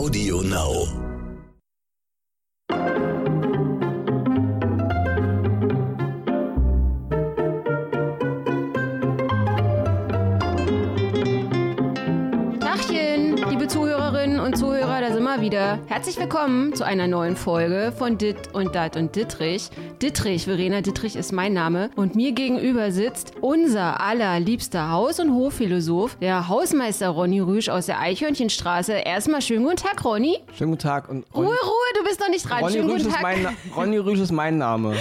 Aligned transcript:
Audio 0.00 0.40
Now. 0.40 1.09
Wieder. 15.50 15.80
Herzlich 15.88 16.16
willkommen 16.16 16.76
zu 16.76 16.84
einer 16.84 17.08
neuen 17.08 17.34
Folge 17.34 17.92
von 17.98 18.16
Dit 18.16 18.54
und 18.54 18.72
Dat 18.76 18.96
und 18.96 19.16
Dittrich. 19.16 19.68
Dittrich, 20.00 20.44
Verena 20.44 20.80
Dittrich 20.80 21.16
ist 21.16 21.32
mein 21.32 21.54
Name 21.54 21.90
und 21.96 22.14
mir 22.14 22.30
gegenüber 22.30 22.92
sitzt 22.92 23.32
unser 23.40 24.00
allerliebster 24.00 24.92
Haus- 24.92 25.18
und 25.18 25.34
Hofphilosoph, 25.34 26.16
der 26.20 26.46
Hausmeister 26.46 27.08
Ronny 27.08 27.40
Rüsch 27.40 27.68
aus 27.68 27.86
der 27.86 27.98
Eichhörnchenstraße. 27.98 28.92
Erstmal 28.92 29.42
schönen 29.42 29.64
guten 29.64 29.78
Tag, 29.78 30.04
Ronny. 30.04 30.38
Schönen 30.56 30.70
guten 30.70 30.82
Tag. 30.82 31.08
Und 31.08 31.24
Ruhe, 31.34 31.46
Ruhe, 31.46 31.98
du 31.98 32.04
bist 32.04 32.20
noch 32.20 32.28
nicht 32.28 32.48
dran. 32.48 32.60
Ronny 32.60 32.74
schönen 32.74 32.90
Rüsch, 32.90 33.02
guten 33.02 33.08
ist 33.08 33.20
Tag. 33.20 33.22
mein, 33.22 33.56
Ronny 33.74 33.96
Rüsch 33.98 34.20
ist 34.20 34.30
mein 34.30 34.56
Name. 34.56 34.94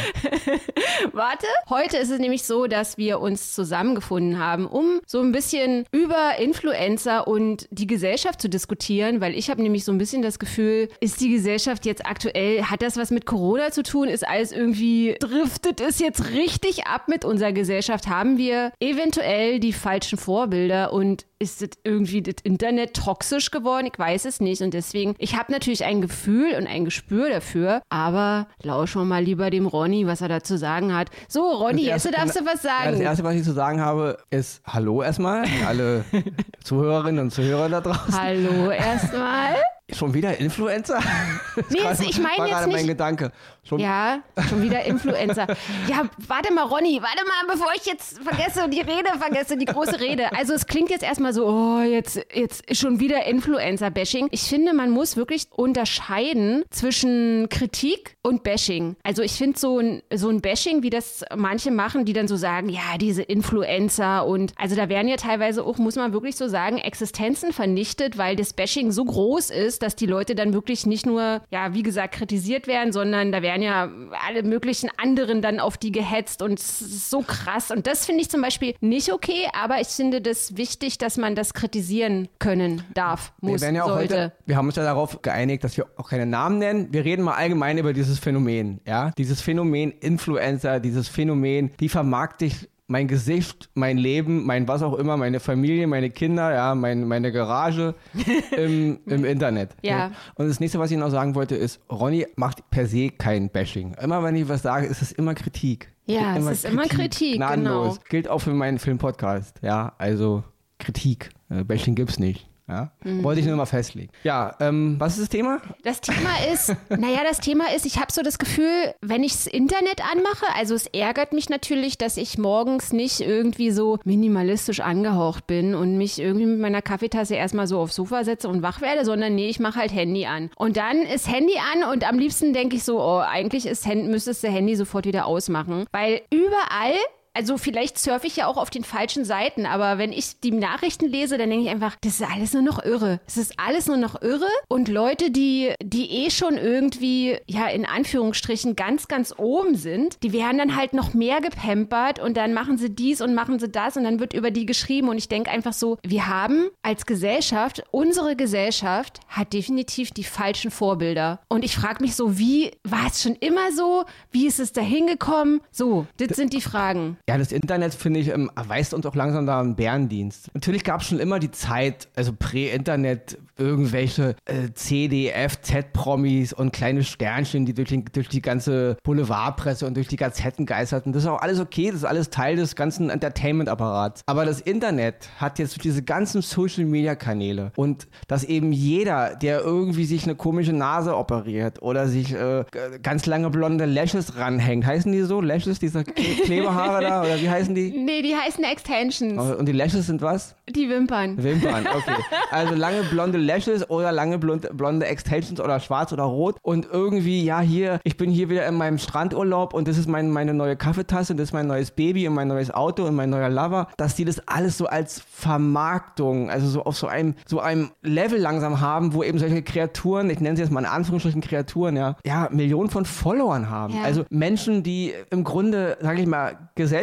Warte. 1.13 1.45
Heute 1.69 1.97
ist 1.97 2.09
es 2.09 2.17
nämlich 2.17 2.43
so, 2.43 2.66
dass 2.66 2.97
wir 2.97 3.19
uns 3.19 3.53
zusammengefunden 3.53 4.39
haben, 4.39 4.66
um 4.66 4.99
so 5.05 5.21
ein 5.21 5.31
bisschen 5.31 5.85
über 5.91 6.39
Influencer 6.39 7.27
und 7.27 7.67
die 7.69 7.85
Gesellschaft 7.85 8.41
zu 8.41 8.49
diskutieren, 8.49 9.21
weil 9.21 9.35
ich 9.35 9.52
habe 9.52 9.61
nämlich 9.61 9.85
so 9.85 9.91
ein 9.91 9.99
bisschen 9.99 10.23
das 10.23 10.38
Gefühl, 10.39 10.89
ist 10.99 11.21
die 11.21 11.29
Gesellschaft 11.31 11.85
jetzt 11.85 12.05
aktuell, 12.05 12.63
hat 12.63 12.81
das 12.81 12.97
was 12.97 13.11
mit 13.11 13.25
Corona 13.25 13.71
zu 13.71 13.84
tun? 13.84 14.07
Ist 14.07 14.27
alles 14.27 14.52
irgendwie, 14.52 15.16
driftet 15.20 15.81
es 15.81 15.99
jetzt 15.99 16.31
richtig 16.31 16.88
ab 16.88 17.07
mit 17.07 17.25
unserer 17.25 17.52
Gesellschaft? 17.52 18.07
Haben 18.07 18.38
wir 18.38 18.71
eventuell 18.80 19.59
die 19.59 19.73
falschen 19.73 20.17
Vorbilder 20.17 20.94
und 20.94 21.25
ist 21.41 21.61
das 21.61 21.70
irgendwie 21.85 22.21
das 22.21 22.35
Internet 22.44 22.94
toxisch 22.95 23.49
geworden? 23.52 23.88
Ich 23.91 23.97
weiß 23.97 24.25
es 24.25 24.41
nicht. 24.41 24.61
Und 24.61 24.73
deswegen, 24.73 25.16
ich 25.20 25.38
habe 25.38 25.52
natürlich 25.53 25.85
ein 25.85 26.02
Gefühl 26.02 26.53
und 26.58 26.67
ein 26.67 26.83
Gespür 26.83 27.30
dafür, 27.30 27.81
aber 27.89 28.47
lauschen 28.61 29.02
wir 29.02 29.06
mal 29.06 29.23
lieber 29.23 29.50
dem 29.50 29.66
Ronny, 29.66 30.06
was 30.06 30.19
er 30.22 30.28
dazu 30.28 30.58
sagen 30.58 30.94
hat. 30.94 31.09
So, 31.30 31.41
Ronny, 31.50 31.85
Das 31.85 32.03
jetzt 32.03 32.06
erste- 32.06 32.11
darfst 32.11 32.39
du 32.41 32.45
was 32.45 32.63
Ja, 32.63 32.69
das 32.80 32.85
sagen. 32.91 33.02
Erste, 33.02 33.23
was 33.23 33.35
ich 33.35 33.44
zu 33.44 33.53
sagen 33.53 33.80
habe, 33.81 34.17
ist 34.30 34.61
Hallo 34.66 35.02
erstmal 35.02 35.44
an 35.44 35.50
alle 35.66 36.03
Zuhörerinnen 36.63 37.23
und 37.25 37.31
Zuhörer 37.31 37.69
da 37.69 37.81
draußen. 37.81 38.19
Hallo 38.19 38.72
erstmal. 38.72 39.56
Schon 39.95 40.13
wieder 40.13 40.37
Influencer? 40.37 40.99
Das 41.55 41.69
Nee, 41.71 41.83
war- 41.83 41.91
ich 41.91 42.19
meine 42.19 42.35
jetzt 42.37 42.49
gerade 42.49 42.67
mein 42.67 42.75
nicht- 42.77 42.87
Gedanke. 42.87 43.31
Schon, 43.63 43.79
Ja, 43.79 44.19
schon 44.49 44.61
wieder 44.63 44.83
Influencer. 44.85 45.45
Ja, 45.87 46.03
warte 46.27 46.53
mal, 46.53 46.63
Ronny, 46.63 47.01
warte 47.01 47.23
mal, 47.27 47.53
bevor 47.53 47.67
ich 47.75 47.85
jetzt 47.85 48.17
vergesse, 48.23 48.69
die 48.69 48.79
Rede 48.79 49.09
vergesse, 49.19 49.57
die 49.57 49.65
große 49.65 49.99
Rede. 49.99 50.31
Also 50.35 50.53
es 50.53 50.65
klingt 50.65 50.89
jetzt 50.89 51.03
erstmal 51.03 51.33
so, 51.33 51.45
oh, 51.45 51.81
jetzt, 51.81 52.19
jetzt 52.33 52.65
ist 52.69 52.79
schon 52.79 52.99
wieder 53.01 53.25
Influencer-Bashing. 53.25 54.29
Ich 54.31 54.43
finde, 54.43 54.73
man 54.73 54.89
muss 54.89 55.17
wirklich 55.17 55.47
unterscheiden 55.51 56.63
zwischen 56.69 57.47
Kritik 57.49 58.15
und 58.21 58.43
Bashing. 58.43 58.95
Also 59.03 59.21
ich 59.21 59.33
finde 59.33 59.59
so 59.59 59.79
ein, 59.79 60.01
so 60.13 60.29
ein 60.29 60.41
Bashing, 60.41 60.81
wie 60.83 60.89
das 60.89 61.23
manche 61.35 61.71
machen, 61.71 62.05
die 62.05 62.13
dann 62.13 62.27
so 62.27 62.37
sagen, 62.37 62.69
ja, 62.69 62.97
diese 62.99 63.21
Influencer 63.23 64.25
und 64.25 64.53
also 64.55 64.75
da 64.75 64.87
werden 64.89 65.07
ja 65.09 65.17
teilweise 65.17 65.63
auch, 65.65 65.77
muss 65.77 65.95
man 65.95 66.13
wirklich 66.13 66.35
so 66.37 66.47
sagen, 66.47 66.77
Existenzen 66.77 67.51
vernichtet, 67.53 68.17
weil 68.17 68.35
das 68.35 68.53
Bashing 68.53 68.91
so 68.91 69.03
groß 69.03 69.49
ist, 69.49 69.78
dass 69.80 69.95
die 69.95 70.05
Leute 70.05 70.35
dann 70.35 70.53
wirklich 70.53 70.85
nicht 70.85 71.05
nur, 71.05 71.41
ja, 71.49 71.73
wie 71.73 71.83
gesagt, 71.83 72.16
kritisiert 72.16 72.67
werden, 72.67 72.94
sondern 72.94 73.31
da 73.31 73.41
werden 73.41 73.61
ja 73.61 73.89
alle 74.27 74.44
möglichen 74.44 74.89
anderen 74.97 75.41
dann 75.41 75.59
auf 75.59 75.77
die 75.77 75.91
gehetzt 75.91 76.41
und 76.41 76.59
ist 76.59 77.09
so 77.09 77.22
krass. 77.22 77.72
Und 77.72 77.88
das 77.88 78.05
finde 78.05 78.22
ich 78.22 78.30
zum 78.30 78.41
Beispiel 78.41 78.75
nicht 78.81 79.11
okay, 79.11 79.47
aber 79.53 79.80
ich 79.81 79.88
finde 79.88 80.22
das 80.22 80.57
wichtig, 80.57 80.97
dass 80.97 81.17
man 81.17 81.35
das 81.35 81.53
kritisieren 81.53 82.27
können 82.39 82.83
darf, 82.94 83.33
wir 83.41 83.52
muss, 83.52 83.61
werden 83.61 83.75
ja 83.75 83.83
auch 83.83 83.89
sollte. 83.89 84.13
heute, 84.13 84.33
wir 84.45 84.57
haben 84.57 84.67
uns 84.67 84.75
ja 84.75 84.83
darauf 84.83 85.22
geeinigt, 85.22 85.63
dass 85.63 85.77
wir 85.77 85.88
auch 85.97 86.09
keine 86.09 86.25
Namen 86.25 86.59
nennen. 86.59 86.88
Wir 86.91 87.05
reden 87.05 87.23
mal 87.23 87.35
allgemein 87.35 87.77
über 87.77 87.94
dieses 87.94 88.19
Phänomen, 88.19 88.81
ja? 88.85 89.11
Dieses 89.17 89.41
Phänomen 89.41 89.91
Influencer, 89.91 90.79
dieses 90.79 91.07
Phänomen, 91.07 91.72
die 91.79 91.90
vermarkte 91.90 92.46
ich 92.46 92.69
mein 92.89 93.07
Gesicht, 93.07 93.69
mein 93.75 93.97
Leben, 93.97 94.45
mein 94.45 94.67
was 94.67 94.81
auch 94.81 94.95
immer, 94.95 95.16
meine 95.16 95.39
Familie, 95.39 95.85
meine 95.85 96.09
Kinder, 96.09 96.51
ja, 96.51 96.73
mein, 96.73 97.07
meine 97.07 97.31
Garage 97.31 97.94
im, 98.57 99.00
im 99.05 99.25
Internet. 99.25 99.75
Ja. 99.83 100.11
Und 100.35 100.47
das 100.47 100.59
nächste, 100.59 100.79
was 100.79 100.89
ich 100.89 100.97
noch 100.97 101.11
sagen 101.11 101.35
wollte, 101.35 101.55
ist, 101.55 101.79
Ronny 101.91 102.25
macht 102.35 102.67
per 102.72 102.88
se 102.88 103.11
kein 103.11 103.49
Bashing. 103.49 103.94
Immer 104.01 104.23
wenn 104.23 104.35
ich 104.35 104.49
was 104.49 104.63
sage, 104.63 104.88
ist 104.88 105.03
es 105.03 105.11
immer 105.11 105.35
Kritik. 105.35 105.94
Ja, 106.07 106.35
es 106.35 106.45
ist 106.47 106.66
immer 106.66 106.85
Kritik, 106.85 107.35
gnadenlos. 107.38 107.97
genau. 107.97 108.09
Gilt 108.09 108.28
auch 108.28 108.39
für 108.39 108.53
meinen 108.53 108.79
Filmpodcast, 108.79 109.59
ja, 109.61 109.94
also 109.99 110.44
Kritik. 110.79 111.29
Äh, 111.49 111.63
Bashing 111.63 111.94
gibt's 111.94 112.17
nicht. 112.17 112.48
Ja? 112.69 112.91
Mhm. 113.03 113.24
Wollte 113.24 113.41
ich 113.41 113.47
nur 113.47 113.56
mal 113.56 113.66
festlegen. 113.66 114.09
Ja, 114.24 114.56
ähm, 114.59 114.96
was 115.00 115.13
ist 115.13 115.24
das 115.24 115.30
Thema? 115.30 115.59
Das 115.84 116.02
Thema 116.02 116.30
ist, 116.53 116.75
naja, 116.90 117.19
das 117.28 117.40
Thema 117.40 117.74
ist, 117.75 117.85
ich 117.85 117.97
habe 117.97 118.12
so 118.12 118.22
das 118.22 118.38
Gefühl, 118.38 118.94
wenn 119.02 119.24
ich 119.24 119.34
das 119.34 119.47
Internet 119.47 120.02
anmache, 120.12 120.46
also 120.56 120.75
es 120.75 120.85
ärgert 120.88 121.34
mich 121.34 121.50
natürlich, 121.50 121.97
dass 121.97 122.18
ich 122.18 122.38
morgens 122.38 122.94
nicht 122.94 123.22
irgendwie 123.22 123.72
so 123.72 123.97
minimalistisch 124.03 124.81
angehaucht 124.81 125.47
bin 125.47 125.74
und 125.74 125.97
mich 125.97 126.19
irgendwie 126.19 126.46
mit 126.46 126.59
meiner 126.59 126.81
Kaffeetasse 126.81 127.35
erstmal 127.35 127.68
so 127.68 127.79
aufs 127.79 127.96
Sofa 127.96 128.24
setze 128.24 128.47
und 128.47 128.62
wach 128.62 128.81
werde, 128.81 129.03
sondern 129.03 129.35
nee, 129.35 129.50
ich 129.50 129.59
mache 129.59 129.79
halt 129.79 129.91
Handy 129.91 130.25
an. 130.25 130.52
Und 130.56 130.78
dann 130.78 131.02
ist 131.02 131.28
Handy 131.28 131.56
an 131.74 131.91
und 131.91 132.08
am 132.08 132.19
liebsten 132.19 132.53
denke 132.53 132.75
ich 132.75 132.84
so, 132.84 133.02
oh, 133.02 133.19
eigentlich 133.19 133.66
ist, 133.66 133.88
müsstest 133.88 134.44
du 134.44 134.50
Handy 134.50 134.75
sofort 134.75 135.06
wieder 135.06 135.25
ausmachen, 135.25 135.85
weil 135.91 136.22
überall 136.29 136.96
also 137.39 137.57
vielleicht 137.57 137.97
surfe 137.97 138.27
ich 138.27 138.35
ja 138.35 138.47
auch 138.47 138.57
auf 138.57 138.69
den 138.69 138.83
falschen 138.83 139.23
Seiten, 139.23 139.66
aber 139.66 139.97
wenn 139.97 140.11
ich 140.11 140.41
die 140.41 140.51
Nachrichten 140.51 141.05
lese, 141.05 141.38
dann 141.38 141.50
denke 141.50 141.63
ich 141.63 141.72
einfach, 141.72 141.95
das 142.01 142.19
ist 142.19 142.29
alles 142.29 142.51
nur 142.51 142.63
noch 142.63 142.83
irre. 142.83 143.22
Es 143.27 143.38
ist 143.38 143.57
alles 143.57 143.88
nur 143.88 143.95
noch 143.95 144.22
irre 144.22 144.50
und 144.67 144.89
Leute, 144.89 145.31
die, 145.31 145.73
die 145.81 146.25
eh 146.25 146.31
schon 146.31 146.57
irgendwie, 146.57 147.38
ja, 147.47 147.67
in 147.67 147.85
Anführungsstrichen 147.85 148.75
ganz, 148.75 149.07
ganz 149.07 149.33
oben 149.38 149.75
sind, 149.75 150.22
die 150.22 150.33
werden 150.33 150.57
dann 150.57 150.75
halt 150.75 150.91
noch 150.91 151.13
mehr 151.13 151.39
gepampert 151.39 152.19
und 152.19 152.35
dann 152.35 152.53
machen 152.53 152.78
sie 152.78 152.89
dies 152.89 153.22
und 153.22 153.33
machen 153.33 153.57
sie 153.57 153.69
das 153.69 153.95
und 153.95 154.03
dann 154.03 154.19
wird 154.19 154.33
über 154.33 154.51
die 154.51 154.66
geschrieben 154.66 155.07
und 155.07 155.17
ich 155.17 155.29
denke 155.29 155.49
einfach 155.49 155.72
so, 155.72 155.97
wir 156.03 156.28
haben 156.28 156.67
als 156.81 157.05
Gesellschaft, 157.05 157.83
unsere 157.91 158.35
Gesellschaft 158.35 159.22
hat 159.29 159.53
definitiv 159.53 160.11
die 160.11 160.25
falschen 160.25 160.72
Vorbilder 160.72 161.39
und 161.47 161.63
ich 161.63 161.73
frage 161.73 162.03
mich 162.03 162.17
so, 162.17 162.38
wie, 162.38 162.72
war 162.83 163.07
es 163.07 163.23
schon 163.23 163.35
immer 163.35 163.72
so? 163.72 164.03
Wie 164.29 164.45
ist 164.45 164.59
es 164.59 164.73
da 164.73 164.81
hingekommen? 164.81 165.61
So, 165.72 166.05
das 166.17 166.35
sind 166.35 166.51
die 166.51 166.59
Fragen. 166.59 167.16
Ja, 167.29 167.38
das 167.38 167.51
Internet, 167.51 167.94
finde 167.94 168.19
ich, 168.19 168.29
ähm, 168.29 168.50
erweist 168.56 168.94
uns 168.94 169.06
auch 169.06 169.13
langsam 169.16 169.45
da 169.45 169.59
einen 169.59 169.75
Bärendienst. 169.75 170.50
Natürlich 170.56 170.84
gab 170.84 171.01
es 171.01 171.07
schon 171.07 171.19
immer 171.19 171.38
die 171.40 171.51
Zeit, 171.51 172.07
also 172.16 172.34
Prä-Internet, 172.38 173.38
irgendwelche 173.57 174.35
äh, 174.45 174.72
CDF, 174.73 175.62
Z-Promis 175.62 176.53
und 176.53 176.72
kleine 176.73 177.03
Sternchen, 177.03 177.66
die 177.66 177.73
durch, 177.73 177.90
den, 177.90 178.06
durch 178.12 178.29
die 178.29 178.41
ganze 178.41 178.97
Boulevardpresse 179.03 179.85
und 179.85 179.95
durch 179.95 180.07
die 180.07 180.16
Gazetten 180.16 180.66
geisterten. 180.66 181.13
Das 181.13 181.23
ist 181.23 181.29
auch 181.29 181.41
alles 181.41 181.59
okay, 181.59 181.88
das 181.88 181.97
ist 181.97 182.06
alles 182.06 182.29
Teil 182.29 182.56
des 182.56 182.75
ganzen 182.75 183.09
Entertainment-Apparats. 183.09 184.22
Aber 184.25 184.46
das 184.46 184.59
Internet 184.61 185.29
hat 185.38 185.59
jetzt 185.59 185.84
diese 185.84 186.01
ganzen 186.01 186.41
Social-Media-Kanäle 186.41 187.72
und 187.75 188.07
dass 188.28 188.44
eben 188.44 188.72
jeder, 188.72 189.35
der 189.35 189.61
irgendwie 189.61 190.06
sich 190.06 190.23
eine 190.23 190.35
komische 190.35 190.73
Nase 190.73 191.16
operiert 191.16 191.81
oder 191.81 192.07
sich 192.07 192.34
äh, 192.34 192.63
ganz 193.03 193.25
lange 193.25 193.50
blonde 193.50 193.85
Lashes 193.85 194.38
ranhängt, 194.38 194.85
heißen 194.85 195.11
die 195.11 195.22
so? 195.22 195.41
Lashes, 195.41 195.79
diese 195.79 196.00
Kle- 196.00 196.44
Klebehaare 196.46 197.01
da? 197.03 197.19
Oder 197.22 197.40
wie 197.40 197.50
heißen 197.50 197.74
die? 197.75 197.91
Nee, 197.91 198.22
die 198.22 198.35
heißen 198.35 198.63
Extensions. 198.63 199.56
Und 199.56 199.66
die 199.66 199.72
Lashes 199.72 200.07
sind 200.07 200.22
was? 200.22 200.56
Die 200.69 200.90
Wimpern. 200.90 201.41
Wimpern, 201.41 201.85
okay. 201.96 202.22
Also 202.52 202.75
lange 202.75 203.03
blonde 203.03 203.38
Lashes 203.38 203.90
oder 203.90 204.12
lange 204.12 204.38
blonde, 204.38 204.69
blonde 204.74 205.06
Extensions 205.06 205.59
oder 205.59 205.79
schwarz 205.79 206.13
oder 206.13 206.24
rot 206.24 206.58
und 206.62 206.88
irgendwie, 206.91 207.44
ja, 207.44 207.59
hier, 207.59 208.00
ich 208.03 208.18
bin 208.18 208.29
hier 208.29 208.50
wieder 208.50 208.68
in 208.68 208.75
meinem 208.75 208.97
Strandurlaub 208.97 209.74
und 209.74 209.88
das 209.88 209.97
ist 209.97 210.08
mein, 210.08 210.29
meine 210.31 210.53
neue 210.53 210.75
Kaffeetasse, 210.75 211.35
das 211.35 211.50
ist 211.50 211.53
mein 211.53 211.68
neues 211.68 211.91
Baby 211.91 212.28
und 212.28 212.34
mein 212.34 212.47
neues 212.47 212.72
Auto 212.72 213.06
und 213.06 213.16
mein 213.16 213.29
neuer 213.29 213.50
Lover, 213.50 213.88
dass 213.97 214.16
die 214.16 214.25
das 214.25 214.47
alles 214.47 214.78
so 214.78 214.85
als 214.85 215.22
Vermarktung, 215.31 216.50
also 216.50 216.68
so 216.68 216.84
auf 216.84 216.97
so 216.97 217.08
einem, 217.08 217.35
so 217.46 217.59
einem 217.59 217.91
Level 218.02 218.40
langsam 218.40 218.79
haben, 218.82 219.14
wo 219.14 219.23
eben 219.23 219.40
solche 219.40 219.61
Kreaturen, 219.61 220.29
ich 220.29 220.40
nenne 220.40 220.55
sie 220.55 220.64
jetzt 220.64 220.72
mal 220.72 220.82
in 220.82 220.85
Anführungsstrichen 220.85 221.41
Kreaturen, 221.41 221.96
ja, 221.97 222.16
ja, 222.26 222.49
Millionen 222.52 222.90
von 222.90 223.05
Followern 223.05 223.70
haben. 223.70 223.96
Ja. 223.96 224.03
Also 224.03 224.26
Menschen, 224.29 224.84
die 224.84 225.14
im 225.29 225.43
Grunde, 225.43 225.97
sage 226.02 226.22
ich 226.22 226.28
mal, 226.28 226.70
gesellschaftlich, 226.76 226.98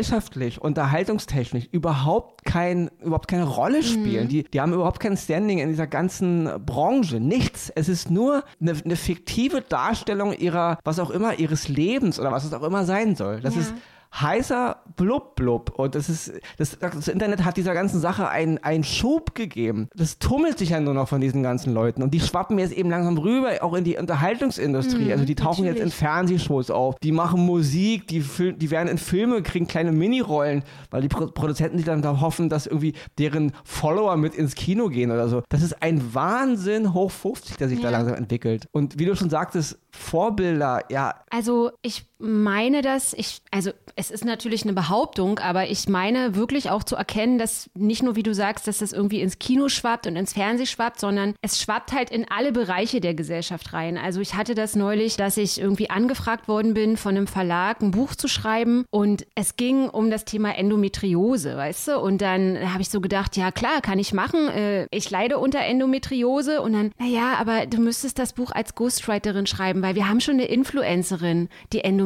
unterhaltungstechnisch 0.61 1.69
überhaupt 1.73 2.45
kein, 2.45 2.91
überhaupt 3.03 3.29
keine 3.29 3.45
Rolle 3.45 3.83
spielen. 3.83 4.29
Die, 4.29 4.45
die 4.45 4.61
haben 4.61 4.73
überhaupt 4.73 5.01
kein 5.01 5.17
Standing 5.17 5.59
in 5.59 5.69
dieser 5.69 5.87
ganzen 5.87 6.49
Branche. 6.65 7.21
Nichts. 7.21 7.71
Es 7.75 7.89
ist 7.89 8.11
nur 8.11 8.45
eine, 8.61 8.75
eine 8.85 8.97
fiktive 8.97 9.61
Darstellung 9.63 10.33
ihrer, 10.33 10.79
was 10.85 10.99
auch 10.99 11.11
immer, 11.11 11.39
ihres 11.39 11.69
Lebens 11.69 12.19
oder 12.21 12.33
was 12.33 12.45
es 12.45 12.53
auch 12.53 12.63
immer 12.63 12.85
sein 12.85 13.17
soll. 13.17 13.41
Das 13.41 13.55
Ja. 13.55 13.61
ist 13.63 13.75
heißer 14.15 14.77
Blub 14.97 15.35
Blub. 15.37 15.73
Und 15.77 15.95
das 15.95 16.09
ist, 16.09 16.33
das, 16.59 16.79
das 16.79 17.09
Internet 17.09 17.45
hat 17.45 17.57
dieser 17.57 17.75
ganzen 17.75 18.01
Sache 18.01 18.29
einen, 18.29 18.59
einen 18.59 18.85
Schub 18.85 19.35
gegeben. 19.35 19.89
Das 19.95 20.19
tummelt 20.19 20.59
sich 20.59 20.71
ja 20.71 20.81
nur 20.81 20.95
noch 20.95 21.09
von 21.09 21.21
diesen 21.21 21.43
ganzen 21.43 21.75
Leuten. 21.75 22.03
Und 22.03 22.13
die 22.13 22.21
schwappen 22.21 22.59
jetzt 22.59 22.73
eben 22.73 22.91
langsam 22.91 23.19
rüber, 23.19 23.53
auch 23.61 23.75
in 23.75 23.85
die 23.85 23.97
Unterhaltungsindustrie. 23.97 25.07
Mhm, 25.07 25.13
also 25.13 25.25
die 25.25 25.35
tauchen 25.35 25.65
natürlich. 25.65 25.85
jetzt 25.85 25.85
in 25.85 25.91
Fernsehshows 25.91 26.71
auf, 26.71 26.97
die 27.03 27.13
machen 27.13 27.45
Musik, 27.45 28.07
die, 28.09 28.25
die 28.57 28.71
werden 28.71 28.89
in 28.89 28.99
Filme, 28.99 29.43
kriegen 29.43 29.67
kleine 29.67 29.93
Minirollen, 29.93 30.63
weil 30.91 31.03
die 31.03 31.09
Pro 31.09 31.27
Produzenten 31.27 31.77
sich 31.77 31.87
dann 31.87 32.03
da 32.03 32.21
hoffen, 32.21 32.49
dass 32.49 32.67
irgendwie 32.67 32.95
deren 33.19 33.53
Follower 33.65 34.17
mit 34.17 34.35
ins 34.35 34.55
Kino 34.55 34.89
gehen 34.89 35.11
oder 35.11 35.29
so. 35.29 35.43
Das 35.49 35.63
ist 35.63 35.83
ein 35.83 36.15
Wahnsinn 36.15 36.95
hoch 36.95 37.11
50, 37.11 37.57
der 37.57 37.69
sich 37.69 37.79
ja. 37.79 37.85
da 37.85 37.91
langsam 37.91 38.15
entwickelt. 38.15 38.67
Und 38.73 38.99
wie 38.99 39.05
du 39.05 39.15
schon 39.15 39.31
sagtest, 39.31 39.79
Vorbilder, 39.91 40.85
ja. 40.91 41.15
Also 41.31 41.73
ich 41.83 42.07
meine 42.19 42.81
das, 42.81 43.13
ich, 43.13 43.43
also 43.51 43.73
es 43.95 44.11
ist 44.11 44.25
natürlich 44.25 44.63
eine 44.63 44.73
Behauptung, 44.73 45.39
aber 45.39 45.69
ich 45.69 45.89
meine 45.89 46.35
wirklich 46.35 46.71
auch 46.71 46.83
zu 46.83 46.97
erkennen, 46.97 47.39
dass 47.39 47.69
nicht 47.75 48.03
nur, 48.03 48.17
wie 48.17 48.23
du 48.23 48.35
sagst, 48.35 48.67
dass 48.67 48.79
das 48.79 48.93
irgendwie 48.93 49.21
ins 49.21 49.39
Kino 49.39 49.69
schwappt 49.69 50.07
und 50.07 50.17
ins 50.17 50.33
Fernsehen 50.33 50.67
schwappt, 50.67 50.99
sondern 50.99 51.35
es 51.43 51.61
schwappt 51.61 51.93
halt 51.93 52.11
in 52.11 52.27
alle 52.31 52.53
Bereiche 52.53 53.01
der 53.01 53.15
Gesellschaft 53.15 53.73
rein. 53.75 53.99
Also 53.99 54.21
ich 54.21 54.35
hatte 54.35 54.55
das 54.55 54.77
neulich, 54.77 55.17
dass 55.17 55.37
ich 55.37 55.61
irgendwie 55.61 55.91
angefragt 55.91 56.49
worden 56.49 56.73
bin 56.75 56.97
von 56.97 57.17
einem 57.17 57.27
Verlag, 57.27 57.83
ein 57.83 57.91
Buch 57.91 58.15
zu 58.15 58.29
schreiben 58.29 58.87
und 58.91 59.27
es 59.35 59.57
ging 59.57 59.89
um 59.89 60.11
das 60.11 60.25
Thema 60.25 60.57
Endometriose, 60.57 61.57
weißt 61.57 61.89
du? 61.89 62.01
Und 62.01 62.23
dann 62.23 62.73
habe 62.73 62.81
ich 62.83 62.89
so 62.89 63.01
gedacht, 63.01 63.37
ja 63.37 63.51
klar, 63.51 63.83
kann 63.83 63.99
ich 63.99 64.15
machen. 64.15 64.49
Äh, 64.49 64.87
ich 64.91 65.11
leide 65.11 65.39
unter 65.39 65.61
Endometriose 65.61 66.63
und 66.63 66.73
dann, 66.73 66.93
naja, 66.99 67.35
aber 67.39 67.67
du 67.67 67.79
müsstest 67.79 68.19
das 68.19 68.33
Buch 68.33 68.53
als 68.53 68.75
Ghostwriterin 68.75 69.47
schreiben, 69.47 69.83
weil 69.83 69.95
wir 69.95 70.09
haben 70.09 70.21
schon 70.21 70.35
eine 70.35 70.47
Influencerin, 70.47 71.49
die 71.73 71.85
Endometriose 71.85 72.06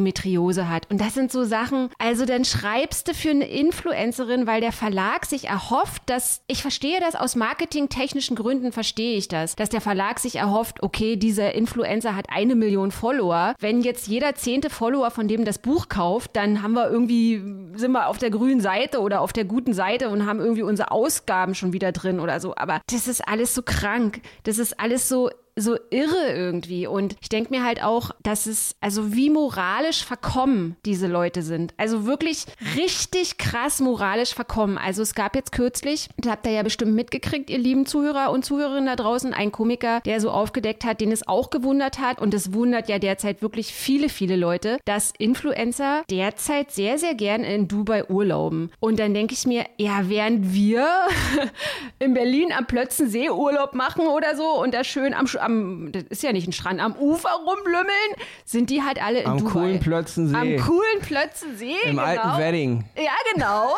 hat. 0.68 0.90
Und 0.90 1.00
das 1.00 1.14
sind 1.14 1.30
so 1.30 1.44
Sachen, 1.44 1.90
also 1.98 2.24
dann 2.24 2.44
schreibst 2.44 3.08
du 3.08 3.14
für 3.14 3.30
eine 3.30 3.46
Influencerin, 3.46 4.46
weil 4.46 4.60
der 4.60 4.72
Verlag 4.72 5.26
sich 5.26 5.48
erhofft, 5.48 6.02
dass, 6.06 6.42
ich 6.46 6.62
verstehe 6.62 7.00
das 7.00 7.14
aus 7.14 7.36
marketingtechnischen 7.36 8.36
Gründen, 8.36 8.72
verstehe 8.72 9.16
ich 9.16 9.28
das, 9.28 9.56
dass 9.56 9.68
der 9.68 9.80
Verlag 9.80 10.18
sich 10.18 10.36
erhofft, 10.36 10.82
okay, 10.82 11.16
dieser 11.16 11.54
Influencer 11.54 12.14
hat 12.14 12.26
eine 12.30 12.54
Million 12.54 12.90
Follower. 12.90 13.54
Wenn 13.58 13.80
jetzt 13.80 14.06
jeder 14.08 14.34
zehnte 14.34 14.70
Follower 14.70 15.10
von 15.10 15.28
dem 15.28 15.44
das 15.44 15.58
Buch 15.58 15.88
kauft, 15.88 16.36
dann 16.36 16.62
haben 16.62 16.74
wir 16.74 16.90
irgendwie, 16.90 17.42
sind 17.76 17.92
wir 17.92 18.08
auf 18.08 18.18
der 18.18 18.30
grünen 18.30 18.60
Seite 18.60 19.00
oder 19.00 19.20
auf 19.20 19.32
der 19.32 19.44
guten 19.44 19.72
Seite 19.72 20.08
und 20.08 20.26
haben 20.26 20.40
irgendwie 20.40 20.62
unsere 20.62 20.90
Ausgaben 20.90 21.54
schon 21.54 21.72
wieder 21.72 21.92
drin 21.92 22.20
oder 22.20 22.40
so. 22.40 22.54
Aber 22.56 22.80
das 22.90 23.08
ist 23.08 23.26
alles 23.26 23.54
so 23.54 23.62
krank. 23.62 24.20
Das 24.44 24.58
ist 24.58 24.78
alles 24.80 25.08
so 25.08 25.30
so 25.60 25.76
irre 25.90 26.32
irgendwie. 26.34 26.86
Und 26.86 27.16
ich 27.20 27.28
denke 27.28 27.50
mir 27.50 27.64
halt 27.64 27.82
auch, 27.82 28.10
dass 28.22 28.46
es, 28.46 28.76
also 28.80 29.14
wie 29.14 29.30
moralisch 29.30 30.04
verkommen 30.04 30.76
diese 30.84 31.06
Leute 31.06 31.42
sind. 31.42 31.74
Also 31.76 32.06
wirklich 32.06 32.46
richtig 32.76 33.38
krass 33.38 33.80
moralisch 33.80 34.34
verkommen. 34.34 34.78
Also 34.78 35.02
es 35.02 35.14
gab 35.14 35.34
jetzt 35.34 35.52
kürzlich, 35.52 36.08
da 36.18 36.30
habt 36.30 36.46
ihr 36.46 36.52
ja 36.52 36.62
bestimmt 36.62 36.94
mitgekriegt, 36.94 37.50
ihr 37.50 37.58
lieben 37.58 37.86
Zuhörer 37.86 38.30
und 38.30 38.44
Zuhörerinnen 38.44 38.86
da 38.86 38.96
draußen, 38.96 39.34
einen 39.34 39.52
Komiker, 39.52 40.00
der 40.00 40.20
so 40.20 40.30
aufgedeckt 40.30 40.84
hat, 40.84 41.00
den 41.00 41.12
es 41.12 41.26
auch 41.26 41.50
gewundert 41.50 41.98
hat. 41.98 42.20
Und 42.20 42.34
es 42.34 42.52
wundert 42.52 42.88
ja 42.88 42.98
derzeit 42.98 43.42
wirklich 43.42 43.72
viele, 43.72 44.08
viele 44.08 44.36
Leute, 44.36 44.78
dass 44.84 45.12
Influencer 45.18 46.02
derzeit 46.10 46.70
sehr, 46.70 46.98
sehr 46.98 47.14
gern 47.14 47.44
in 47.44 47.68
Dubai 47.68 48.04
urlauben. 48.06 48.70
Und 48.80 48.98
dann 48.98 49.14
denke 49.14 49.34
ich 49.34 49.46
mir, 49.46 49.64
ja, 49.78 50.08
während 50.08 50.52
wir 50.52 50.86
in 51.98 52.14
Berlin 52.14 52.52
am 52.52 52.66
Plötzensee 52.66 53.30
Urlaub 53.30 53.74
machen 53.74 54.06
oder 54.06 54.36
so 54.36 54.60
und 54.60 54.74
da 54.74 54.84
schön 54.84 55.14
am, 55.14 55.26
am, 55.38 55.49
das 55.92 56.04
ist 56.04 56.22
ja 56.22 56.32
nicht 56.32 56.48
ein 56.48 56.52
Strand, 56.52 56.80
am 56.80 56.94
Ufer 56.96 57.30
rumblümmeln, 57.46 57.90
sind 58.44 58.70
die 58.70 58.82
halt 58.82 59.02
alle 59.02 59.20
in 59.20 59.26
am 59.26 59.38
Dubai. 59.38 59.50
Am 59.50 59.52
coolen 59.52 59.80
Plötzensee. 59.80 60.36
Am 60.36 60.56
coolen 60.56 61.00
Plötzensee, 61.00 61.76
Im 61.84 61.90
genau. 61.90 62.02
alten 62.02 62.38
Wedding. 62.38 62.84
Ja, 62.96 63.12
genau. 63.34 63.76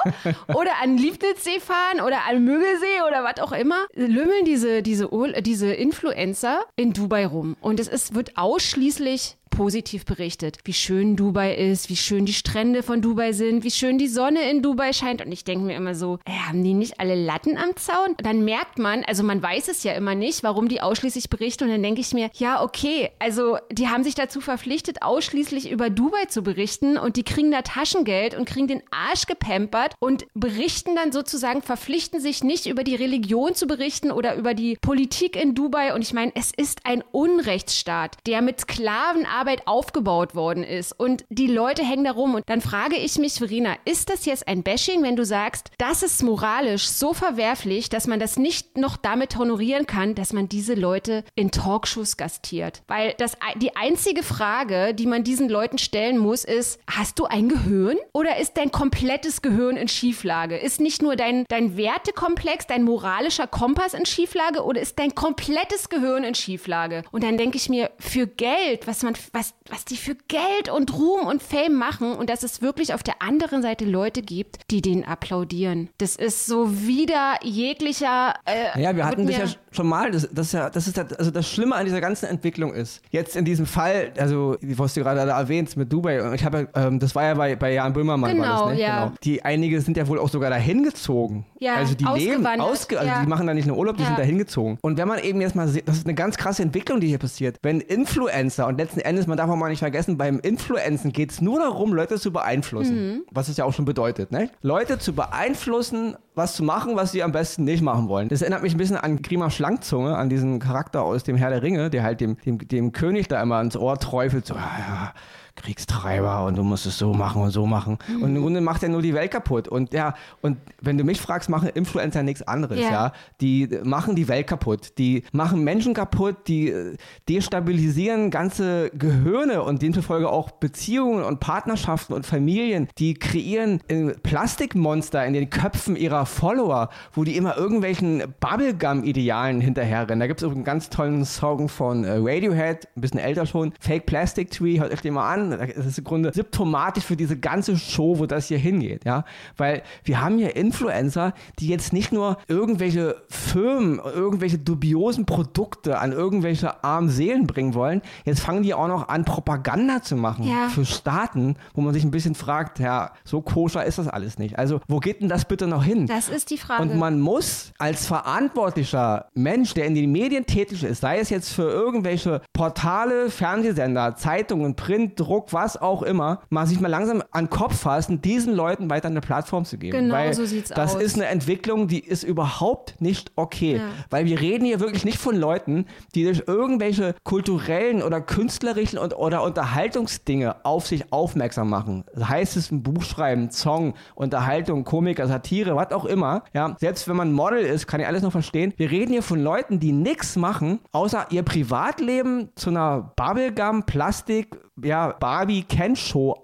oder 0.55 0.73
an 0.83 0.97
Liebnitzsee 0.97 1.61
fahren 1.61 2.01
oder 2.05 2.27
an 2.29 2.45
Müggelsee 2.45 3.03
oder 3.07 3.25
was 3.25 3.43
auch 3.43 3.53
immer. 3.53 3.87
Lümmeln 3.95 4.45
diese, 4.45 4.83
diese, 4.83 5.09
diese 5.43 5.73
Influencer 5.73 6.65
in 6.77 6.93
Dubai 6.93 7.27
rum. 7.27 7.57
Und 7.61 7.81
es 7.81 7.89
ist, 7.89 8.15
wird 8.15 8.37
ausschließlich 8.37 9.37
positiv 9.53 10.05
berichtet, 10.05 10.59
wie 10.65 10.73
schön 10.73 11.15
Dubai 11.15 11.55
ist, 11.55 11.91
wie 11.91 11.97
schön 11.97 12.27
die 12.27 12.33
Strände 12.33 12.83
von 12.83 13.01
Dubai 13.01 13.33
sind, 13.33 13.63
wie 13.63 13.71
schön 13.71 13.99
die 13.99 14.09
Sonne 14.09 14.51
in 14.51 14.63
Dubai 14.63 14.93
scheint. 14.93 15.25
Und 15.25 15.31
ich 15.31 15.45
denke 15.45 15.65
mir 15.65 15.77
immer 15.77 15.95
so, 15.95 16.19
ey, 16.25 16.35
haben 16.49 16.65
die 16.65 16.75
nicht 16.75 16.99
alle 16.99 17.15
Latten 17.15 17.57
am 17.57 17.77
Zaun? 17.77 18.17
Dann 18.17 18.45
merkt 18.45 18.79
man, 18.79 19.05
also 19.05 19.23
man 19.23 19.41
weiß 19.41 19.69
es 19.69 19.85
ja 19.85 19.93
immer 19.93 20.17
nicht, 20.17 20.43
warum 20.43 20.69
die 20.69 20.81
ausschließlich 20.81 21.31
berichten. 21.31 21.65
Und 21.65 21.71
dann 21.71 21.83
denke 21.83 22.01
ich 22.01 22.13
mir, 22.15 22.31
ja, 22.35 22.63
okay, 22.63 23.11
also 23.19 23.59
die 23.71 23.89
haben 23.89 24.03
sich 24.03 24.15
dazu 24.15 24.41
verpflichtet, 24.41 25.03
ausschließlich 25.03 25.71
über 25.71 25.91
Dubai 25.91 26.25
zu 26.25 26.43
berichten 26.43 26.97
und 26.97 27.17
die 27.17 27.23
kriegen 27.23 27.53
da 27.53 27.63
Taschengeld 27.63 28.35
und 28.35 28.47
kriegen 28.47 28.67
den 28.67 28.83
Arsch 28.91 29.27
gepampert 29.27 29.95
und 30.01 30.27
berichten 30.35 30.97
dann 30.97 31.13
sozusagen, 31.13 31.63
verpflichten 31.63 32.21
sich 32.21 32.43
nicht 32.43 32.67
über 32.67 32.85
die 32.85 32.97
Religion 32.97 33.55
zu 33.55 33.67
berichten 33.67 34.11
oder 34.11 34.35
über 34.35 34.55
die 34.55 34.79
Politik 34.81 35.37
in 35.37 35.55
Dubai. 35.55 35.95
Und 35.95 36.01
ich 36.01 36.15
meine, 36.15 36.33
es 36.35 36.53
ist 36.57 36.81
ein 36.85 37.05
Unrechtsstaat, 37.13 38.17
der 38.27 38.41
mit 38.41 38.59
Sklaven 38.61 39.27
arbeitet 39.27 39.42
Arbeit 39.43 39.67
aufgebaut 39.67 40.37
worden 40.37 40.62
ist 40.62 40.93
und 40.93 41.25
die 41.29 41.49
Leute 41.49 41.83
hängen 41.83 42.05
da 42.05 42.12
rum. 42.12 42.37
Und 42.37 42.49
dann 42.49 42.61
frage 42.61 42.94
ich 42.94 43.19
mich, 43.19 43.35
Verena, 43.35 43.75
ist 43.85 44.09
das 44.09 44.25
jetzt 44.25 44.47
ein 44.47 44.62
Bashing, 44.62 45.03
wenn 45.03 45.17
du 45.17 45.25
sagst, 45.25 45.71
das 45.79 46.05
ist 46.05 46.23
moralisch 46.23 46.87
so 46.87 47.12
verwerflich, 47.12 47.89
dass 47.89 48.06
man 48.06 48.21
das 48.21 48.37
nicht 48.37 48.79
noch 48.79 48.97
damit 48.97 49.37
honorieren 49.37 49.87
kann, 49.87 50.15
dass 50.15 50.33
man 50.33 50.49
diese 50.49 50.75
Leute 50.75 51.25
in 51.35 51.50
Talkshows 51.50 52.17
gastiert? 52.17 52.83
Weil 52.87 53.15
das, 53.19 53.37
die 53.56 53.75
einzige 53.75 54.23
Frage, 54.23 54.94
die 54.94 55.09
man 55.09 55.25
diesen 55.25 55.49
Leuten 55.49 55.79
stellen 55.79 56.19
muss, 56.19 56.44
ist, 56.44 56.79
hast 56.89 57.19
du 57.19 57.25
ein 57.25 57.49
Gehirn 57.49 57.97
oder 58.12 58.37
ist 58.37 58.56
dein 58.56 58.71
komplettes 58.71 59.43
Gehirn 59.43 59.77
in 59.77 59.89
Schieflage? 59.89 60.56
Ist 60.56 60.81
nicht 60.81 61.03
nur 61.03 61.17
dein, 61.17 61.47
dein 61.49 61.77
Wertekomplex, 61.77 62.69
dein 62.69 62.85
moralischer 62.85 63.49
Kompass 63.49 63.94
in 63.94 64.06
Schieflage 64.06 64.62
oder 64.62 64.81
ist 64.81 65.00
dein 65.00 65.17
komplettes 65.17 65.89
Gehirn 65.89 66.23
in 66.23 66.37
Schieflage? 66.37 67.03
Und 67.11 67.25
dann 67.25 67.39
denke 67.39 67.56
ich 67.56 67.69
mir, 67.69 67.91
für 67.99 68.29
Geld, 68.29 68.87
was 68.87 69.03
man, 69.03 69.15
was, 69.32 69.55
was 69.69 69.84
die 69.84 69.96
für 69.96 70.14
Geld 70.29 70.69
und 70.69 70.93
Ruhm 70.93 71.26
und 71.26 71.43
Fame 71.43 71.75
machen 71.75 72.12
und 72.12 72.29
dass 72.29 72.43
es 72.43 72.61
wirklich 72.61 72.93
auf 72.93 73.02
der 73.02 73.23
anderen 73.23 73.62
Seite 73.62 73.84
Leute 73.84 74.23
gibt, 74.23 74.58
die 74.70 74.82
denen 74.82 75.05
applaudieren. 75.05 75.88
Das 75.99 76.17
ist 76.17 76.46
so 76.46 76.87
wieder 76.87 77.37
jeglicher. 77.43 78.34
Äh, 78.44 78.81
ja, 78.81 78.94
wir 78.94 79.06
hatten 79.06 79.26
das 79.26 79.37
ja 79.37 79.62
schon 79.77 79.87
mal. 79.87 80.11
Das, 80.11 80.29
das, 80.33 80.53
ja, 80.53 80.71
das 80.71 80.87
ist 80.87 80.97
das, 80.97 81.13
also 81.15 81.31
das 81.31 81.49
Schlimme 81.49 81.75
an 81.75 81.85
dieser 81.85 82.01
ganzen 82.01 82.27
Entwicklung 82.27 82.73
ist. 82.73 83.03
Jetzt 83.11 83.37
in 83.37 83.45
diesem 83.45 83.67
Fall, 83.67 84.13
also 84.19 84.57
wie 84.61 84.75
du 84.75 84.85
gerade 84.95 85.21
erwähnt 85.21 85.77
mit 85.77 85.93
Dubai, 85.93 86.23
und 86.23 86.35
ich 86.35 86.45
habe, 86.45 86.69
ähm, 86.75 86.99
das 86.99 87.15
war 87.15 87.25
ja 87.25 87.35
bei, 87.35 87.57
bei 87.57 87.73
Jan 87.75 87.93
Böhmermann. 87.93 88.37
Genau, 88.37 88.49
war 88.49 88.69
das, 88.69 88.75
ne? 88.77 88.81
ja. 88.81 89.05
Genau. 89.05 89.17
Die 89.23 89.45
einige 89.45 89.81
sind 89.81 89.97
ja 89.97 90.07
wohl 90.09 90.19
auch 90.19 90.29
sogar 90.29 90.51
dahin 90.51 90.83
gezogen. 90.83 91.47
Ja, 91.59 91.77
also 91.77 91.95
die 91.95 92.05
leben, 92.05 92.47
ausge, 92.47 92.99
also 92.99 93.11
ja. 93.11 93.23
die 93.23 93.29
machen 93.29 93.47
da 93.47 93.55
nicht 93.55 93.67
nur 93.67 93.77
Urlaub, 93.77 93.97
die 93.97 94.03
ja. 94.03 94.09
sind 94.09 94.19
da 94.19 94.23
hingezogen. 94.23 94.79
Und 94.83 94.99
wenn 94.99 95.09
man 95.09 95.19
eben 95.21 95.41
jetzt 95.41 95.55
mal 95.55 95.69
sieht, 95.69 95.89
das 95.89 95.99
ist 95.99 96.07
eine 96.07 96.15
ganz 96.15 96.37
krasse 96.37 96.63
Entwicklung, 96.63 97.01
die 97.01 97.09
hier 97.09 97.19
passiert. 97.19 97.59
Wenn 97.63 97.81
Influencer 97.81 98.67
und 98.67 98.79
letzten 98.79 99.01
Endes, 99.01 99.27
man 99.27 99.37
darf 99.37 99.49
auch 99.49 99.57
mal 99.57 99.71
nicht 99.71 99.79
vergessen, 99.79 100.17
beim 100.17 100.41
Influenzen 100.41 101.13
geht 101.13 101.31
es 101.31 101.41
nur 101.41 101.61
darum, 101.61 101.93
Leute 101.93 102.19
zu 102.19 102.33
beeinflussen. 102.33 103.09
Mhm. 103.09 103.23
Was 103.31 103.49
es 103.49 103.57
ja 103.57 103.65
auch 103.65 103.73
schon 103.73 103.85
bedeutet, 103.85 104.33
ne? 104.33 104.51
Leute 104.63 104.99
zu 104.99 105.13
beeinflussen, 105.15 106.17
was 106.34 106.55
zu 106.55 106.62
machen, 106.62 106.96
was 106.96 107.12
sie 107.12 107.23
am 107.23 107.32
besten 107.32 107.64
nicht 107.64 107.82
machen 107.82 108.08
wollen. 108.08 108.29
Das 108.29 108.43
erinnert 108.43 108.62
mich 108.62 108.75
ein 108.75 108.79
bisschen 108.79 108.96
an 108.96 109.20
Grima 109.20 109.50
Schlangzunge, 109.50 110.17
an 110.17 110.29
diesen 110.29 110.61
Charakter 110.61 111.02
aus 111.02 111.25
dem 111.25 111.37
Herr 111.37 111.50
der 111.50 111.62
Ringe, 111.62 111.90
der 111.90 112.03
halt 112.03 112.20
dem, 112.20 112.39
dem, 112.39 112.58
dem 112.58 112.93
König 112.93 113.29
da 113.29 113.43
immer 113.43 113.60
ins 113.60 113.77
Ohr 113.77 113.98
träufelt, 113.98 114.46
so, 114.46 114.55
ja, 114.55 114.60
ja 114.60 115.12
Kriegstreiber 115.56 116.44
und 116.47 116.56
du 116.56 116.63
musst 116.63 116.87
es 116.87 116.99
so 116.99 117.13
machen 117.13 117.43
und 117.43 117.51
so 117.51 117.67
machen. 117.67 117.99
Mhm. 118.09 118.23
Und 118.23 118.37
im 118.37 118.43
Grunde 118.43 118.61
macht 118.61 118.82
er 118.82 118.89
nur 118.89 119.03
die 119.03 119.15
Welt 119.15 119.31
kaputt. 119.31 119.69
Und 119.69 119.93
ja, 119.93 120.15
und 120.41 120.59
wenn 120.81 120.99
du 120.99 121.05
mich 121.05 121.21
fragst, 121.21 121.49
machen 121.49 121.69
Influencer 121.69 122.23
nichts 122.23 122.43
anderes, 122.43 122.79
ja. 122.79 122.91
ja. 122.91 123.13
Die 123.41 123.69
machen 123.85 124.17
die 124.17 124.29
Welt 124.29 124.47
kaputt. 124.47 124.99
Die 124.99 125.25
machen 125.32 125.63
Menschen 125.63 125.94
kaputt, 125.94 126.37
die 126.49 126.71
äh, 126.71 126.97
destabilisieren 127.29 128.31
ganze 128.31 128.91
Gehirne 128.91 129.63
und 129.63 129.82
demzufolge 129.82 130.29
auch 130.31 130.51
Beziehungen 130.53 131.25
und 131.25 131.41
Partnerschaften 131.41 132.15
und 132.15 132.27
Familien. 132.27 132.89
Die 132.99 133.15
kreieren 133.15 133.81
äh, 133.89 134.15
Plastikmonster 134.23 135.25
in 135.27 135.35
den 135.35 135.51
Köpfen 135.51 135.97
ihrer 135.97 136.27
Follower, 136.27 136.89
wo 137.13 137.25
die 137.25 137.37
immer 137.37 137.56
irgendwelchen 137.56 138.23
Bubblegum-Idealen 138.41 139.61
hinterherrennen. 139.61 140.21
Da 140.21 140.27
gibt 140.27 140.43
es 140.43 140.51
einen 140.51 140.65
ganz 140.65 140.91
tollen 140.91 141.25
Song 141.25 141.69
von 141.69 142.05
äh, 142.05 142.13
Radiohead, 142.17 142.89
ein 142.97 143.01
bisschen 143.01 143.21
älter 143.21 143.47
schon, 143.47 143.73
Fake 143.81 144.06
Plastic 144.06 144.51
Tree, 144.51 144.81
hört 144.81 144.93
euch 144.93 145.01
den 145.01 145.15
mal 145.15 145.32
an 145.32 145.42
an. 145.51 145.58
Das 145.77 145.87
ist 145.87 145.99
im 145.99 146.05
Grunde 146.05 146.32
symptomatisch 146.32 147.05
für 147.05 147.17
diese 147.17 147.39
ganze 147.39 147.77
Show, 147.77 148.19
wo 148.19 148.27
das 148.27 148.46
hier 148.46 148.58
hingeht, 148.58 149.05
ja. 149.05 149.25
Weil 149.56 149.82
wir 150.05 150.20
haben 150.20 150.39
hier 150.39 150.56
Influencer, 150.56 151.34
die 151.58 151.69
jetzt 151.69 151.93
nicht 151.93 152.13
nur 152.13 152.39
irgendwelche 152.49 153.17
Firmen, 153.29 153.99
irgendwelche 153.99 154.58
dubiosen 154.58 155.27
Produkte 155.27 155.99
an 155.99 156.13
irgendwelche 156.13 156.82
armen 156.84 157.08
Seelen 157.08 157.46
bringen 157.46 157.75
wollen. 157.75 158.03
Jetzt 158.25 158.41
fangen 158.41 158.63
die 158.63 158.75
auch 158.75 158.89
noch 158.89 159.08
an, 159.08 159.25
Propaganda 159.25 160.03
zu 160.03 160.17
machen 160.17 160.46
ja. 160.46 160.69
für 160.69 160.84
Staaten, 160.84 161.56
wo 161.75 161.81
man 161.81 161.94
sich 161.94 162.05
ein 162.05 162.11
bisschen 162.11 162.34
fragt, 162.34 162.79
ja, 162.79 163.13
so 163.25 163.41
koscher 163.41 163.84
ist 163.84 163.99
das 163.99 164.08
alles 164.08 164.39
nicht. 164.39 164.58
Also, 164.58 164.81
wo 164.89 164.99
geht 164.99 165.20
denn 165.20 165.29
das 165.29 165.44
bitte 165.44 165.67
noch 165.67 165.84
hin? 165.84 166.06
Das 166.06 166.29
ist 166.29 166.51
die 166.51 166.58
Frage. 166.58 166.82
Und 166.82 166.96
man 166.96 167.20
muss 167.20 167.72
als 167.79 168.06
verantwortlicher 168.06 169.27
Mensch, 169.34 169.75
der 169.75 169.87
in 169.87 169.94
den 169.94 170.11
Medien 170.13 170.46
tätig 170.46 170.84
ist, 170.84 171.01
sei 171.01 171.19
es 171.19 171.31
jetzt 171.31 171.53
für 171.53 171.70
irgendwelche 171.70 172.43
Portale, 172.53 173.31
Fernsehsender, 173.31 174.17
Zeitungen, 174.17 174.77
Print, 174.77 175.20
Druck, 175.32 175.53
was 175.53 175.81
auch 175.81 176.03
immer, 176.03 176.41
mal 176.51 176.67
sich 176.67 176.79
mal 176.79 176.89
langsam 176.89 177.22
an 177.31 177.44
den 177.44 177.51
Kopf 177.51 177.81
fassen, 177.81 178.20
diesen 178.20 178.55
Leuten 178.55 178.91
weiter 178.91 179.08
eine 179.08 179.22
Plattform 179.22 179.65
zu 179.65 179.79
geben. 179.79 179.96
Genau 179.96 180.15
Weil 180.15 180.34
so 180.34 180.44
sieht's 180.44 180.69
das 180.69 180.96
aus. 180.96 181.03
ist 181.03 181.15
eine 181.17 181.27
Entwicklung, 181.27 181.89
die 181.89 182.01
ist 182.01 182.22
überhaupt 182.22 183.01
nicht 183.01 183.32
okay. 183.36 183.77
Ja. 183.77 183.89
Weil 184.10 184.27
wir 184.27 184.41
reden 184.41 184.67
hier 184.67 184.79
wirklich 184.81 185.06
nicht 185.06 185.17
von 185.17 185.34
Leuten, 185.34 185.86
die 186.15 186.24
durch 186.24 186.44
irgendwelche 186.46 187.15
kulturellen 187.24 188.03
oder 188.03 188.20
künstlerischen 188.20 188.98
und, 188.98 189.17
oder 189.17 189.43
Unterhaltungsdinge 189.43 190.65
auf 190.67 190.86
sich 190.86 191.10
aufmerksam 191.15 191.70
machen. 191.70 192.05
Das 192.15 192.29
heißt 192.29 192.56
es 192.58 192.70
ein 192.70 192.82
Buch 192.82 193.03
schreiben, 193.03 193.51
Song, 193.51 193.94
Unterhaltung, 194.15 194.84
Komiker, 194.84 195.27
Satire, 195.27 195.77
was 195.77 195.93
auch 195.93 196.05
immer. 196.05 196.44
Ja, 196.53 196.77
selbst 196.79 197.08
wenn 197.08 197.17
man 197.17 197.32
Model 197.32 197.60
ist, 197.60 197.86
kann 197.86 198.01
ich 198.01 198.06
alles 198.06 198.22
noch 198.22 198.32
verstehen. 198.32 198.74
Wir 198.77 198.91
reden 198.91 199.12
hier 199.12 199.22
von 199.22 199.43
Leuten, 199.43 199.81
die 199.81 199.93
nichts 199.93 200.36
machen, 200.36 200.81
außer 200.93 201.29
ihr 201.31 201.43
Privatleben 201.43 202.51
zu 202.55 202.69
einer 202.69 203.12
Bubblegum, 203.17 203.84
Plastik, 203.84 204.58
ja, 204.82 205.12
Barbie-Ken-Show 205.12 206.38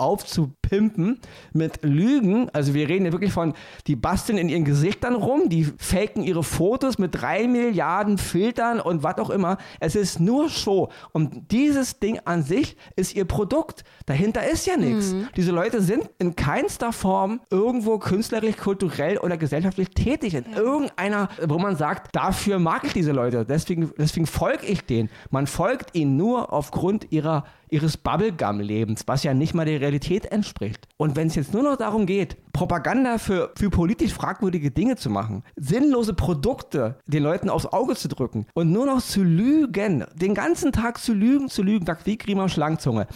aufzupimpen 0.69 1.19
mit 1.53 1.83
Lügen. 1.83 2.49
Also 2.53 2.75
wir 2.75 2.89
reden 2.89 3.05
hier 3.05 3.13
wirklich 3.13 3.33
von, 3.33 3.55
die 3.87 3.97
basteln 3.97 4.39
in 4.39 4.49
ihren 4.49 4.65
Gesichtern 4.65 5.15
rum, 5.15 5.49
die 5.49 5.65
faken 5.65 6.23
ihre 6.23 6.43
Fotos 6.43 6.99
mit 6.99 7.21
drei 7.21 7.47
Milliarden 7.47 8.19
Filtern 8.19 8.81
und 8.81 9.03
was 9.03 9.19
auch 9.19 9.31
immer. 9.31 9.59
Es 9.81 9.95
ist 9.95 10.21
nur 10.21 10.49
Show. 10.49 10.91
Und 11.13 11.51
dieses 11.51 11.99
Ding 11.99 12.21
an 12.25 12.43
sich 12.43 12.77
ist 12.97 13.15
ihr 13.15 13.25
Produkt. 13.25 13.85
Dahinter 14.07 14.49
ist 14.49 14.67
ja 14.67 14.77
nichts. 14.77 15.15
Diese 15.37 15.53
Leute 15.53 15.81
sind 15.81 16.09
in 16.19 16.37
keinster 16.37 16.93
Form 16.93 17.41
irgendwo 17.51 17.99
künstlerisch, 17.99 18.57
kulturell 18.57 19.19
oder 19.19 19.37
gesellschaftlich 19.37 19.91
tätig. 19.91 20.35
In 20.35 20.53
irgendeiner, 20.55 21.29
wo 21.47 21.59
man 21.59 21.77
sagt, 21.77 22.15
dafür 22.15 22.59
mag 22.59 22.85
ich 22.85 22.93
diese 22.93 23.13
Leute. 23.13 23.45
Deswegen, 23.45 23.91
deswegen 23.99 24.27
folge 24.27 24.67
ich 24.67 24.85
denen. 24.85 25.11
Man 25.31 25.47
folgt 25.47 25.95
ihnen 25.95 26.17
nur 26.17 26.53
aufgrund 26.53 27.11
ihrer 27.11 27.45
ihres 27.71 27.97
Bubblegum-Lebens, 27.97 29.05
was 29.07 29.23
ja 29.23 29.35
nicht 29.35 29.55
mal 29.55 29.65
der 29.65 29.81
Realität 29.81 30.27
entspricht. 30.27 30.58
Und 30.97 31.17
wenn 31.17 31.29
es 31.29 31.35
jetzt 31.35 31.53
nur 31.53 31.63
noch 31.63 31.77
darum 31.77 32.07
geht, 32.07 32.37
Propaganda 32.53 33.19
für, 33.19 33.53
für 33.57 33.71
politisch 33.71 34.13
fragwürdige 34.13 34.71
Dinge 34.71 34.97
zu 34.97 35.11
machen, 35.11 35.45
sinnlose 35.57 36.15
Produkte 36.15 36.99
den 37.07 37.23
Leuten 37.23 37.49
aufs 37.49 37.67
Auge 37.67 37.95
zu 37.95 38.09
drücken 38.09 38.47
und 38.55 38.73
nur 38.73 38.87
noch 38.87 39.03
zu 39.03 39.23
lügen, 39.23 40.05
den 40.15 40.35
ganzen 40.35 40.73
Tag 40.73 40.99
zu 40.99 41.15
lügen, 41.15 41.49
zu 41.49 41.63
lügen, 41.63 41.87
sagt 41.87 42.07
wie 42.07 42.19
Grima 42.19 42.49
Schlangzunge, 42.49 43.07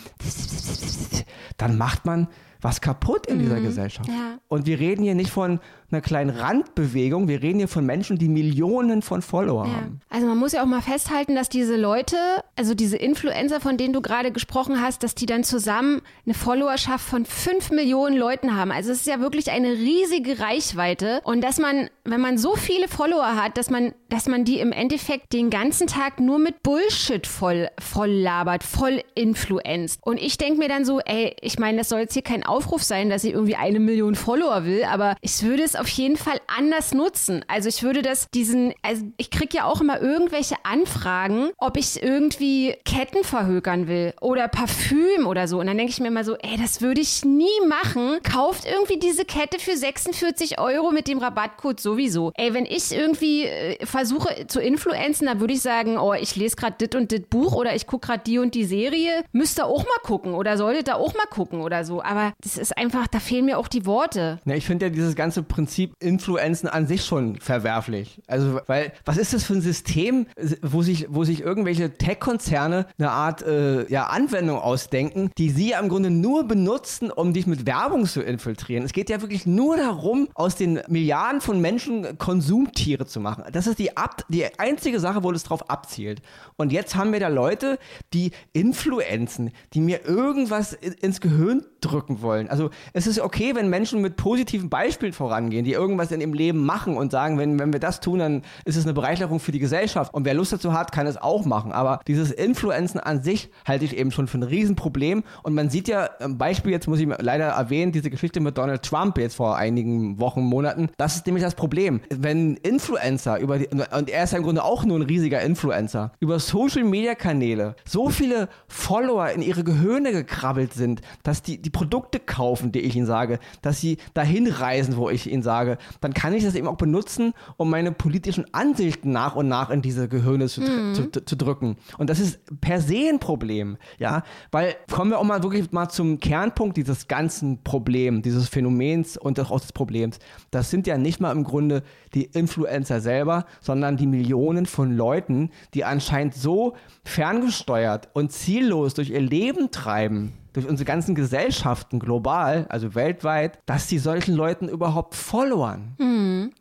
dann 1.57 1.77
macht 1.77 2.07
man 2.07 2.29
was 2.63 2.81
kaputt 2.81 3.27
in 3.27 3.41
dieser 3.41 3.61
Gesellschaft. 3.61 4.09
Ja. 4.09 4.39
Und 4.49 4.67
wir 4.67 4.79
reden 4.79 5.03
hier 5.03 5.17
nicht 5.17 5.31
von 5.31 5.59
einer 5.93 6.01
kleinen 6.03 6.31
Randbewegung, 6.31 7.29
wir 7.29 7.43
reden 7.43 7.59
hier 7.59 7.69
von 7.69 7.85
Menschen, 7.87 8.19
die 8.19 8.29
Millionen 8.29 9.03
von 9.03 9.23
Follower 9.23 9.67
Ja. 9.67 9.73
haben. 9.75 10.01
Also 10.09 10.27
man 10.27 10.39
muss 10.39 10.53
ja 10.53 10.63
auch 10.63 10.67
mal 10.67 10.81
festhalten, 10.83 11.35
dass 11.35 11.49
diese 11.49 11.77
Leute, 11.77 12.17
also 12.57 12.75
diese 12.75 12.97
Influencer, 12.97 13.61
von 13.61 13.77
denen 13.77 13.93
du 13.93 14.01
gerade 14.03 14.33
gesprochen 14.33 14.81
hast, 14.81 15.03
dass 15.03 15.15
die 15.15 15.27
dann 15.27 15.45
zusammen 15.45 16.03
eine 16.25 16.35
Followerschaft 16.35 17.05
von 17.05 17.25
5 17.25 17.71
Millionen 17.71 18.17
Leuten 18.17 18.57
haben. 18.57 18.73
Also 18.73 18.93
es 18.93 18.99
ist 19.01 19.07
ja 19.07 19.21
wirklich 19.21 19.51
eine 19.51 19.73
riesige 19.73 20.39
Reichweite. 20.41 21.21
Und 21.25 21.43
dass 21.43 21.59
man, 21.59 21.89
wenn 22.05 22.21
man 22.21 22.39
so 22.39 22.57
viele 22.57 22.89
Follower 22.89 23.37
hat, 23.37 23.57
dass 23.57 23.71
man, 23.71 23.93
dass 24.09 24.27
man 24.27 24.45
die 24.45 24.59
im 24.61 24.73
Endeffekt 24.73 25.33
den 25.33 25.51
ganzen 25.51 25.87
Tag 25.87 26.21
nur 26.21 26.39
mit 26.39 26.63
Bullshit 26.63 27.27
voll, 27.27 27.69
voll 27.79 28.11
labert, 28.11 28.65
voll 28.65 29.03
influenzt. 29.15 30.01
Und 30.03 30.19
ich 30.19 30.39
denke 30.39 30.59
mir 30.59 30.69
dann 30.69 30.85
so, 30.85 31.01
ey, 31.01 31.35
ich 31.41 31.59
meine, 31.59 31.79
das 31.79 31.89
soll 31.89 32.01
jetzt 32.01 32.13
hier 32.15 32.23
kein 32.23 32.45
Aufruf 32.45 32.83
sein, 32.83 33.11
dass 33.11 33.25
ich 33.25 33.33
irgendwie 33.33 33.57
eine 33.57 33.81
Million 33.81 34.15
Follower 34.15 34.65
will, 34.65 34.85
aber 34.85 35.17
ich 35.21 35.43
würde 35.43 35.63
es 35.63 35.75
auf 35.83 35.89
jeden 35.89 36.17
Fall 36.17 36.41
anders 36.47 36.95
nutzen. 36.95 37.45
Also 37.49 37.69
ich 37.69 37.83
würde 37.83 38.03
das 38.03 38.29
diesen, 38.33 38.73
also 38.83 39.05
ich 39.17 39.31
kriege 39.31 39.57
ja 39.57 39.65
auch 39.65 39.81
immer 39.81 40.01
irgendwelche 40.01 40.55
Anfragen, 40.63 41.51
ob 41.59 41.77
ich 41.77 42.01
irgendwie 42.01 42.77
Ketten 42.85 43.25
verhökern 43.25 43.89
will 43.89 44.15
oder 44.21 44.47
Parfüm 44.47 45.27
oder 45.27 45.49
so. 45.49 45.59
Und 45.59 45.67
dann 45.67 45.77
denke 45.77 45.91
ich 45.91 45.99
mir 45.99 46.07
immer 46.07 46.23
so, 46.23 46.37
ey, 46.37 46.57
das 46.57 46.83
würde 46.83 47.01
ich 47.01 47.25
nie 47.25 47.49
machen. 47.69 48.21
Kauft 48.23 48.65
irgendwie 48.65 49.01
diese 49.01 49.25
Kette 49.25 49.59
für 49.59 49.77
46 49.77 50.61
Euro 50.61 50.93
mit 50.93 51.09
dem 51.09 51.19
Rabattcode 51.19 51.81
sowieso. 51.81 52.31
Ey, 52.37 52.55
wenn 52.55 52.65
ich 52.65 52.93
irgendwie 52.93 53.47
äh, 53.47 53.85
versuche 53.85 54.47
zu 54.47 54.61
influenzen, 54.61 55.27
dann 55.27 55.41
würde 55.41 55.55
ich 55.55 55.63
sagen, 55.63 55.99
oh, 55.99 56.15
ich 56.15 56.37
lese 56.37 56.55
gerade 56.55 56.77
dit 56.79 56.95
und 56.95 57.11
dit 57.11 57.29
Buch 57.29 57.55
oder 57.55 57.75
ich 57.75 57.89
gucke 57.89 58.07
gerade 58.07 58.23
die 58.25 58.39
und 58.39 58.55
die 58.55 58.65
Serie. 58.65 59.25
Müsst 59.33 59.59
ihr 59.59 59.67
auch 59.67 59.83
mal 59.83 60.01
gucken 60.05 60.35
oder 60.35 60.57
solltet 60.57 60.89
ihr 60.89 60.97
auch 60.97 61.15
mal 61.15 61.27
gucken 61.29 61.61
oder 61.61 61.85
so. 61.85 62.01
Aber 62.03 62.33
das 62.41 62.57
ist 62.57 62.79
einfach, 62.79 63.09
da 63.09 63.19
fehlen 63.19 63.47
mir 63.47 63.59
auch 63.59 63.67
die 63.67 63.85
Worte. 63.85 64.39
Ja, 64.45 64.55
ich 64.55 64.65
finde 64.65 64.87
ja 64.87 64.91
dieses 64.91 65.17
ganze 65.17 65.43
Prinzip 65.43 65.72
Influenzen 66.01 66.69
an 66.69 66.87
sich 66.87 67.05
schon 67.05 67.37
verwerflich. 67.37 68.21
Also, 68.27 68.61
weil, 68.67 68.93
was 69.05 69.17
ist 69.17 69.33
das 69.33 69.45
für 69.45 69.55
ein 69.55 69.61
System, 69.61 70.27
wo 70.63 70.83
sich, 70.83 71.07
wo 71.09 71.25
sich 71.25 71.41
irgendwelche 71.41 71.95
Tech-Konzerne 71.95 72.87
eine 72.99 73.11
Art 73.11 73.43
äh, 73.43 73.91
ja, 73.91 74.07
Anwendung 74.07 74.59
ausdenken, 74.59 75.31
die 75.39 75.51
sie 75.51 75.73
im 75.73 75.89
Grunde 75.89 76.11
nur 76.11 76.45
benutzen, 76.45 77.11
um 77.11 77.33
dich 77.33 77.47
mit 77.47 77.67
Werbung 77.67 78.07
zu 78.07 78.23
infiltrieren. 78.23 78.85
Es 78.85 78.93
geht 78.93 79.11
ja 79.11 79.21
wirklich 79.21 79.47
nur 79.47 79.77
darum, 79.77 80.29
aus 80.35 80.57
den 80.57 80.81
Milliarden 80.89 81.41
von 81.41 81.61
Menschen 81.61 82.19
Konsumtiere 82.19 83.07
zu 83.07 83.21
machen. 83.21 83.45
Das 83.53 83.67
ist 83.67 83.79
die, 83.79 83.97
Ab 83.97 84.25
die 84.29 84.47
einzige 84.59 85.01
Sache, 85.01 85.23
wo 85.23 85.33
das 85.33 85.45
drauf 85.45 85.71
abzielt. 85.71 86.23
Und 86.57 86.73
jetzt 86.73 86.97
haben 86.97 87.13
wir 87.13 87.21
da 87.21 87.29
Leute, 87.29 87.79
die 88.13 88.33
influenzen, 88.53 89.51
die 89.75 89.81
mir 89.81 90.07
irgendwas 90.07 90.73
in, 90.73 90.93
ins 90.95 91.21
Gehirn 91.21 91.65
drücken 91.81 92.23
wollen. 92.23 92.49
Also 92.49 92.71
es 92.93 93.07
ist 93.07 93.21
okay, 93.21 93.55
wenn 93.55 93.69
Menschen 93.69 94.01
mit 94.01 94.17
positiven 94.17 94.71
Beispielen 94.71 95.13
vorangehen, 95.13 95.62
die 95.65 95.73
irgendwas 95.73 96.11
in 96.13 96.21
ihrem 96.21 96.35
Leben 96.35 96.65
machen 96.65 96.97
und 96.97 97.11
sagen, 97.11 97.39
wenn, 97.39 97.59
wenn 97.59 97.73
wir 97.73 97.81
das 97.81 98.01
tun, 98.01 98.19
dann 98.19 98.43
ist 98.65 98.77
es 98.77 98.85
eine 98.85 98.93
Bereicherung 98.93 99.41
für 99.41 99.53
die 99.53 99.59
Gesellschaft. 99.59 100.13
Und 100.13 100.25
wer 100.25 100.35
Lust 100.35 100.53
dazu 100.53 100.73
hat, 100.73 100.93
kann 100.93 101.07
es 101.07 101.17
auch 101.17 101.45
machen. 101.45 101.73
Aber 101.73 102.01
dieses 102.07 102.31
Influenzen 102.31 103.01
an 103.01 103.23
sich 103.23 103.51
halte 103.67 103.85
ich 103.85 103.97
eben 103.97 104.11
schon 104.11 104.27
für 104.27 104.39
ein 104.39 104.43
Riesenproblem. 104.43 105.25
Und 105.43 105.55
man 105.55 105.71
sieht 105.71 105.89
ja, 105.89 106.11
ein 106.21 106.39
Beispiel, 106.39 106.73
jetzt 106.73 106.89
muss 106.89 107.01
ich 107.01 107.09
leider 107.19 107.47
erwähnen, 107.47 107.93
diese 107.93 108.11
Geschichte 108.11 108.41
mit 108.41 108.59
Donald 108.59 108.83
Trump 108.83 109.19
jetzt 109.19 109.37
vor 109.37 109.57
einigen 109.57 110.19
Wochen, 110.19 110.43
Monaten. 110.43 110.91
Das 110.97 111.17
ist 111.17 111.27
nämlich 111.27 111.45
das 111.45 111.55
Problem. 111.55 112.01
Wenn 112.11 112.57
Influencer 112.57 113.39
über 113.39 113.59
die, 113.59 113.69
und 113.69 114.11
er 114.11 114.25
ist 114.25 114.33
ja 114.33 114.39
im 114.39 114.45
Grunde 114.45 114.65
auch 114.65 114.85
nur 114.85 114.99
ein 114.99 115.03
riesiger 115.03 115.41
Influencer, 115.41 116.13
über 116.21 116.39
Social 116.39 116.85
Media 116.85 117.15
Kanäle 117.15 117.77
so 117.85 118.11
viele 118.11 118.49
Follower 118.69 119.31
in 119.31 119.43
ihre 119.43 119.65
Gehirne 119.65 120.13
gekrabbelt 120.13 120.73
sind, 120.75 121.01
dass 121.23 121.43
die 121.43 121.61
die 121.61 121.71
Produkte 121.71 122.19
kaufen, 122.19 122.73
die 122.73 122.81
ich 122.81 122.97
ihnen 122.97 123.07
sage, 123.07 123.39
dass 123.63 123.81
sie 123.81 123.99
dahin 124.15 124.47
reisen, 124.47 124.97
wo 124.97 125.11
ich 125.11 125.31
ihnen 125.31 125.43
sage, 125.43 125.52
dann 126.01 126.15
kann 126.15 126.35
ich 126.35 126.45
das 126.45 126.55
eben 126.55 126.67
auch 126.67 126.77
benutzen, 126.77 127.35
um 127.57 127.71
meine 127.71 127.93
politischen 127.93 128.53
Ansichten 128.53 129.11
nach 129.11 129.37
und 129.37 129.49
nach 129.49 129.71
in 129.71 129.83
diese 129.83 130.09
Gehirne 130.09 130.49
zu, 130.49 130.63
zu, 130.95 131.11
zu, 131.11 131.25
zu 131.25 131.37
drücken. 131.37 131.77
Und 131.99 132.11
das 132.11 132.21
ist 132.21 132.41
per 132.61 132.81
se 132.81 133.09
ein 133.09 133.19
Problem, 133.19 133.77
ja, 133.99 134.23
weil 134.51 134.75
kommen 134.91 135.11
wir 135.11 135.19
auch 135.19 135.25
mal 135.25 135.43
wirklich 135.43 135.73
mal 135.73 135.89
zum 135.89 136.21
Kernpunkt 136.21 136.77
dieses 136.77 137.09
ganzen 137.09 137.63
Problems, 137.63 138.23
dieses 138.23 138.49
Phänomens 138.49 139.17
und 139.17 139.39
auch 139.41 139.61
des 139.61 139.73
Problems. 139.73 140.19
Das 140.51 140.71
sind 140.71 140.87
ja 140.87 140.99
nicht 140.99 141.21
mal 141.21 141.33
im 141.33 141.45
Grunde 141.45 141.83
die 142.15 142.25
Influencer 142.25 143.01
selber, 143.01 143.47
sondern 143.61 143.97
die 143.97 144.07
Millionen 144.07 144.67
von 144.67 144.97
Leuten, 144.97 145.51
die 145.75 145.85
anscheinend 145.85 146.35
so 146.35 146.75
ferngesteuert 147.05 148.09
und 148.13 148.33
ziellos 148.33 148.95
durch 148.95 149.11
ihr 149.11 149.21
Leben 149.21 149.71
treiben, 149.71 150.33
durch 150.53 150.69
unsere 150.69 150.85
ganzen 150.85 151.15
Gesellschaften 151.15 151.99
global, 151.99 152.67
also 152.69 152.95
weltweit, 152.95 153.59
dass 153.67 153.89
sie 153.89 153.99
solchen 153.99 154.35
Leuten 154.35 154.69
überhaupt 154.69 155.15
followern. 155.15 155.95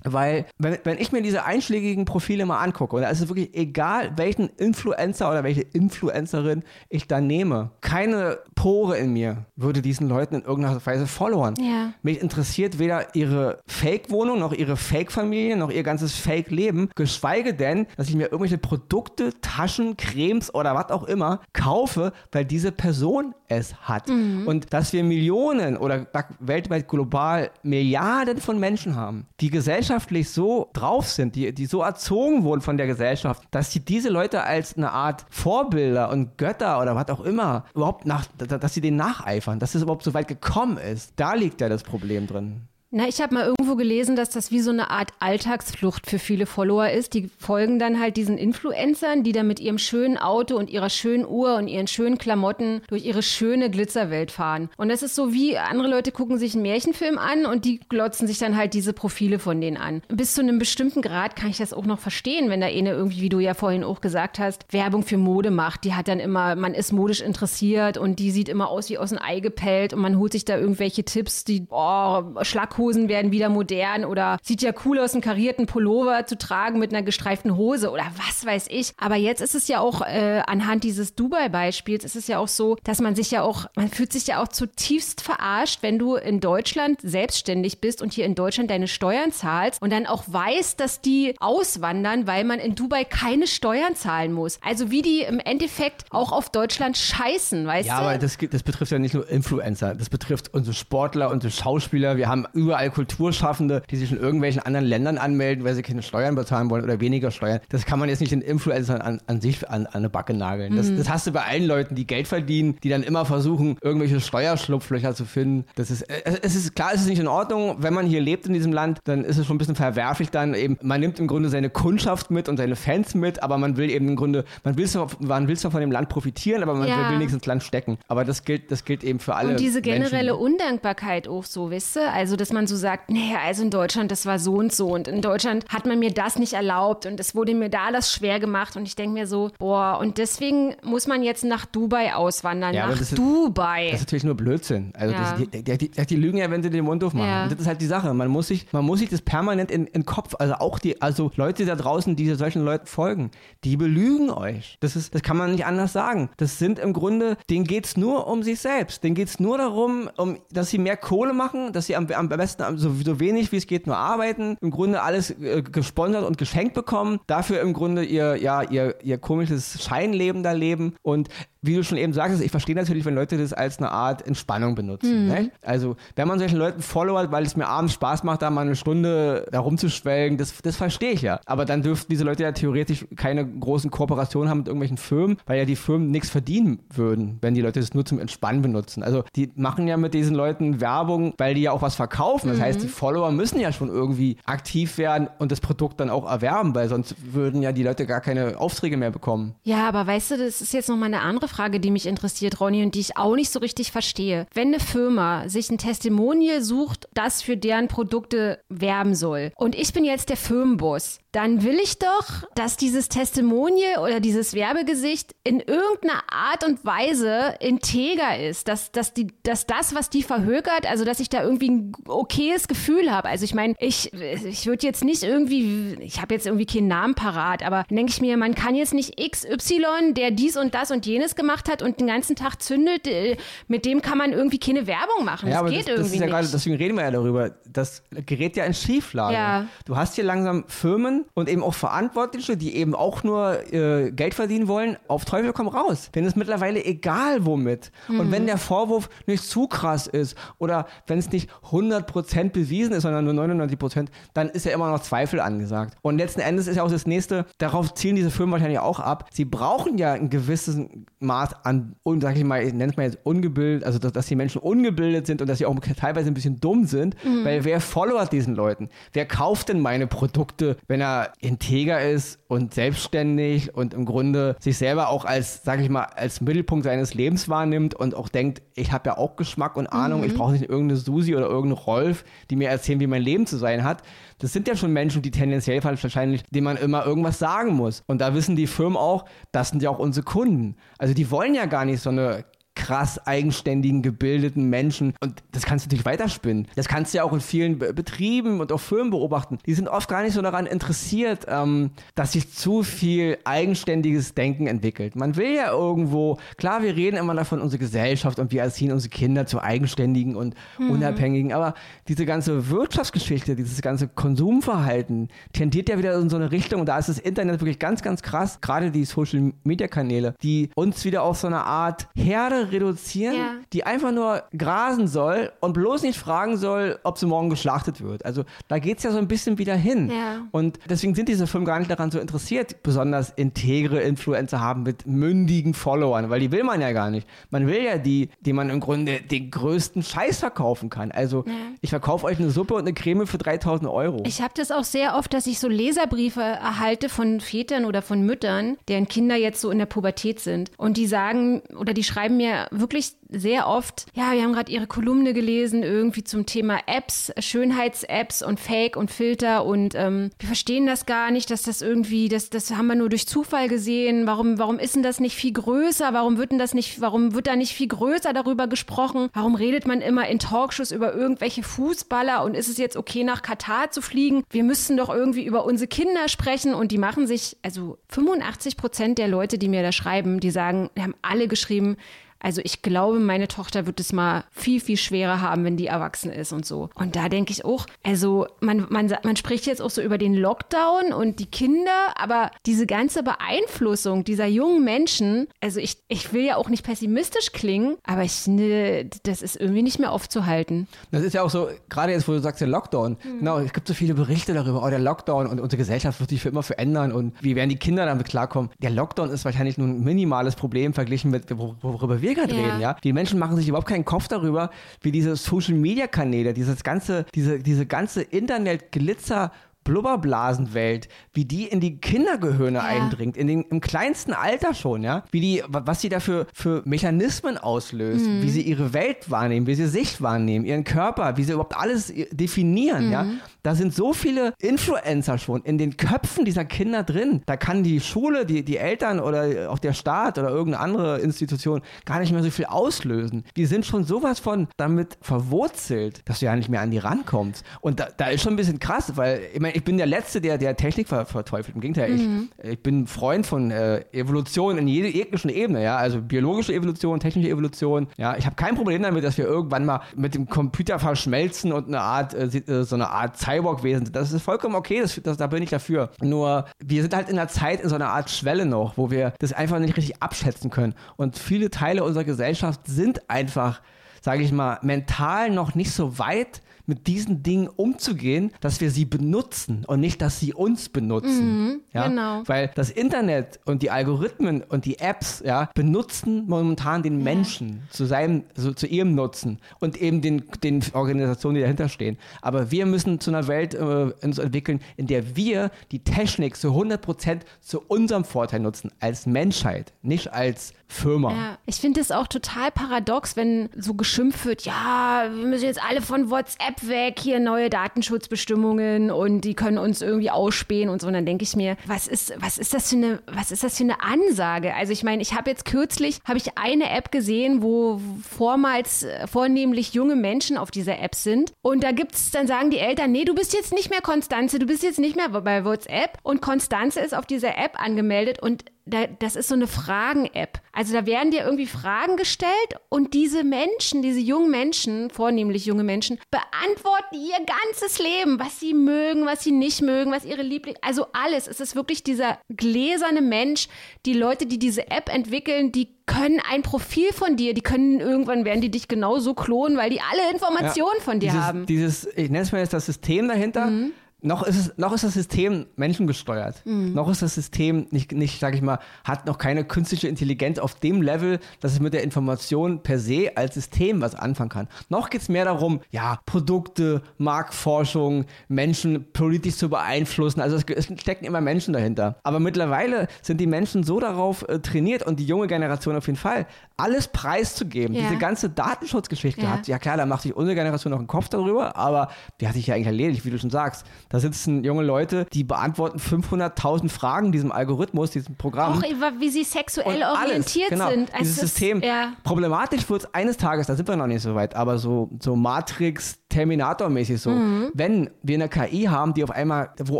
Weil, 0.04 0.46
wenn, 0.58 0.78
wenn 0.84 0.98
ich 0.98 1.12
mir 1.12 1.22
diese 1.22 1.46
einschlägigen 1.46 2.06
Profile 2.06 2.46
mal 2.46 2.60
angucke, 2.60 2.96
und 2.96 3.02
da 3.02 3.10
ist 3.10 3.22
es 3.22 3.28
wirklich 3.28 3.56
egal, 3.56 4.14
welchen 4.16 4.50
Influencer 4.58 5.30
oder 5.30 5.44
welche 5.44 5.62
Influencerin 5.62 6.64
ich 6.90 7.08
da 7.08 7.22
nehme, 7.22 7.72
keine 7.82 8.40
Pore 8.56 8.98
in 8.98 9.14
mir 9.14 9.46
würde 9.56 9.82
diesen 9.82 10.08
Leuten 10.08 10.36
in 10.36 10.42
irgendeiner 10.42 10.86
Weise 10.86 11.08
followern. 11.08 11.56
Ja. 11.60 11.94
Mich 12.02 12.22
interessiert 12.22 12.80
weder 12.80 13.16
ihre 13.16 13.60
Fake-Wohnung, 13.68 14.40
noch 14.40 14.54
ihre 14.54 14.78
Fake-Familie, 14.78 15.58
noch 15.58 15.72
ihr 15.72 15.84
ganzes 15.84 16.16
Fake-Leben, 16.16 16.90
geschweige 16.96 17.54
denn, 17.54 17.88
dass 17.98 18.10
ich 18.10 18.16
mir 18.16 18.26
irgendwelche 18.26 18.58
Produkte, 18.58 19.34
Taschen, 19.42 19.98
Cremes 19.98 20.54
oder 20.54 20.76
was 20.76 20.90
auch 20.92 21.04
immer 21.04 21.42
kaufe, 21.54 22.14
weil 22.32 22.46
diese 22.46 22.72
Person 22.72 23.34
es 23.48 23.81
hat. 23.82 24.10
Und 24.46 24.74
dass 24.74 24.94
wir 24.94 25.04
Millionen 25.04 25.78
oder 25.78 26.08
weltweit 26.40 26.88
global 26.88 27.52
Milliarden 27.64 28.38
von 28.40 28.60
Menschen 28.60 28.96
haben, 28.96 29.28
die 29.40 29.50
gesellschaftlich 29.50 30.30
so 30.30 30.70
drauf 30.74 31.08
sind, 31.08 31.36
die, 31.36 31.54
die 31.54 31.66
so 31.66 31.82
erzogen 31.82 32.44
wurden 32.44 32.62
von 32.62 32.78
der 32.78 32.88
Gesellschaft, 32.88 33.44
dass 33.52 33.72
sie 33.72 33.80
diese 33.80 34.10
Leute 34.10 34.44
als 34.44 34.78
eine 34.78 34.92
Art 34.92 35.26
Vorbilder 35.30 36.10
und 36.10 36.38
Götter 36.38 36.82
oder 36.82 36.96
was 36.96 37.10
auch 37.10 37.22
immer 37.22 37.66
überhaupt 37.76 38.06
nach, 38.06 38.26
dass 38.38 38.74
sie 38.74 38.82
denen 38.82 38.98
nacheifern, 38.98 39.60
dass 39.60 39.76
es 39.76 39.82
überhaupt 39.82 40.04
so 40.04 40.14
weit 40.14 40.28
gekommen 40.28 40.78
ist. 40.78 41.14
Da 41.16 41.34
liegt 41.34 41.62
ja 41.62 41.70
das 41.70 41.84
Problem 41.84 42.28
drin. 42.28 42.68
Na, 42.94 43.08
ich 43.08 43.22
habe 43.22 43.34
mal 43.34 43.46
irgendwo 43.46 43.78
gelesen, 43.78 44.18
dass 44.18 44.32
das 44.32 44.52
wie 44.52 44.60
so 44.60 44.70
eine 44.70 44.90
Art 44.90 45.12
Alltagsflucht 45.20 46.10
für 46.10 46.20
viele 46.20 46.46
Follower 46.46 46.90
ist. 46.90 47.14
Die 47.14 47.30
folgen 47.40 47.80
dann 47.80 48.02
halt 48.02 48.18
diesen 48.18 48.38
Influencern, 48.38 49.24
die 49.24 49.32
dann 49.32 49.48
mit 49.48 49.62
ihrem 49.62 49.78
schönen 49.78 50.18
Auto 50.18 50.58
und 50.58 50.70
ihrer 50.70 50.90
schönen 50.90 51.26
Uhr 51.26 51.56
und 51.56 51.70
ihren 51.70 51.88
schönen 51.88 52.18
Klamotten 52.18 52.82
durch 52.90 53.06
ihre 53.06 53.24
schöne 53.24 53.70
Glitzerwelt 53.70 54.30
fahren. 54.30 54.70
Und 54.76 54.90
das 54.90 55.04
ist 55.04 55.16
so 55.16 55.32
wie 55.32 55.58
andere 55.58 55.88
Leute 55.88 56.12
gucken 56.12 56.38
sich 56.38 56.54
einen 56.54 56.64
Märchenfilm 56.64 57.18
an 57.18 57.46
und 57.46 57.64
die 57.64 57.80
glotzen 57.88 58.28
sich 58.28 58.40
dann 58.40 58.58
halt 58.58 58.74
diese 58.74 58.92
Profile 58.92 59.40
von 59.40 59.62
denen 59.62 59.78
an. 59.78 60.02
Bis 60.10 60.34
zu 60.34 60.42
einem 60.42 60.60
bestimmten 60.60 61.02
Grad 61.02 61.38
kann 61.38 61.50
ich 61.50 61.60
das 61.60 61.72
auch 61.72 61.86
noch 61.86 62.00
verstehen, 62.00 62.50
wenn 62.50 62.60
da 62.60 62.68
eine 62.68 62.92
irgendwie, 62.92 63.22
wie 63.22 63.30
du 63.30 63.40
ja 63.40 63.54
vorhin 63.54 63.86
auch 63.86 64.02
gesagt 64.02 64.38
hast, 64.38 64.66
Werbung 64.74 65.04
für 65.04 65.16
Mode 65.16 65.50
macht. 65.50 65.86
Die 65.86 65.94
hat 65.94 66.10
dann 66.10 66.20
immer, 66.20 66.58
man 66.58 66.74
ist 66.74 66.92
modisch 66.92 67.22
interessiert 67.22 67.98
und 67.98 68.20
die 68.20 68.32
sieht 68.32 68.50
immer 68.50 68.68
aus 68.68 68.90
wie 68.90 68.98
aus 68.98 69.12
dem 69.12 69.20
Ei 69.22 69.40
gepellt 69.40 69.94
und 69.94 70.02
man 70.02 70.18
holt 70.18 70.34
sich 70.34 70.44
da 70.44 70.58
irgendwelche 70.58 71.06
Tipps, 71.06 71.46
die, 71.46 71.68
oh, 71.70 72.24
Schlaghosen 72.42 72.81
werden 72.90 73.32
wieder 73.32 73.50
modern 73.50 74.06
oder 74.06 74.38
sieht 74.42 74.62
ja 74.62 74.72
cool 74.86 75.00
aus, 75.00 75.14
einen 75.14 75.22
karierten 75.22 75.66
Pullover 75.66 76.26
zu 76.26 76.38
tragen 76.38 76.80
mit 76.80 76.94
einer 76.94 77.04
gestreiften 77.04 77.56
Hose 77.56 77.92
oder 77.92 78.06
was 78.18 78.46
weiß 78.46 78.68
ich. 78.70 78.94
Aber 78.98 79.16
jetzt 79.16 79.42
ist 79.42 79.56
es 79.56 79.68
ja 79.68 79.80
auch 79.80 80.02
äh, 80.02 80.42
anhand 80.48 80.84
dieses 80.84 81.16
Dubai-Beispiels 81.16 82.04
ist 82.04 82.16
es 82.16 82.28
ja 82.28 82.40
auch 82.40 82.48
so, 82.48 82.78
dass 82.84 83.02
man 83.02 83.16
sich 83.16 83.32
ja 83.32 83.42
auch, 83.44 83.66
man 83.76 83.90
fühlt 83.90 84.12
sich 84.12 84.28
ja 84.28 84.42
auch 84.42 84.48
zutiefst 84.48 85.22
verarscht, 85.22 85.80
wenn 85.82 86.00
du 86.00 86.16
in 86.16 86.40
Deutschland 86.40 87.00
selbstständig 87.02 87.82
bist 87.82 88.02
und 88.02 88.14
hier 88.14 88.26
in 88.26 88.36
Deutschland 88.36 88.70
deine 88.70 88.88
Steuern 88.88 89.32
zahlst 89.32 89.82
und 89.82 89.92
dann 89.92 90.06
auch 90.06 90.24
weißt, 90.28 90.80
dass 90.80 91.02
die 91.02 91.36
auswandern, 91.40 92.28
weil 92.28 92.44
man 92.44 92.60
in 92.60 92.76
Dubai 92.76 93.04
keine 93.04 93.48
Steuern 93.48 93.96
zahlen 93.96 94.34
muss. 94.34 94.60
Also 94.64 94.92
wie 94.92 95.02
die 95.02 95.22
im 95.22 95.40
Endeffekt 95.40 96.06
auch 96.10 96.32
auf 96.32 96.50
Deutschland 96.50 96.98
scheißen, 96.98 97.66
weißt 97.66 97.88
ja, 97.88 97.98
du? 97.98 98.04
Ja, 98.04 98.10
aber 98.10 98.18
das, 98.18 98.38
das 98.38 98.64
betrifft 98.64 98.92
ja 98.92 99.00
nicht 99.00 99.14
nur 99.14 99.28
Influencer, 99.30 99.96
das 99.96 100.10
betrifft 100.10 100.54
unsere 100.54 100.76
Sportler, 100.76 101.30
unsere 101.32 101.52
Schauspieler. 101.52 102.18
Wir 102.18 102.28
haben 102.28 102.48
überall 102.72 102.90
Kulturschaffende, 102.90 103.84
die 103.90 103.98
sich 103.98 104.12
in 104.12 104.18
irgendwelchen 104.18 104.62
anderen 104.62 104.86
Ländern 104.86 105.18
anmelden, 105.18 105.66
weil 105.66 105.76
sie 105.76 105.82
keine 105.82 106.02
Steuern 106.02 106.36
bezahlen 106.36 106.70
wollen 106.70 106.86
oder 106.86 107.02
weniger 107.02 107.30
Steuern. 107.30 107.60
Das 107.68 107.86
kann 107.86 108.00
man 108.00 108.08
jetzt 108.08 108.22
nicht 108.22 108.32
den 108.32 108.42
Influencern 108.42 109.02
an, 109.02 109.20
an 109.28 109.42
sich 109.42 109.70
an, 109.70 109.88
an 109.88 109.96
eine 109.96 110.10
Backe 110.10 110.34
nageln. 110.34 110.78
Das, 110.78 110.90
mhm. 110.90 110.98
das 110.98 111.10
hast 111.10 111.28
du 111.28 111.32
bei 111.32 111.42
allen 111.42 111.66
Leuten, 111.66 111.96
die 111.96 112.08
Geld 112.08 112.30
verdienen, 112.30 112.78
die 112.82 112.88
dann 112.88 113.04
immer 113.04 113.26
versuchen, 113.26 113.78
irgendwelche 113.82 114.22
Steuerschlupflöcher 114.22 115.14
zu 115.16 115.26
finden. 115.26 115.66
Das 115.76 115.92
ist, 115.92 116.04
äh, 116.04 116.40
es 116.42 116.56
ist 116.56 116.76
klar, 116.76 116.92
es 116.94 117.02
ist 117.02 117.08
nicht 117.08 117.20
in 117.20 117.28
Ordnung. 117.28 117.76
Wenn 117.80 117.94
man 117.94 118.06
hier 118.06 118.22
lebt 118.22 118.46
in 118.46 118.54
diesem 118.54 118.72
Land, 118.72 119.00
dann 119.04 119.26
ist 119.26 119.38
es 119.38 119.46
schon 119.46 119.56
ein 119.56 119.60
bisschen 119.60 119.76
verwerflich 119.76 120.30
dann 120.30 120.54
eben, 120.54 120.78
man 120.82 121.02
nimmt 121.02 121.20
im 121.20 121.28
Grunde 121.28 121.50
seine 121.50 121.70
Kundschaft 121.70 122.32
mit 122.32 122.48
und 122.48 122.56
seine 122.56 122.78
Fans 122.78 123.16
mit, 123.16 123.44
aber 123.44 123.58
man 123.58 123.76
will 123.76 123.90
eben 123.90 124.08
im 124.08 124.16
Grunde, 124.16 124.46
man 124.64 124.78
will 124.78 124.88
zwar, 124.88 125.08
man 125.20 125.50
will 125.50 125.58
zwar 125.58 125.72
von 125.72 125.82
dem 125.82 125.92
Land 125.92 126.08
profitieren, 126.08 126.64
aber 126.64 126.74
man 126.74 126.88
ja. 126.88 127.12
will 127.12 127.18
nichts 127.18 127.34
ins 127.34 127.46
Land 127.46 127.64
stecken. 127.64 127.98
Aber 128.08 128.24
das 128.24 128.46
gilt, 128.46 128.72
das 128.72 128.86
gilt 128.86 129.04
eben 129.04 129.20
für 129.20 129.36
alle. 129.36 129.50
Und 129.50 129.60
diese 129.60 129.82
generelle 129.82 130.32
Menschen. 130.32 130.54
Undankbarkeit 130.54 131.28
auch 131.28 131.44
so, 131.44 131.70
wisst 131.70 131.98
ihr? 131.98 132.14
Also, 132.14 132.38
dass 132.38 132.54
man 132.54 132.61
so 132.68 132.76
sagt, 132.76 133.10
naja, 133.10 133.40
also 133.46 133.64
in 133.64 133.70
Deutschland, 133.70 134.12
das 134.12 134.26
war 134.26 134.40
so 134.40 134.56
und 134.56 134.74
so 134.74 134.94
und 134.94 135.08
in 135.08 135.22
Deutschland 135.22 135.66
hat 135.70 135.86
man 135.86 136.00
mir 136.00 136.12
das 136.12 136.38
nicht 136.38 136.54
erlaubt 136.54 137.06
und 137.06 137.20
es 137.20 137.36
wurde 137.36 137.54
mir 137.54 137.70
da 137.70 137.92
das 137.92 138.12
schwer 138.12 138.40
gemacht 138.40 138.76
und 138.76 138.88
ich 138.88 138.96
denke 138.96 139.14
mir 139.14 139.28
so, 139.28 139.52
boah, 139.60 140.00
und 140.00 140.18
deswegen 140.18 140.76
muss 140.84 141.08
man 141.08 141.24
jetzt 141.24 141.44
nach 141.44 141.66
Dubai 141.66 142.14
auswandern, 142.14 142.74
ja, 142.74 142.88
nach 142.88 142.98
das 142.98 143.12
Dubai. 143.12 143.92
das 143.92 144.02
ist 144.02 144.08
natürlich 144.08 144.24
nur 144.24 144.36
Blödsinn. 144.36 144.92
Also 144.94 145.14
ja. 145.14 145.22
das, 145.22 145.36
die, 145.36 145.64
die, 145.64 145.78
die, 145.78 146.06
die, 146.06 146.16
lügen 146.16 146.38
ja, 146.38 146.50
wenn 146.52 146.64
sie 146.64 146.70
den 146.70 146.86
Mund 146.86 147.04
aufmachen. 147.04 147.28
Ja. 147.28 147.44
Und 147.44 147.52
das 147.52 147.60
ist 147.60 147.68
halt 147.68 147.82
die 147.82 147.88
Sache. 147.88 148.14
Man 148.14 148.28
muss 148.28 148.48
sich, 148.48 148.72
man 148.72 148.86
muss 148.86 149.00
sich 149.00 149.10
das 149.10 149.22
permanent 149.22 149.72
in 149.72 149.86
den 149.86 150.06
Kopf, 150.06 150.36
also 150.40 150.56
auch 150.56 150.80
die, 150.80 151.02
also 151.02 151.32
Leute 151.36 151.66
da 151.66 151.76
draußen, 151.76 152.16
die 152.16 152.34
solchen 152.36 152.64
Leuten 152.64 152.88
folgen, 152.88 153.32
die 153.64 153.78
belügen 153.78 154.30
euch. 154.30 154.78
Das 154.80 154.96
ist, 154.96 155.14
das 155.16 155.22
kann 155.22 155.38
man 155.38 155.52
nicht 155.52 155.66
anders 155.66 155.94
sagen. 155.94 156.30
Das 156.38 156.60
sind 156.60 156.80
im 156.80 156.94
Grunde, 156.94 157.38
denen 157.50 157.66
geht 157.66 157.86
es 157.86 157.98
nur 157.98 158.28
um 158.28 158.44
sich 158.44 158.60
selbst. 158.60 159.04
Denen 159.04 159.16
geht 159.16 159.28
es 159.28 159.40
nur 159.40 159.58
darum, 159.58 160.10
um, 160.18 160.38
dass 160.52 160.70
sie 160.70 160.78
mehr 160.78 160.98
Kohle 160.98 161.34
machen, 161.34 161.74
dass 161.74 161.88
sie 161.88 161.96
am, 161.96 162.08
am 162.12 162.30
besten 162.58 162.78
so, 162.78 162.94
so 162.94 163.20
wenig 163.20 163.52
wie 163.52 163.58
es 163.58 163.68
geht 163.68 163.88
nur 163.88 163.98
arbeiten, 163.98 164.58
im 164.62 164.72
Grunde 164.72 165.02
alles 165.02 165.32
äh, 165.32 165.62
gesponsert 165.62 166.26
und 166.26 166.38
geschenkt 166.38 166.74
bekommen, 166.74 167.20
dafür 167.28 167.62
im 167.62 167.74
Grunde 167.74 168.04
ihr, 168.04 168.36
ja, 168.38 168.62
ihr, 168.62 168.96
ihr 169.04 169.18
komisches 169.18 169.84
Scheinleben 169.84 170.44
da 170.44 170.52
leben. 170.52 170.96
Und 171.02 171.30
wie 171.62 171.76
du 171.76 171.84
schon 171.84 171.98
eben 171.98 172.12
sagtest, 172.12 172.42
ich 172.42 172.50
verstehe 172.50 172.76
natürlich, 172.76 173.06
wenn 173.06 173.14
Leute 173.14 173.38
das 173.38 173.54
als 173.54 173.78
eine 173.78 173.92
Art 173.92 174.26
Entspannung 174.26 174.74
benutzen. 174.74 175.24
Mhm. 175.24 175.28
Ne? 175.28 175.52
Also, 175.62 175.96
wenn 176.16 176.28
man 176.28 176.40
solchen 176.40 176.58
Leuten 176.58 176.82
followert, 176.82 177.32
weil 177.32 177.46
es 177.46 177.56
mir 177.56 177.68
abends 177.68 177.94
Spaß 177.94 178.24
macht, 178.24 178.42
da 178.42 178.50
mal 178.50 178.62
eine 178.62 178.76
Stunde 178.76 179.46
da 179.52 179.60
rumzuschwelgen, 179.60 180.40
das, 180.40 180.56
das 180.64 180.76
verstehe 180.76 181.12
ich 181.12 181.22
ja. 181.22 181.40
Aber 181.46 181.66
dann 181.66 181.84
dürften 181.84 182.12
diese 182.12 182.24
Leute 182.24 182.44
ja 182.44 182.52
theoretisch 182.52 183.06
keine 183.16 183.46
großen 183.46 183.92
Kooperationen 183.92 184.50
haben 184.50 184.60
mit 184.60 184.68
irgendwelchen 184.68 184.98
Firmen, 184.98 185.38
weil 185.46 185.60
ja 185.60 185.66
die 185.66 185.76
Firmen 185.76 186.10
nichts 186.10 186.30
verdienen 186.30 186.80
würden, 186.90 187.38
wenn 187.42 187.54
die 187.54 187.62
Leute 187.62 187.80
das 187.80 187.94
nur 187.94 188.06
zum 188.06 188.20
Entspannen 188.20 188.64
benutzen. 188.64 189.04
Also, 189.04 189.24
die 189.36 189.52
machen 189.56 189.88
ja 189.88 189.98
mit 189.98 190.16
diesen 190.16 190.36
Leuten 190.36 190.82
Werbung, 190.82 191.36
weil 191.38 191.54
die 191.54 191.62
ja 191.62 191.72
auch 191.72 191.84
was 191.84 191.94
verkaufen. 191.94 192.50
Das 192.50 192.58
mhm. 192.58 192.64
heißt, 192.64 192.82
die 192.82 192.88
Follower 192.88 193.32
müssen 193.32 193.60
ja 193.60 193.72
schon 193.72 193.90
irgendwie 193.90 194.38
aktiv 194.46 194.98
werden 194.98 195.30
und 195.38 195.52
das 195.52 195.62
Produkt 195.62 196.00
dann 196.00 196.10
auch 196.10 196.28
erwerben, 196.28 196.74
weil 196.74 196.90
sonst 196.90 197.16
würden 197.34 197.62
ja 197.62 197.72
die 197.72 197.84
Leute 197.84 198.08
gar 198.08 198.22
keine 198.22 198.60
Aufträge 198.60 198.98
mehr 198.98 199.12
bekommen. 199.12 199.54
Ja, 199.64 199.88
aber 199.88 200.08
weißt 200.08 200.32
du, 200.32 200.38
das 200.38 200.62
ist 200.62 200.74
jetzt 200.74 200.90
nochmal 200.90 201.14
eine 201.14 201.22
andere 201.22 201.51
Frage, 201.52 201.80
die 201.80 201.92
mich 201.92 202.06
interessiert, 202.06 202.60
Ronny, 202.60 202.84
und 202.84 202.96
die 202.96 203.02
ich 203.02 203.18
auch 203.18 203.36
nicht 203.36 203.52
so 203.52 203.60
richtig 203.60 203.92
verstehe. 203.92 204.48
Wenn 204.54 204.70
eine 204.70 204.80
Firma 204.80 205.48
sich 205.48 205.70
ein 205.70 205.78
Testimonial 205.78 206.62
sucht, 206.62 207.08
das 207.14 207.42
für 207.42 207.58
deren 207.58 207.88
Produkte 207.88 208.60
werben 208.70 209.16
soll, 209.16 209.52
und 209.56 209.76
ich 209.76 209.94
bin 209.94 210.06
jetzt 210.06 210.30
der 210.30 210.38
Firmenboss, 210.38 211.20
dann 211.32 211.64
will 211.64 211.80
ich 211.82 211.98
doch, 211.98 212.44
dass 212.56 212.76
dieses 212.76 213.08
Testimonial 213.08 214.00
oder 214.04 214.20
dieses 214.20 214.54
Werbegesicht 214.54 215.34
in 215.44 215.62
irgendeiner 215.62 216.24
Art 216.30 216.66
und 216.66 216.84
Weise 216.84 217.56
integer 217.62 218.38
ist, 218.38 218.68
dass, 218.68 218.92
dass, 218.92 219.14
die, 219.14 219.28
dass 219.44 219.66
das, 219.66 219.96
was 219.96 220.10
die 220.10 220.24
verhökert, 220.24 220.86
also 220.86 221.06
dass 221.06 221.22
ich 221.22 221.30
da 221.30 221.42
irgendwie 221.42 221.70
ein 221.70 221.92
okayes 222.06 222.68
Gefühl 222.68 223.12
habe. 223.12 223.30
Also 223.30 223.46
ich 223.46 223.54
meine, 223.54 223.76
ich, 223.80 224.12
ich 224.14 224.66
würde 224.66 224.86
jetzt 224.86 225.06
nicht 225.06 225.24
irgendwie, 225.24 225.96
ich 226.02 226.22
habe 226.22 226.34
jetzt 226.34 226.48
irgendwie 226.48 226.66
keinen 226.66 226.90
Namen 226.90 227.16
parat, 227.16 227.64
aber 227.64 227.86
denke 227.90 228.12
ich 228.12 228.20
mir, 228.20 228.36
man 228.36 228.54
kann 228.54 228.76
jetzt 228.76 228.94
nicht 228.94 229.18
XY, 229.18 230.14
der 230.14 230.32
dies 230.32 230.58
und 230.58 230.74
das 230.74 230.92
und 230.92 231.06
jenes 231.06 231.36
gemacht 231.42 231.70
hat 231.70 231.82
und 231.82 232.00
den 232.00 232.08
ganzen 232.08 232.36
Tag 232.36 232.62
zündet, 232.62 233.08
äh, 233.08 233.38
mit 233.68 233.86
dem 233.86 234.02
kann 234.02 234.18
man 234.18 234.32
irgendwie 234.32 234.60
keine 234.60 234.88
Werbung 234.88 235.26
machen. 235.26 235.50
Ja, 235.50 235.62
das 235.62 235.72
geht 235.72 235.82
das, 235.82 235.88
irgendwie 235.88 236.02
das 236.02 236.08
ist 236.08 236.14
ja 236.16 236.26
nicht. 236.26 236.34
Grade, 236.34 236.48
deswegen 236.52 236.76
reden 236.76 236.98
wir 236.98 237.04
ja 237.04 237.12
darüber. 237.12 237.52
Das 237.68 238.04
gerät 238.26 238.56
ja 238.56 238.66
in 238.66 238.74
Schieflage. 238.74 239.34
Ja. 239.34 239.66
Du 239.86 239.96
hast 239.96 240.16
hier 240.16 240.24
langsam 240.24 240.66
Firmen, 240.68 241.26
und 241.34 241.50
eben 241.50 241.64
auch 241.64 241.74
Verantwortliche, 241.74 242.58
die 242.58 242.76
eben 242.76 242.96
auch 242.96 243.24
nur 243.24 243.74
äh, 243.74 244.12
Geld 244.12 244.34
verdienen 244.34 244.68
wollen, 244.68 244.98
auf 245.08 245.26
Teufel 245.26 245.54
komm 245.54 245.68
raus. 245.68 246.10
Denn 246.14 246.26
es 246.26 246.36
mittlerweile 246.36 246.84
egal 246.84 247.46
womit. 247.46 247.92
Mhm. 248.08 248.20
Und 248.20 248.32
wenn 248.32 248.46
der 248.46 248.58
Vorwurf 248.58 249.10
nicht 249.28 249.44
zu 249.44 249.68
krass 249.68 250.08
ist 250.08 250.38
oder 250.58 250.88
wenn 251.08 251.20
es 251.20 251.32
nicht 251.32 251.50
100% 251.72 252.52
bewiesen 252.52 252.94
ist, 252.94 253.04
sondern 253.04 253.26
nur 253.26 253.34
99%, 253.34 254.08
dann 254.34 254.50
ist 254.50 254.66
ja 254.66 254.74
immer 254.74 254.90
noch 254.90 255.02
Zweifel 255.02 255.40
angesagt. 255.40 255.98
Und 256.02 256.18
letzten 256.18 256.42
Endes 256.42 256.68
ist 256.68 256.78
ja 256.78 256.84
auch 256.84 256.92
das 256.92 257.06
nächste, 257.06 257.46
darauf 257.58 257.94
zielen 257.94 258.16
diese 258.16 258.32
Firmen 258.32 258.54
wahrscheinlich 258.54 258.80
auch 258.80 259.00
ab. 259.00 259.28
Sie 259.32 259.46
brauchen 259.46 259.98
ja 259.98 260.14
ein 260.14 260.30
gewisses 260.30 260.78
Maß 261.20 261.31
an, 261.32 261.96
sag 262.20 262.36
ich 262.36 262.44
mal, 262.44 262.64
ich 262.64 262.74
nenne 262.74 262.92
es 262.92 262.98
mal 262.98 263.04
jetzt 263.04 263.20
ungebildet, 263.24 263.84
also 263.84 264.00
dass, 264.00 264.12
dass, 264.12 264.26
die 264.26 264.36
Menschen 264.36 264.60
ungebildet 264.60 265.28
sind 265.28 265.42
und 265.42 265.48
dass 265.48 265.60
sie 265.60 265.66
auch 265.66 265.78
teilweise 265.80 266.30
ein 266.30 266.34
bisschen 266.34 266.60
dumm 266.60 266.86
sind, 266.86 267.16
mhm. 267.24 267.46
weil 267.46 267.64
wer 267.64 267.80
followert 267.80 268.32
diesen 268.32 268.56
Leuten? 268.56 268.90
Wer 269.14 269.26
kauft 269.26 269.70
denn 269.70 269.80
meine 269.80 270.08
Produkte, 270.08 270.78
wenn 270.88 271.02
er 271.02 271.12
er 271.12 271.34
integer 271.40 272.02
ist 272.02 272.40
und 272.48 272.74
selbstständig 272.74 273.76
und 273.76 273.94
im 273.94 274.06
Grunde 274.06 274.56
sich 274.60 274.78
selber 274.78 275.10
auch 275.10 275.26
als, 275.26 275.64
sag 275.64 275.80
ich 275.80 275.90
mal, 275.90 276.04
als 276.04 276.42
Mittelpunkt 276.42 276.86
seines 276.86 277.14
Lebens 277.14 277.50
wahrnimmt 277.50 277.94
und 277.94 278.16
auch 278.16 278.30
denkt, 278.30 278.62
ich 278.76 278.92
habe 278.92 279.10
ja 279.10 279.18
auch 279.18 279.36
Geschmack 279.36 279.76
und 279.76 279.88
Ahnung, 279.88 280.22
mhm. 280.22 280.28
ich 280.28 280.36
brauche 280.36 280.54
nicht 280.54 280.70
irgendeine 280.70 280.98
Susi 280.98 281.36
oder 281.36 281.48
irgendeine 281.48 281.86
Rolf, 281.86 282.24
die 282.50 282.56
mir 282.56 282.70
erzählen, 282.70 283.00
wie 283.00 283.08
mein 283.08 283.22
Leben 283.22 283.46
zu 283.46 283.58
sein 283.58 283.84
hat. 283.84 284.02
Das 284.42 284.52
sind 284.54 284.68
ja 284.68 284.76
schon 284.76 284.92
Menschen, 284.92 285.22
die 285.22 285.30
tendenziell 285.30 285.84
wahrscheinlich, 285.84 286.44
denen 286.50 286.66
man 286.66 286.78
immer 286.78 287.06
irgendwas 287.06 287.38
sagen 287.38 287.76
muss. 287.76 288.04
Und 288.08 288.22
da 288.22 288.34
wissen 288.34 288.56
die 288.56 288.66
Firmen 288.66 288.98
auch, 288.98 289.26
das 289.52 289.70
sind 289.70 289.84
ja 289.84 289.92
auch 289.92 290.00
unsere 290.00 290.26
Kunden. 290.26 290.76
Also 290.98 291.14
die 291.14 291.30
wollen 291.30 291.54
ja 291.54 291.68
gar 291.68 291.86
nicht 291.86 292.02
so 292.02 292.10
eine 292.10 292.44
krass 292.82 293.26
eigenständigen, 293.28 294.02
gebildeten 294.02 294.70
Menschen. 294.70 295.14
Und 295.22 295.44
das 295.52 295.64
kannst 295.64 295.86
du 295.86 295.88
natürlich 295.88 296.06
weiterspinnen. 296.06 296.68
Das 296.76 296.88
kannst 296.88 297.14
du 297.14 297.20
ja 297.20 297.24
auch 297.24 297.34
in 297.34 297.40
vielen 297.40 297.78
Be 297.78 297.94
Betrieben 297.94 298.60
und 298.60 298.72
auch 298.72 298.80
Firmen 298.80 299.12
beobachten. 299.12 299.60
Die 299.68 299.76
sind 299.76 299.88
oft 299.88 300.10
gar 300.10 300.24
nicht 300.24 300.34
so 300.34 300.42
daran 300.42 300.66
interessiert, 300.66 301.46
ähm, 301.48 301.92
dass 302.16 302.32
sich 302.32 302.52
zu 302.52 302.82
viel 302.82 303.38
eigenständiges 303.44 304.34
Denken 304.34 304.66
entwickelt. 304.66 305.16
Man 305.16 305.36
will 305.36 305.54
ja 305.54 305.72
irgendwo, 305.72 306.40
klar, 306.58 306.82
wir 306.82 306.96
reden 306.96 307.18
immer 307.18 307.36
davon, 307.36 307.62
unsere 307.62 307.80
Gesellschaft 307.80 308.40
und 308.40 308.52
wir 308.52 308.64
erziehen 308.64 308.92
unsere 308.92 309.10
Kinder 309.10 309.46
zu 309.46 309.62
eigenständigen 309.62 310.36
und 310.36 310.56
mhm. 310.80 310.90
unabhängigen. 310.90 311.54
Aber 311.54 311.76
diese 312.08 312.26
ganze 312.26 312.70
Wirtschaftsgeschichte, 312.70 313.56
dieses 313.56 313.82
ganze 313.82 314.08
Konsumverhalten 314.08 315.28
tendiert 315.54 315.90
ja 315.90 316.00
wieder 316.00 316.18
in 316.18 316.30
so 316.32 316.38
eine 316.38 316.52
Richtung. 316.52 316.80
Und 316.80 316.88
da 316.88 316.98
ist 316.98 317.10
das 317.10 317.20
Internet 317.20 317.62
wirklich 317.62 317.78
ganz, 317.78 318.02
ganz 318.02 318.24
krass. 318.24 318.60
Gerade 318.62 318.90
die 318.90 319.06
Social-Media-Kanäle, 319.06 320.34
die 320.42 320.72
uns 320.74 321.06
wieder 321.06 321.22
auf 321.22 321.38
so 321.38 321.46
eine 321.46 321.66
Art 321.66 322.08
Herde 322.16 322.71
reduzieren, 322.72 323.36
ja. 323.36 323.56
die 323.74 323.86
einfach 323.86 324.12
nur 324.12 324.44
grasen 324.58 325.08
soll 325.08 325.52
und 325.60 325.74
bloß 325.74 326.04
nicht 326.04 326.18
fragen 326.18 326.58
soll, 326.58 327.00
ob 327.04 327.18
sie 327.18 327.26
morgen 327.26 327.50
geschlachtet 327.50 328.02
wird. 328.02 328.26
Also 328.26 328.44
da 328.68 328.80
geht 328.80 328.98
es 328.98 329.04
ja 329.04 329.12
so 329.12 329.18
ein 329.18 329.28
bisschen 329.28 329.58
wieder 329.58 329.76
hin. 329.76 330.10
Ja. 330.10 330.46
Und 330.52 330.80
deswegen 330.90 331.16
sind 331.16 331.30
diese 331.30 331.48
Firmen 331.48 331.66
gar 331.66 331.80
nicht 331.80 331.92
daran 331.92 332.12
so 332.12 332.20
interessiert, 332.20 332.84
besonders 332.84 333.30
integre 333.32 334.02
Influencer 334.02 334.60
haben 334.60 334.84
mit 334.84 335.06
mündigen 335.06 335.74
Followern, 335.74 336.30
weil 336.30 336.40
die 336.40 336.52
will 336.52 336.64
man 336.64 336.82
ja 336.82 336.92
gar 336.92 337.10
nicht. 337.10 337.28
Man 337.50 337.68
will 337.68 337.84
ja 337.84 337.98
die, 337.98 338.30
die 338.42 338.54
man 338.54 338.70
im 338.70 338.80
Grunde 338.80 339.22
den 339.22 339.52
größten 339.52 340.04
Scheiß 340.04 340.40
verkaufen 340.40 340.90
kann. 340.90 341.12
Also 341.12 341.44
ja. 341.48 341.54
ich 341.82 341.90
verkaufe 341.90 342.26
euch 342.26 342.40
eine 342.40 342.52
Suppe 342.52 342.76
und 342.76 342.82
eine 342.82 342.94
Creme 342.94 343.28
für 343.28 343.38
3000 343.38 343.90
Euro. 343.90 344.24
Ich 344.26 344.42
habe 344.42 344.54
das 344.56 344.72
auch 344.72 344.84
sehr 344.84 345.16
oft, 345.16 345.34
dass 345.34 345.48
ich 345.48 345.60
so 345.60 345.68
Leserbriefe 345.68 346.42
erhalte 346.42 347.10
von 347.10 347.40
Vätern 347.40 347.86
oder 347.86 348.02
von 348.02 348.24
Müttern, 348.26 348.78
deren 348.88 349.08
Kinder 349.08 349.36
jetzt 349.36 349.62
so 349.62 349.70
in 349.70 349.78
der 349.78 349.86
Pubertät 349.86 350.40
sind. 350.40 350.72
Und 350.78 350.98
die 350.98 351.08
sagen 351.08 351.62
oder 351.78 351.94
die 351.94 352.04
schreiben 352.04 352.38
mir 352.38 352.61
wirklich 352.72 353.14
sehr 353.30 353.68
oft, 353.68 354.06
ja, 354.14 354.34
wir 354.34 354.44
haben 354.44 354.54
gerade 354.54 354.72
ihre 354.72 354.88
Kolumne 354.88 355.34
gelesen, 355.34 355.84
irgendwie 355.84 356.24
zum 356.24 356.46
Thema 356.46 356.80
Apps, 356.86 357.32
Schönheits-Apps 357.40 358.44
und 358.44 358.60
Fake 358.60 358.98
und 358.98 359.10
Filter 359.10 359.66
und 359.66 359.96
ähm, 359.96 360.32
wir 360.40 360.48
verstehen 360.48 360.86
das 360.86 361.06
gar 361.06 361.32
nicht, 361.32 361.50
dass 361.50 361.64
das 361.64 361.82
irgendwie, 361.82 362.28
das, 362.28 362.50
das 362.50 362.72
haben 362.72 362.88
wir 362.88 362.96
nur 362.96 363.10
durch 363.10 363.28
Zufall 363.28 363.70
gesehen. 363.70 364.28
Warum, 364.28 364.60
warum 364.60 364.80
ist 364.80 364.96
denn 364.96 365.04
das 365.04 365.20
nicht 365.20 365.36
viel 365.36 365.54
größer? 365.54 366.14
Warum 366.14 366.38
wird 366.38 366.52
denn 366.52 366.60
das 366.60 366.74
nicht, 366.74 367.00
warum 367.00 367.34
wird 367.34 367.48
da 367.48 367.56
nicht 367.56 367.74
viel 367.74 367.88
größer 367.88 368.34
darüber 368.34 368.68
gesprochen? 368.68 369.30
Warum 369.34 369.56
redet 369.56 369.88
man 369.88 370.02
immer 370.02 370.28
in 370.28 370.40
Talkshows 370.40 370.92
über 370.92 371.14
irgendwelche 371.14 371.64
Fußballer 371.64 372.44
und 372.44 372.56
ist 372.56 372.68
es 372.68 372.78
jetzt 372.78 372.98
okay, 372.98 373.24
nach 373.24 373.42
Katar 373.42 373.92
zu 373.92 374.02
fliegen? 374.02 374.44
Wir 374.50 374.64
müssten 374.64 374.98
doch 374.98 375.10
irgendwie 375.10 375.46
über 375.46 375.64
unsere 375.64 375.88
Kinder 375.88 376.28
sprechen 376.28 376.74
und 376.74 376.92
die 376.92 376.98
machen 376.98 377.28
sich, 377.28 377.58
also 377.62 377.98
85 378.10 378.76
Prozent 378.76 379.18
der 379.18 379.30
Leute, 379.30 379.58
die 379.58 379.70
mir 379.70 379.84
da 379.84 379.94
schreiben, 379.94 380.42
die 380.42 380.52
sagen, 380.52 380.90
die 380.98 381.02
haben 381.02 381.16
alle 381.22 381.48
geschrieben, 381.48 381.96
also 382.42 382.62
ich 382.64 382.82
glaube, 382.82 383.20
meine 383.20 383.48
Tochter 383.48 383.86
wird 383.86 384.00
es 384.00 384.12
mal 384.14 384.44
viel, 384.52 384.82
viel 384.82 384.98
schwerer 384.98 385.42
haben, 385.42 385.64
wenn 385.64 385.78
die 385.78 385.88
erwachsen 385.88 386.32
ist 386.32 386.52
und 386.52 386.66
so. 386.66 386.90
Und 386.96 387.16
da 387.16 387.30
denke 387.30 387.52
ich 387.52 387.64
auch, 387.64 387.86
also 388.04 388.48
man, 388.60 388.88
man, 388.90 389.14
man 389.24 389.36
spricht 389.36 389.66
jetzt 389.68 389.82
auch 389.82 389.92
so 389.92 390.02
über 390.02 390.18
den 390.18 390.34
Lockdown 390.34 391.14
und 391.14 391.40
die 391.40 391.46
Kinder, 391.46 392.16
aber 392.16 392.52
diese 392.66 392.88
ganze 392.88 393.24
Beeinflussung 393.24 394.24
dieser 394.24 394.48
jungen 394.48 394.84
Menschen, 394.84 395.48
also 395.62 395.80
ich, 395.80 395.98
ich 396.08 396.34
will 396.34 396.44
ja 396.44 396.56
auch 396.56 396.70
nicht 396.70 396.84
pessimistisch 396.84 397.52
klingen, 397.52 397.98
aber 398.04 398.24
ich 398.24 398.48
ne, 398.48 399.08
das 399.24 399.42
ist 399.42 399.56
irgendwie 399.56 399.84
nicht 399.84 400.00
mehr 400.00 400.12
aufzuhalten. 400.12 400.88
Das 401.12 401.24
ist 401.24 401.34
ja 401.34 401.44
auch 401.44 401.50
so, 401.50 401.70
gerade 401.90 402.12
jetzt, 402.12 402.28
wo 402.28 402.32
du 402.32 402.40
sagst, 402.40 402.62
der 402.62 402.68
Lockdown. 402.68 403.18
Mhm. 403.24 403.40
Genau, 403.40 403.60
es 403.60 403.74
gibt 403.74 403.88
so 403.88 403.94
viele 403.94 404.16
Berichte 404.16 404.54
darüber, 404.54 404.84
oh, 404.84 404.90
der 404.90 405.00
Lockdown 405.00 405.48
und 405.48 405.60
unsere 405.60 405.78
Gesellschaft 405.78 406.20
wird 406.20 406.32
sich 406.32 406.42
für 406.42 406.50
immer 406.50 406.64
verändern 406.64 407.12
und 407.12 407.34
wie 407.42 407.56
werden 407.56 407.70
die 407.70 407.78
Kinder 407.78 408.06
damit 408.06 408.28
klarkommen. 408.28 408.72
Der 408.80 408.90
Lockdown 408.90 409.30
ist 409.30 409.46
wahrscheinlich 409.46 409.78
nur 409.78 409.88
ein 409.88 410.04
minimales 410.04 410.56
Problem 410.56 410.94
verglichen 410.94 411.30
mit, 411.30 411.46
worüber 411.58 412.22
wir 412.22 412.31
wir 412.36 412.48
gerade 412.48 412.56
ja. 412.56 412.80
ja. 412.80 412.98
Die 413.04 413.14
Menschen 413.14 413.40
machen 413.40 413.56
sich 413.58 413.68
überhaupt 413.68 413.88
keinen 413.88 414.06
Kopf 414.06 414.28
darüber, 414.28 414.70
wie 415.02 415.12
diese 415.12 415.36
Social 415.36 415.76
Media 415.76 416.08
Kanäle, 416.08 416.54
dieses 416.54 416.84
ganze, 416.84 417.26
diese, 417.36 417.60
diese 417.60 417.86
ganze 417.86 418.22
Internet-Glitzer 418.22 419.52
Blubberblasenwelt, 419.84 421.08
wie 421.34 421.46
die 421.46 421.66
in 421.66 421.80
die 421.80 421.98
Kindergehirne 421.98 422.80
ja. 422.80 422.84
eindringt, 422.84 423.38
in 423.38 423.48
den, 423.48 423.64
im 423.64 423.82
kleinsten 423.82 424.34
Alter 424.34 424.74
schon, 424.74 425.04
ja, 425.04 425.24
wie 425.32 425.42
die, 425.42 425.64
was 425.68 426.02
sie 426.02 426.10
da 426.10 426.20
für, 426.20 426.48
Mechanismen 426.86 427.58
auslöst, 427.58 428.26
mhm. 428.26 428.42
wie 428.42 428.50
sie 428.50 428.62
ihre 428.62 428.94
Welt 428.94 429.30
wahrnehmen, 429.30 429.68
wie 429.68 429.76
sie 429.76 429.88
sich 429.88 430.22
wahrnehmen, 430.22 430.66
ihren 430.66 430.84
Körper, 430.84 431.38
wie 431.38 431.44
sie 431.44 431.54
überhaupt 431.54 431.76
alles 431.76 432.14
definieren, 432.32 433.08
mhm. 433.08 433.12
ja. 433.12 433.26
Da 433.64 433.76
sind 433.76 433.94
so 433.94 434.12
viele 434.14 434.54
Influencer 434.60 435.38
schon 435.38 435.62
in 435.62 435.78
den 435.78 435.96
Köpfen 435.96 436.46
dieser 436.46 436.66
Kinder 436.66 437.04
drin. 437.04 437.44
Da 437.46 437.58
kann 437.58 437.84
die 437.84 438.00
Schule, 438.00 438.46
die, 438.46 438.66
die 438.66 438.78
Eltern 438.78 439.20
oder 439.20 439.72
auch 439.72 439.78
der 439.78 439.94
Staat 439.94 440.40
oder 440.40 440.50
irgendeine 440.50 440.84
andere 440.84 441.20
Institution 441.20 441.82
gar 442.06 442.20
nicht 442.20 442.32
mehr 442.32 442.42
so 442.42 442.50
viel 442.50 442.66
auslösen. 442.66 443.44
Die 443.56 443.68
sind 443.68 443.86
schon 443.86 444.04
sowas 444.04 444.40
von 444.40 444.68
damit 444.78 445.18
verwurzelt, 445.22 446.28
dass 446.28 446.40
du 446.40 446.46
ja 446.46 446.56
nicht 446.56 446.70
mehr 446.70 446.82
an 446.82 446.90
die 446.90 446.98
rankommst. 446.98 447.64
Und 447.82 448.00
da, 448.00 448.08
da 448.18 448.28
ist 448.28 448.42
schon 448.42 448.54
ein 448.54 448.58
bisschen 448.58 448.80
krass, 448.80 449.14
weil 449.16 449.42
ich 449.54 449.60
meine, 449.72 449.78
ich 449.78 449.84
bin 449.84 449.98
der 449.98 450.06
Letzte, 450.06 450.42
der, 450.42 450.58
der 450.58 450.76
Technik 450.76 451.08
ver 451.08 451.26
verteufelt. 451.26 451.76
Im 451.76 451.82
Gegenteil, 451.82 452.12
mhm. 452.12 452.50
ich, 452.62 452.72
ich 452.72 452.84
bin 452.84 453.08
Freund 453.08 453.46
von 453.46 453.72
äh, 453.72 454.04
Evolution 454.12 454.78
in 454.78 454.88
jeder 454.88 455.08
jeglichen 455.08 455.50
Ebene, 455.50 455.84
ja. 455.84 455.98
Also 455.98 456.22
biologische 456.22 456.74
Evolution, 456.74 457.20
technische 457.20 457.50
Evolution. 457.50 458.08
Ja, 458.18 458.36
ich 458.38 458.46
habe 458.46 458.56
kein 458.56 458.76
Problem 458.76 459.04
damit, 459.04 459.24
dass 459.24 459.38
wir 459.38 459.46
irgendwann 459.46 459.86
mal 459.86 460.02
mit 460.16 460.36
dem 460.36 460.48
Computer 460.48 461.00
verschmelzen 461.00 461.72
und 461.72 461.88
eine 461.88 462.02
Art, 462.02 462.34
äh, 462.34 462.46
äh 462.46 462.84
so 462.84 462.96
eine 462.96 463.10
Art 463.10 463.38
Cyborg-Wesen 463.38 464.06
sind. 464.06 464.16
Das 464.16 464.32
ist 464.32 464.42
vollkommen 464.42 464.76
okay, 464.76 465.02
das, 465.02 465.20
das, 465.24 465.38
da 465.38 465.48
bin 465.48 465.64
ich 465.64 465.70
dafür. 465.70 466.12
Nur, 466.22 466.66
wir 466.80 467.02
sind 467.02 467.16
halt 467.16 467.30
in 467.30 467.38
einer 467.38 467.48
Zeit, 467.48 467.82
in 467.82 467.90
so 467.90 467.96
einer 467.96 468.10
Art 468.10 468.30
Schwelle 468.30 468.66
noch, 468.66 468.98
wo 468.98 469.12
wir 469.12 469.34
das 469.40 469.54
einfach 469.54 469.80
nicht 469.80 469.98
richtig 469.98 470.22
abschätzen 470.22 470.70
können. 470.70 470.94
Und 471.16 471.38
viele 471.38 471.70
Teile 471.70 472.04
unserer 472.04 472.24
Gesellschaft 472.24 472.82
sind 472.86 473.30
einfach, 473.30 473.82
sage 474.22 474.44
ich 474.44 474.52
mal, 474.52 474.80
mental 474.82 475.50
noch 475.50 475.76
nicht 475.76 475.92
so 475.92 476.18
weit, 476.18 476.62
mit 476.92 477.08
diesen 477.08 477.44
Dingen 477.44 477.68
umzugehen, 477.68 478.52
dass 478.60 478.82
wir 478.82 478.92
sie 478.92 479.06
benutzen 479.06 479.86
und 479.86 480.00
nicht, 480.02 480.22
dass 480.22 480.40
sie 480.40 480.54
uns 480.54 480.90
benutzen. 480.90 481.66
Mhm, 481.66 481.82
ja? 481.94 482.08
Genau. 482.08 482.44
Weil 482.48 482.70
das 482.76 482.90
Internet 482.90 483.60
und 483.66 483.82
die 483.82 483.92
Algorithmen 483.92 484.62
und 484.62 484.84
die 484.84 485.00
Apps 485.00 485.42
ja, 485.46 485.70
benutzen 485.74 486.46
momentan 486.48 487.04
den 487.04 487.24
Menschen 487.24 487.84
zu, 487.92 488.06
seinem, 488.06 488.44
also 488.58 488.74
zu 488.74 488.88
ihrem 488.88 489.16
Nutzen 489.16 489.60
und 489.80 490.02
eben 490.02 490.22
den, 490.22 490.44
den 490.64 490.84
Organisationen, 490.94 491.56
die 491.56 491.62
dahinter 491.62 491.90
stehen. 491.90 492.18
Aber 492.42 492.72
wir 492.72 492.86
müssen 492.86 493.22
zu 493.22 493.32
einer 493.32 493.48
Welt 493.48 493.74
äh, 493.74 494.12
uns 494.22 494.38
entwickeln, 494.38 494.82
in 494.98 495.08
der 495.08 495.36
wir 495.36 495.72
die 495.92 496.00
Technik 496.00 496.58
zu 496.58 496.70
100% 496.70 497.40
zu 497.62 497.82
unserem 497.88 498.26
Vorteil 498.26 498.60
nutzen, 498.60 498.92
als 499.00 499.26
Menschheit, 499.26 499.94
nicht 500.02 500.34
als 500.34 500.74
Firma. 500.92 501.32
Ja, 501.32 501.58
ich 501.66 501.78
finde 501.78 502.02
es 502.02 502.12
auch 502.12 502.28
total 502.28 502.70
paradox, 502.70 503.38
wenn 503.38 503.70
so 503.78 503.94
geschimpft 504.12 504.46
wird, 504.46 504.66
ja, 504.66 505.30
wir 505.34 505.46
müssen 505.46 505.64
jetzt 505.64 505.82
alle 505.82 506.02
von 506.02 506.30
WhatsApp 506.30 506.86
weg, 506.86 507.18
hier 507.18 507.40
neue 507.40 507.70
Datenschutzbestimmungen 507.70 509.10
und 509.10 509.42
die 509.42 509.54
können 509.54 509.78
uns 509.78 510.02
irgendwie 510.02 510.30
ausspähen 510.30 510.90
und 510.90 511.00
so. 511.00 511.08
Und 511.08 511.14
dann 511.14 511.26
denke 511.26 511.44
ich 511.44 511.56
mir, 511.56 511.78
was 511.86 512.08
ist, 512.08 512.34
was 512.38 512.58
ist 512.58 512.74
das 512.74 512.90
für 512.90 512.98
eine, 512.98 513.22
was 513.28 513.54
ist 513.54 513.64
das 513.64 513.78
für 513.78 513.86
eine 513.86 514.02
Ansage? 514.02 514.76
Also 514.76 514.92
ich 514.92 515.04
meine, 515.04 515.22
ich 515.22 515.34
habe 515.34 515.50
jetzt 515.50 515.64
kürzlich, 515.64 516.20
habe 516.28 516.38
ich 516.38 516.58
eine 516.58 516.90
App 516.90 517.14
gesehen, 517.14 517.62
wo 517.62 518.02
vormals 518.30 519.08
vornehmlich 519.32 519.94
junge 519.94 520.18
Menschen 520.18 520.58
auf 520.58 520.72
dieser 520.72 521.00
App 521.00 521.16
sind. 521.16 521.54
Und 521.62 521.82
da 521.82 521.94
gibt 521.94 522.16
es, 522.16 522.32
dann 522.32 522.48
sagen 522.48 522.70
die 522.70 522.80
Eltern, 522.80 523.14
nee, 523.14 523.24
du 523.24 523.34
bist 523.34 523.54
jetzt 523.54 523.72
nicht 523.72 523.90
mehr 523.92 524.02
Konstanze, 524.02 524.60
du 524.60 524.66
bist 524.66 524.84
jetzt 524.84 525.00
nicht 525.00 525.16
mehr 525.16 525.30
bei 525.30 525.64
WhatsApp. 525.64 526.18
Und 526.22 526.42
Konstanze 526.42 527.00
ist 527.00 527.16
auf 527.16 527.26
dieser 527.26 527.58
App 527.58 527.82
angemeldet 527.82 528.42
und 528.42 528.66
da, 528.86 529.06
das 529.08 529.36
ist 529.36 529.48
so 529.48 529.56
eine 529.56 529.68
Fragen-App. 529.68 530.60
Also 530.72 530.94
da 530.94 531.06
werden 531.06 531.32
dir 531.32 531.44
irgendwie 531.44 531.68
Fragen 531.68 532.18
gestellt 532.18 532.52
und 532.90 533.14
diese 533.14 533.44
Menschen, 533.44 534.02
diese 534.02 534.20
jungen 534.20 534.50
Menschen, 534.50 535.10
vornehmlich 535.10 535.66
junge 535.66 535.84
Menschen, 535.84 536.18
beantworten 536.32 537.16
ihr 537.16 537.38
ganzes 537.46 538.00
Leben, 538.00 538.40
was 538.40 538.60
sie 538.60 538.74
mögen, 538.74 539.26
was 539.26 539.44
sie 539.44 539.52
nicht 539.52 539.82
mögen, 539.82 540.12
was 540.12 540.26
ihre 540.26 540.42
Lieblings, 540.42 540.80
also 540.82 541.08
alles. 541.14 541.48
Es 541.48 541.60
ist 541.60 541.76
wirklich 541.76 542.04
dieser 542.04 542.40
gläserne 542.50 543.22
Mensch. 543.22 543.68
Die 544.06 544.14
Leute, 544.14 544.46
die 544.46 544.60
diese 544.60 544.90
App 544.90 545.14
entwickeln, 545.14 545.72
die 545.72 545.90
können 546.06 546.42
ein 546.50 546.62
Profil 546.62 547.14
von 547.14 547.38
dir, 547.38 547.54
die 547.54 547.62
können 547.62 548.00
irgendwann 548.00 548.44
werden 548.46 548.62
die 548.62 548.72
dich 548.72 548.88
genauso 548.88 549.34
klonen, 549.34 549.78
weil 549.78 549.90
die 549.90 550.02
alle 550.02 550.32
Informationen 550.32 550.98
ja, 550.98 551.04
von 551.04 551.20
dir 551.20 551.30
dieses, 551.30 551.42
haben. 551.42 551.66
Dieses, 551.66 552.06
ich 552.16 552.30
nenne 552.30 552.44
es 552.44 552.52
mal 552.52 552.60
jetzt 552.60 552.74
das 552.74 552.86
System 552.86 553.28
dahinter. 553.28 553.68
Mhm 553.68 553.92
noch 554.22 554.44
ist, 554.44 554.58
es, 554.58 554.78
noch 554.78 554.94
ist 554.94 555.04
das 555.04 555.14
System 555.14 555.66
menschengesteuert. 555.76 556.64
Mhm. 556.66 556.94
Noch 556.94 557.10
ist 557.10 557.22
das 557.22 557.36
System 557.36 557.88
nicht, 557.92 558.12
nicht, 558.12 558.40
sag 558.40 558.54
ich 558.54 558.62
mal, 558.62 558.80
hat 559.04 559.26
noch 559.26 559.38
keine 559.38 559.64
künstliche 559.64 560.08
Intelligenz 560.08 560.60
auf 560.60 560.76
dem 560.76 561.02
Level, 561.02 561.40
dass 561.60 561.74
es 561.74 561.80
mit 561.80 561.94
der 561.94 562.04
Information 562.04 562.84
per 562.84 563.00
se 563.00 563.32
als 563.36 563.56
System 563.56 564.02
was 564.02 564.16
anfangen 564.16 564.50
kann. 564.50 564.68
Noch 564.90 565.10
geht 565.10 565.22
es 565.22 565.30
mehr 565.30 565.46
darum, 565.46 565.82
ja, 565.90 566.20
Produkte, 566.26 567.02
Marktforschung, 567.18 568.26
Menschen 568.48 569.12
politisch 569.12 569.56
zu 569.56 569.70
beeinflussen. 569.70 570.42
Also 570.42 570.56
es, 570.56 570.66
es, 570.66 571.00
stecken 571.00 571.26
immer 571.26 571.42
Menschen 571.42 571.74
dahinter. 571.74 572.18
Aber 572.24 572.40
mittlerweile 572.40 573.08
sind 573.22 573.42
die 573.42 573.48
Menschen 573.48 573.84
so 573.84 574.00
darauf 574.00 574.48
äh, 574.48 574.60
trainiert 574.60 575.04
und 575.04 575.20
die 575.20 575.26
junge 575.26 575.48
Generation 575.48 575.96
auf 575.96 576.06
jeden 576.06 576.20
Fall, 576.20 576.46
alles 576.78 577.08
preiszugeben. 577.08 577.96
Ja. 577.96 578.04
Diese 578.04 578.18
ganze 578.18 578.50
Datenschutzgeschichte 578.50 579.42
ja. 579.42 579.52
hat, 579.52 579.68
ja 579.68 579.80
klar, 579.80 579.98
da 579.98 580.06
macht 580.06 580.24
sich 580.24 580.36
unsere 580.36 580.56
Generation 580.56 580.92
noch 580.92 581.00
einen 581.00 581.08
Kopf 581.08 581.30
darüber, 581.30 581.76
aber 581.76 582.10
die 582.40 582.48
hat 582.48 582.54
sich 582.54 582.68
ja 582.68 582.76
eigentlich 582.76 582.88
erledigt, 582.88 583.26
wie 583.26 583.30
du 583.32 583.40
schon 583.40 583.50
sagst. 583.50 583.86
Da 584.12 584.20
sitzen 584.20 584.66
junge 584.66 584.84
Leute, 584.84 585.26
die 585.32 585.46
beantworten 585.46 585.98
500.000 585.98 586.90
Fragen 586.90 587.32
diesem 587.32 587.52
Algorithmus, 587.52 588.12
diesem 588.12 588.36
Programm. 588.36 588.80
Auch 588.80 588.84
wie 589.20 589.30
sie 589.30 589.46
sexuell 589.46 590.04
orientiert 590.04 590.70
genau, 590.70 590.90
sind. 590.90 591.14
Also 591.14 591.24
dieses 591.24 591.40
System. 591.40 591.82
Ja. 591.82 592.12
Problematisch 592.24 592.90
wird 592.90 593.04
es 593.04 593.14
eines 593.14 593.38
Tages, 593.38 593.68
da 593.68 593.76
sind 593.76 593.88
wir 593.88 593.96
noch 593.96 594.08
nicht 594.08 594.22
so 594.22 594.36
weit, 594.36 594.54
aber 594.54 594.78
so, 594.80 595.10
so 595.20 595.38
Matrix 595.38 596.21
Terminator-mäßig 596.32 597.22
so. 597.22 597.30
Mhm. 597.30 597.72
Wenn 597.74 598.10
wir 598.24 598.36
eine 598.36 598.50
KI 598.50 598.86
haben, 598.86 599.14
die 599.14 599.24
auf 599.24 599.32
einmal, 599.32 599.70
wo 599.84 600.00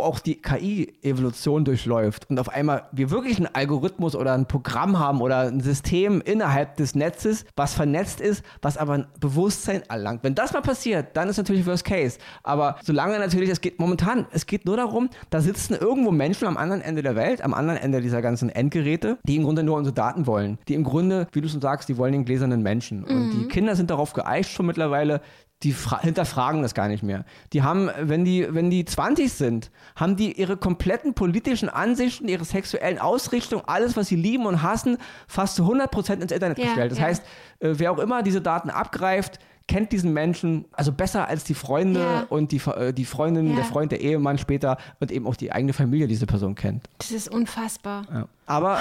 auch 0.00 0.18
die 0.18 0.40
KI-Evolution 0.40 1.64
durchläuft 1.64 2.28
und 2.28 2.40
auf 2.40 2.48
einmal 2.48 2.88
wir 2.92 3.10
wirklich 3.10 3.36
einen 3.36 3.48
Algorithmus 3.54 4.16
oder 4.16 4.32
ein 4.32 4.46
Programm 4.46 4.98
haben 4.98 5.20
oder 5.20 5.40
ein 5.40 5.60
System 5.60 6.20
innerhalb 6.24 6.76
des 6.76 6.94
Netzes, 6.94 7.44
was 7.54 7.74
vernetzt 7.74 8.20
ist, 8.20 8.44
was 8.60 8.76
aber 8.76 8.94
ein 8.94 9.06
Bewusstsein 9.20 9.82
erlangt. 9.88 10.24
Wenn 10.24 10.34
das 10.34 10.52
mal 10.52 10.62
passiert, 10.62 11.16
dann 11.16 11.28
ist 11.28 11.36
natürlich 11.36 11.66
Worst 11.66 11.84
Case. 11.84 12.18
Aber 12.42 12.76
solange 12.82 13.18
natürlich, 13.18 13.50
es 13.50 13.60
geht 13.60 13.78
momentan, 13.78 14.26
es 14.32 14.46
geht 14.46 14.66
nur 14.66 14.76
darum, 14.76 15.10
da 15.30 15.40
sitzen 15.40 15.74
irgendwo 15.74 16.10
Menschen 16.10 16.48
am 16.48 16.56
anderen 16.56 16.82
Ende 16.82 17.02
der 17.02 17.14
Welt, 17.14 17.42
am 17.44 17.54
anderen 17.54 17.78
Ende 17.78 18.00
dieser 18.00 18.22
ganzen 18.22 18.48
Endgeräte, 18.48 19.18
die 19.24 19.36
im 19.36 19.44
Grunde 19.44 19.62
nur 19.62 19.76
unsere 19.76 19.94
Daten 19.94 20.26
wollen. 20.26 20.58
Die 20.68 20.74
im 20.74 20.84
Grunde, 20.84 21.28
wie 21.32 21.40
du 21.40 21.48
schon 21.48 21.60
sagst, 21.60 21.88
die 21.88 21.98
wollen 21.98 22.12
den 22.12 22.24
gläsernen 22.24 22.62
Menschen. 22.62 23.04
Und 23.04 23.30
die 23.30 23.44
mhm. 23.44 23.48
Kinder 23.48 23.76
sind 23.76 23.90
darauf 23.90 24.12
geeicht 24.14 24.50
schon 24.50 24.66
mittlerweile, 24.66 25.20
die 25.62 25.74
hinterfragen 26.00 26.62
das 26.62 26.74
gar 26.74 26.88
nicht 26.88 27.02
mehr. 27.02 27.24
Die 27.52 27.62
haben, 27.62 27.90
wenn 28.00 28.24
die, 28.24 28.46
wenn 28.50 28.70
die 28.70 28.84
20 28.84 29.32
sind, 29.32 29.70
haben 29.94 30.16
die 30.16 30.32
ihre 30.32 30.56
kompletten 30.56 31.14
politischen 31.14 31.68
Ansichten, 31.68 32.28
ihre 32.28 32.44
sexuellen 32.44 32.98
Ausrichtungen, 32.98 33.62
alles, 33.66 33.96
was 33.96 34.08
sie 34.08 34.16
lieben 34.16 34.46
und 34.46 34.62
hassen, 34.62 34.98
fast 35.28 35.56
zu 35.56 35.62
100 35.62 35.90
Prozent 35.90 36.22
ins 36.22 36.32
Internet 36.32 36.58
ja, 36.58 36.66
gestellt. 36.66 36.90
Das 36.90 36.98
ja. 36.98 37.04
heißt, 37.04 37.22
äh, 37.60 37.74
wer 37.76 37.92
auch 37.92 37.98
immer 37.98 38.22
diese 38.22 38.40
Daten 38.40 38.70
abgreift, 38.70 39.38
kennt 39.68 39.92
diesen 39.92 40.12
Menschen 40.12 40.64
also 40.72 40.92
besser 40.92 41.28
als 41.28 41.44
die 41.44 41.54
Freunde 41.54 42.00
ja. 42.00 42.26
und 42.28 42.52
die, 42.52 42.60
äh, 42.66 42.92
die 42.92 43.04
Freundin, 43.04 43.54
der 43.54 43.64
Freund, 43.64 43.92
der 43.92 44.00
Ehemann 44.00 44.38
später 44.38 44.76
und 45.00 45.10
eben 45.12 45.26
auch 45.26 45.36
die 45.36 45.52
eigene 45.52 45.72
Familie 45.72 46.08
diese 46.08 46.26
Person 46.26 46.54
kennt. 46.54 46.88
Das 46.98 47.12
ist 47.12 47.28
unfassbar. 47.28 48.28
Aber 48.52 48.80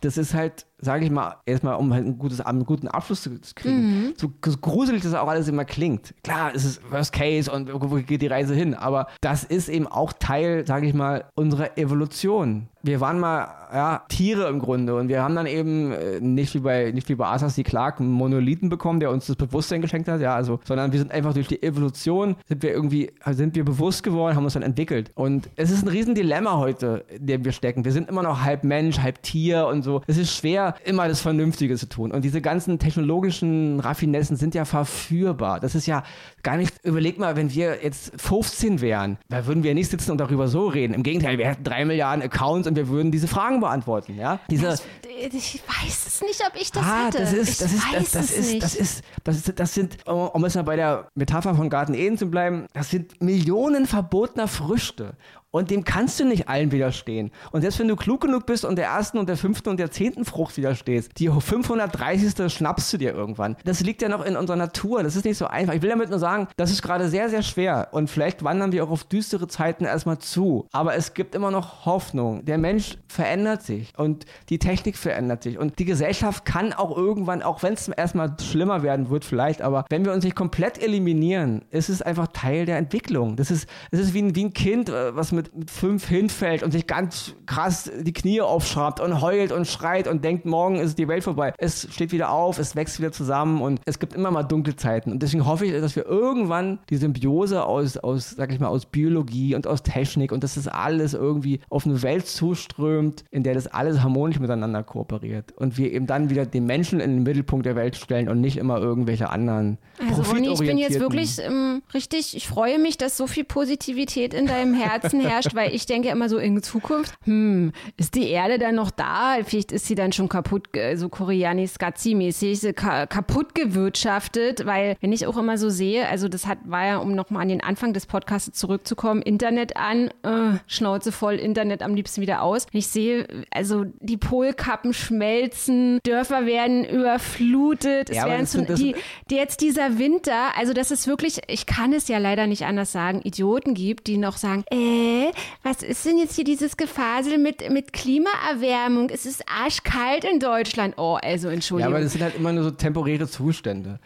das 0.00 0.16
ist 0.16 0.32
halt, 0.32 0.64
sage 0.78 1.04
ich 1.04 1.10
mal, 1.10 1.38
erstmal, 1.44 1.74
um 1.74 1.92
halt 1.92 2.06
ein 2.06 2.18
gutes, 2.18 2.40
einen 2.40 2.64
guten 2.64 2.86
Abschluss 2.86 3.22
zu 3.22 3.30
kriegen. 3.56 4.04
Mhm. 4.06 4.14
So, 4.16 4.30
gruselig 4.40 5.02
das 5.02 5.12
auch 5.14 5.26
alles 5.26 5.48
immer 5.48 5.64
klingt. 5.64 6.14
Klar, 6.22 6.52
es 6.54 6.64
ist 6.64 6.92
Worst 6.92 7.12
Case 7.12 7.50
und 7.50 7.68
wo 7.72 7.96
geht 7.96 8.22
die 8.22 8.28
Reise 8.28 8.54
hin? 8.54 8.74
Aber 8.74 9.08
das 9.20 9.42
ist 9.42 9.68
eben 9.68 9.88
auch 9.88 10.12
Teil, 10.12 10.64
sage 10.68 10.86
ich 10.86 10.94
mal, 10.94 11.24
unserer 11.34 11.76
Evolution 11.76 12.68
wir 12.82 13.00
waren 13.00 13.18
mal 13.18 13.48
ja, 13.72 14.02
Tiere 14.08 14.48
im 14.48 14.58
Grunde 14.60 14.94
und 14.94 15.08
wir 15.08 15.22
haben 15.22 15.34
dann 15.34 15.46
eben 15.46 15.92
äh, 15.92 16.20
nicht 16.20 16.54
wie 16.54 16.60
bei 16.60 16.90
nicht 16.92 17.08
wie 17.08 17.14
bei 17.14 17.26
Arthur 17.26 17.48
C. 17.48 17.62
Clarke 17.62 18.02
einen 18.02 18.12
Monolithen 18.12 18.68
bekommen, 18.68 19.00
der 19.00 19.10
uns 19.10 19.26
das 19.26 19.36
Bewusstsein 19.36 19.80
geschenkt 19.80 20.08
hat, 20.08 20.20
ja, 20.20 20.34
also, 20.34 20.60
sondern 20.64 20.92
wir 20.92 20.98
sind 20.98 21.10
einfach 21.10 21.34
durch 21.34 21.48
die 21.48 21.62
Evolution 21.62 22.36
sind 22.46 22.62
wir 22.62 22.70
irgendwie 22.70 23.10
sind 23.30 23.56
wir 23.56 23.64
bewusst 23.64 24.02
geworden, 24.02 24.36
haben 24.36 24.44
uns 24.44 24.54
dann 24.54 24.62
entwickelt 24.62 25.10
und 25.14 25.50
es 25.56 25.70
ist 25.70 25.82
ein 25.82 25.88
Riesendilemma 25.88 26.56
heute, 26.56 27.04
in 27.08 27.26
dem 27.26 27.44
wir 27.44 27.52
stecken. 27.52 27.84
Wir 27.84 27.92
sind 27.92 28.08
immer 28.08 28.22
noch 28.22 28.42
halb 28.42 28.64
Mensch, 28.64 29.00
halb 29.00 29.07
Tier 29.12 29.66
und 29.66 29.82
so. 29.82 30.02
Es 30.06 30.16
ist 30.16 30.34
schwer, 30.34 30.74
immer 30.84 31.08
das 31.08 31.20
Vernünftige 31.20 31.76
zu 31.76 31.88
tun 31.88 32.12
und 32.12 32.22
diese 32.22 32.40
ganzen 32.40 32.78
technologischen 32.78 33.80
Raffinessen 33.80 34.36
sind 34.36 34.54
ja 34.54 34.64
verführbar. 34.64 35.60
Das 35.60 35.74
ist 35.74 35.86
ja 35.86 36.02
gar 36.42 36.56
nicht. 36.56 36.74
Überleg 36.84 37.18
mal, 37.18 37.36
wenn 37.36 37.52
wir 37.52 37.82
jetzt 37.82 38.12
15 38.20 38.80
wären, 38.80 39.18
da 39.28 39.46
würden 39.46 39.62
wir 39.62 39.74
nicht 39.74 39.90
sitzen 39.90 40.12
und 40.12 40.18
darüber 40.18 40.48
so 40.48 40.66
reden. 40.66 40.94
Im 40.94 41.02
Gegenteil, 41.02 41.38
wir 41.38 41.46
hätten 41.46 41.64
drei 41.64 41.84
Milliarden 41.84 42.22
Accounts 42.22 42.68
und 42.68 42.76
wir 42.76 42.88
würden 42.88 43.10
diese 43.10 43.28
Fragen 43.28 43.60
beantworten, 43.60 44.16
ja? 44.16 44.40
Diese, 44.50 44.78
ich, 45.06 45.54
ich 45.54 45.62
weiß 45.66 46.06
es 46.06 46.20
nicht, 46.22 46.40
ob 46.46 46.60
ich 46.60 46.70
das 46.70 46.84
ah, 46.84 47.06
hätte. 47.06 47.18
Das 47.18 47.32
ist, 47.32 47.60
das, 47.60 47.72
ist, 47.72 47.84
das, 47.92 48.10
das, 48.10 48.30
ist, 48.30 48.62
das, 48.62 48.74
ist, 48.74 49.02
das 49.24 49.36
ist, 49.36 49.58
das 49.58 49.74
sind, 49.74 49.96
um 50.06 50.42
jetzt 50.44 50.54
mal 50.54 50.62
bei 50.62 50.76
der 50.76 51.08
Metapher 51.14 51.54
von 51.54 51.68
Garten 51.68 51.94
Eden 51.94 52.16
zu 52.18 52.26
bleiben, 52.26 52.66
das 52.72 52.90
sind 52.90 53.20
Millionen 53.20 53.86
verbotener 53.86 54.48
Früchte. 54.48 55.14
Und 55.50 55.70
dem 55.70 55.84
kannst 55.84 56.20
du 56.20 56.26
nicht 56.26 56.48
allen 56.48 56.72
widerstehen. 56.72 57.30
Und 57.52 57.62
selbst 57.62 57.78
wenn 57.78 57.88
du 57.88 57.96
klug 57.96 58.20
genug 58.20 58.44
bist 58.44 58.66
und 58.66 58.76
der 58.76 58.86
ersten 58.86 59.16
und 59.16 59.28
der 59.28 59.38
fünften 59.38 59.70
und 59.70 59.80
der 59.80 59.90
zehnten 59.90 60.26
Frucht 60.26 60.56
widerstehst, 60.58 61.12
die 61.18 61.28
530. 61.28 62.52
schnappst 62.52 62.92
du 62.92 62.98
dir 62.98 63.14
irgendwann. 63.14 63.56
Das 63.64 63.80
liegt 63.80 64.02
ja 64.02 64.08
noch 64.10 64.24
in 64.24 64.36
unserer 64.36 64.56
Natur. 64.56 65.02
Das 65.02 65.16
ist 65.16 65.24
nicht 65.24 65.38
so 65.38 65.46
einfach. 65.46 65.72
Ich 65.72 65.80
will 65.80 65.88
damit 65.88 66.10
nur 66.10 66.18
sagen, 66.18 66.48
das 66.56 66.70
ist 66.70 66.82
gerade 66.82 67.08
sehr, 67.08 67.30
sehr 67.30 67.42
schwer. 67.42 67.88
Und 67.92 68.10
vielleicht 68.10 68.44
wandern 68.44 68.72
wir 68.72 68.84
auch 68.84 68.90
auf 68.90 69.04
düstere 69.04 69.48
Zeiten 69.48 69.84
erstmal 69.84 70.18
zu. 70.18 70.66
Aber 70.72 70.94
es 70.94 71.14
gibt 71.14 71.34
immer 71.34 71.50
noch 71.50 71.86
Hoffnung. 71.86 72.44
Der 72.44 72.58
Mensch 72.58 72.98
verändert 73.08 73.62
sich 73.62 73.92
und 73.96 74.26
die 74.50 74.58
Technik 74.58 74.98
verändert 74.98 75.42
sich. 75.42 75.56
Und 75.56 75.78
die 75.78 75.86
Gesellschaft 75.86 76.44
kann 76.44 76.74
auch 76.74 76.94
irgendwann, 76.94 77.42
auch 77.42 77.62
wenn 77.62 77.72
es 77.72 77.88
erstmal 77.88 78.36
schlimmer 78.38 78.82
werden 78.82 79.08
wird, 79.08 79.24
vielleicht, 79.24 79.62
aber 79.62 79.86
wenn 79.88 80.04
wir 80.04 80.12
uns 80.12 80.24
nicht 80.24 80.36
komplett 80.36 80.82
eliminieren, 80.82 81.64
ist 81.70 81.88
es 81.88 82.02
einfach 82.02 82.28
Teil 82.28 82.66
der 82.66 82.76
Entwicklung. 82.76 83.36
Das 83.36 83.50
ist, 83.50 83.68
das 83.90 84.00
ist 84.00 84.14
wie 84.14 84.22
ein, 84.22 84.34
wie 84.34 84.44
ein 84.44 84.52
Kind, 84.52 84.88
äh, 84.88 85.16
was 85.16 85.32
mit, 85.32 85.37
mit 85.38 85.70
fünf 85.70 86.06
hinfällt 86.06 86.62
und 86.62 86.72
sich 86.72 86.86
ganz 86.86 87.34
krass 87.46 87.90
die 88.00 88.12
Knie 88.12 88.40
aufschraubt 88.40 89.00
und 89.00 89.20
heult 89.20 89.52
und 89.52 89.66
schreit 89.66 90.08
und 90.08 90.24
denkt, 90.24 90.46
morgen 90.46 90.76
ist 90.76 90.98
die 90.98 91.08
Welt 91.08 91.24
vorbei. 91.24 91.52
Es 91.58 91.88
steht 91.92 92.12
wieder 92.12 92.30
auf, 92.30 92.58
es 92.58 92.74
wächst 92.76 92.98
wieder 92.98 93.12
zusammen 93.12 93.62
und 93.62 93.80
es 93.84 93.98
gibt 93.98 94.14
immer 94.14 94.30
mal 94.30 94.42
dunkle 94.42 94.76
Zeiten. 94.76 95.12
Und 95.12 95.22
deswegen 95.22 95.46
hoffe 95.46 95.66
ich, 95.66 95.72
dass 95.72 95.96
wir 95.96 96.06
irgendwann 96.06 96.80
die 96.90 96.96
Symbiose 96.96 97.64
aus, 97.64 97.96
aus 97.96 98.30
sag 98.30 98.52
ich 98.52 98.60
mal, 98.60 98.68
aus 98.68 98.86
Biologie 98.86 99.54
und 99.54 99.66
aus 99.66 99.82
Technik 99.82 100.32
und 100.32 100.42
dass 100.42 100.54
das 100.54 100.68
alles 100.68 101.14
irgendwie 101.14 101.60
auf 101.70 101.86
eine 101.86 102.02
Welt 102.02 102.26
zuströmt, 102.26 103.24
in 103.30 103.42
der 103.42 103.54
das 103.54 103.66
alles 103.68 104.02
harmonisch 104.02 104.40
miteinander 104.40 104.82
kooperiert. 104.82 105.52
Und 105.52 105.78
wir 105.78 105.92
eben 105.92 106.06
dann 106.06 106.30
wieder 106.30 106.46
den 106.46 106.66
Menschen 106.66 107.00
in 107.00 107.10
den 107.10 107.22
Mittelpunkt 107.22 107.66
der 107.66 107.76
Welt 107.76 107.96
stellen 107.96 108.28
und 108.28 108.40
nicht 108.40 108.56
immer 108.56 108.78
irgendwelche 108.78 109.30
anderen. 109.30 109.78
Also 110.08 110.22
Ronny, 110.22 110.52
ich 110.52 110.58
bin 110.58 110.78
jetzt 110.78 110.98
wirklich 110.98 111.38
ähm, 111.40 111.82
richtig, 111.94 112.36
ich 112.36 112.48
freue 112.48 112.78
mich, 112.78 112.98
dass 112.98 113.16
so 113.16 113.26
viel 113.26 113.44
Positivität 113.44 114.34
in 114.34 114.46
deinem 114.46 114.74
Herzen 114.74 115.20
herrscht, 115.28 115.54
weil 115.54 115.74
ich 115.74 115.86
denke 115.86 116.08
immer 116.08 116.28
so 116.28 116.38
in 116.38 116.62
Zukunft, 116.62 117.14
hm, 117.24 117.72
ist 117.96 118.14
die 118.14 118.28
Erde 118.28 118.58
dann 118.58 118.74
noch 118.74 118.90
da? 118.90 119.36
Vielleicht 119.44 119.72
ist 119.72 119.86
sie 119.86 119.94
dann 119.94 120.12
schon 120.12 120.28
kaputt, 120.28 120.68
so 120.94 121.08
Koreanis 121.08 121.78
Gazi-mäßig, 121.78 122.74
kaputt 122.74 123.54
gewirtschaftet, 123.54 124.66
weil 124.66 124.96
wenn 125.00 125.12
ich 125.12 125.26
auch 125.26 125.36
immer 125.36 125.58
so 125.58 125.70
sehe, 125.70 126.08
also 126.08 126.28
das 126.28 126.46
hat, 126.46 126.58
war 126.64 126.86
ja, 126.86 126.98
um 126.98 127.14
nochmal 127.14 127.42
an 127.42 127.48
den 127.48 127.62
Anfang 127.62 127.92
des 127.92 128.06
Podcasts 128.06 128.58
zurückzukommen, 128.58 129.22
Internet 129.22 129.76
an, 129.76 130.08
äh, 130.22 130.58
Schnauze 130.66 131.12
voll, 131.12 131.34
Internet 131.34 131.82
am 131.82 131.94
liebsten 131.94 132.20
wieder 132.20 132.42
aus. 132.42 132.66
Wenn 132.72 132.78
ich 132.78 132.88
sehe, 132.88 133.26
also 133.50 133.84
die 134.00 134.16
Polkappen 134.16 134.92
schmelzen, 134.92 136.00
Dörfer 136.04 136.46
werden 136.46 136.84
überflutet, 136.84 138.10
ja, 138.10 138.22
es 138.22 138.28
werden 138.28 138.46
zu, 138.46 138.62
die, 138.62 138.94
die, 139.30 139.36
jetzt 139.36 139.60
dieser 139.60 139.98
Winter, 139.98 140.56
also 140.56 140.72
das 140.72 140.90
ist 140.90 141.06
wirklich, 141.06 141.40
ich 141.48 141.66
kann 141.66 141.92
es 141.92 142.08
ja 142.08 142.18
leider 142.18 142.46
nicht 142.46 142.64
anders 142.64 142.92
sagen, 142.92 143.20
Idioten 143.22 143.74
gibt, 143.74 144.06
die 144.06 144.16
noch 144.16 144.36
sagen, 144.36 144.64
äh, 144.70 145.17
was 145.62 145.82
ist 145.82 146.04
denn 146.04 146.18
jetzt 146.18 146.34
hier 146.34 146.44
dieses 146.44 146.76
Gefasel 146.76 147.38
mit, 147.38 147.70
mit 147.70 147.92
Klimaerwärmung? 147.92 149.10
Es 149.10 149.26
ist 149.26 149.44
arschkalt 149.48 150.24
in 150.24 150.40
Deutschland. 150.40 150.94
Oh, 150.96 151.18
also 151.20 151.48
Entschuldigung. 151.48 151.92
Ja, 151.92 151.96
aber 151.96 152.04
das 152.04 152.12
sind 152.12 152.22
halt 152.22 152.36
immer 152.36 152.52
nur 152.52 152.64
so 152.64 152.70
temporäre 152.70 153.28
Zustände. 153.28 154.00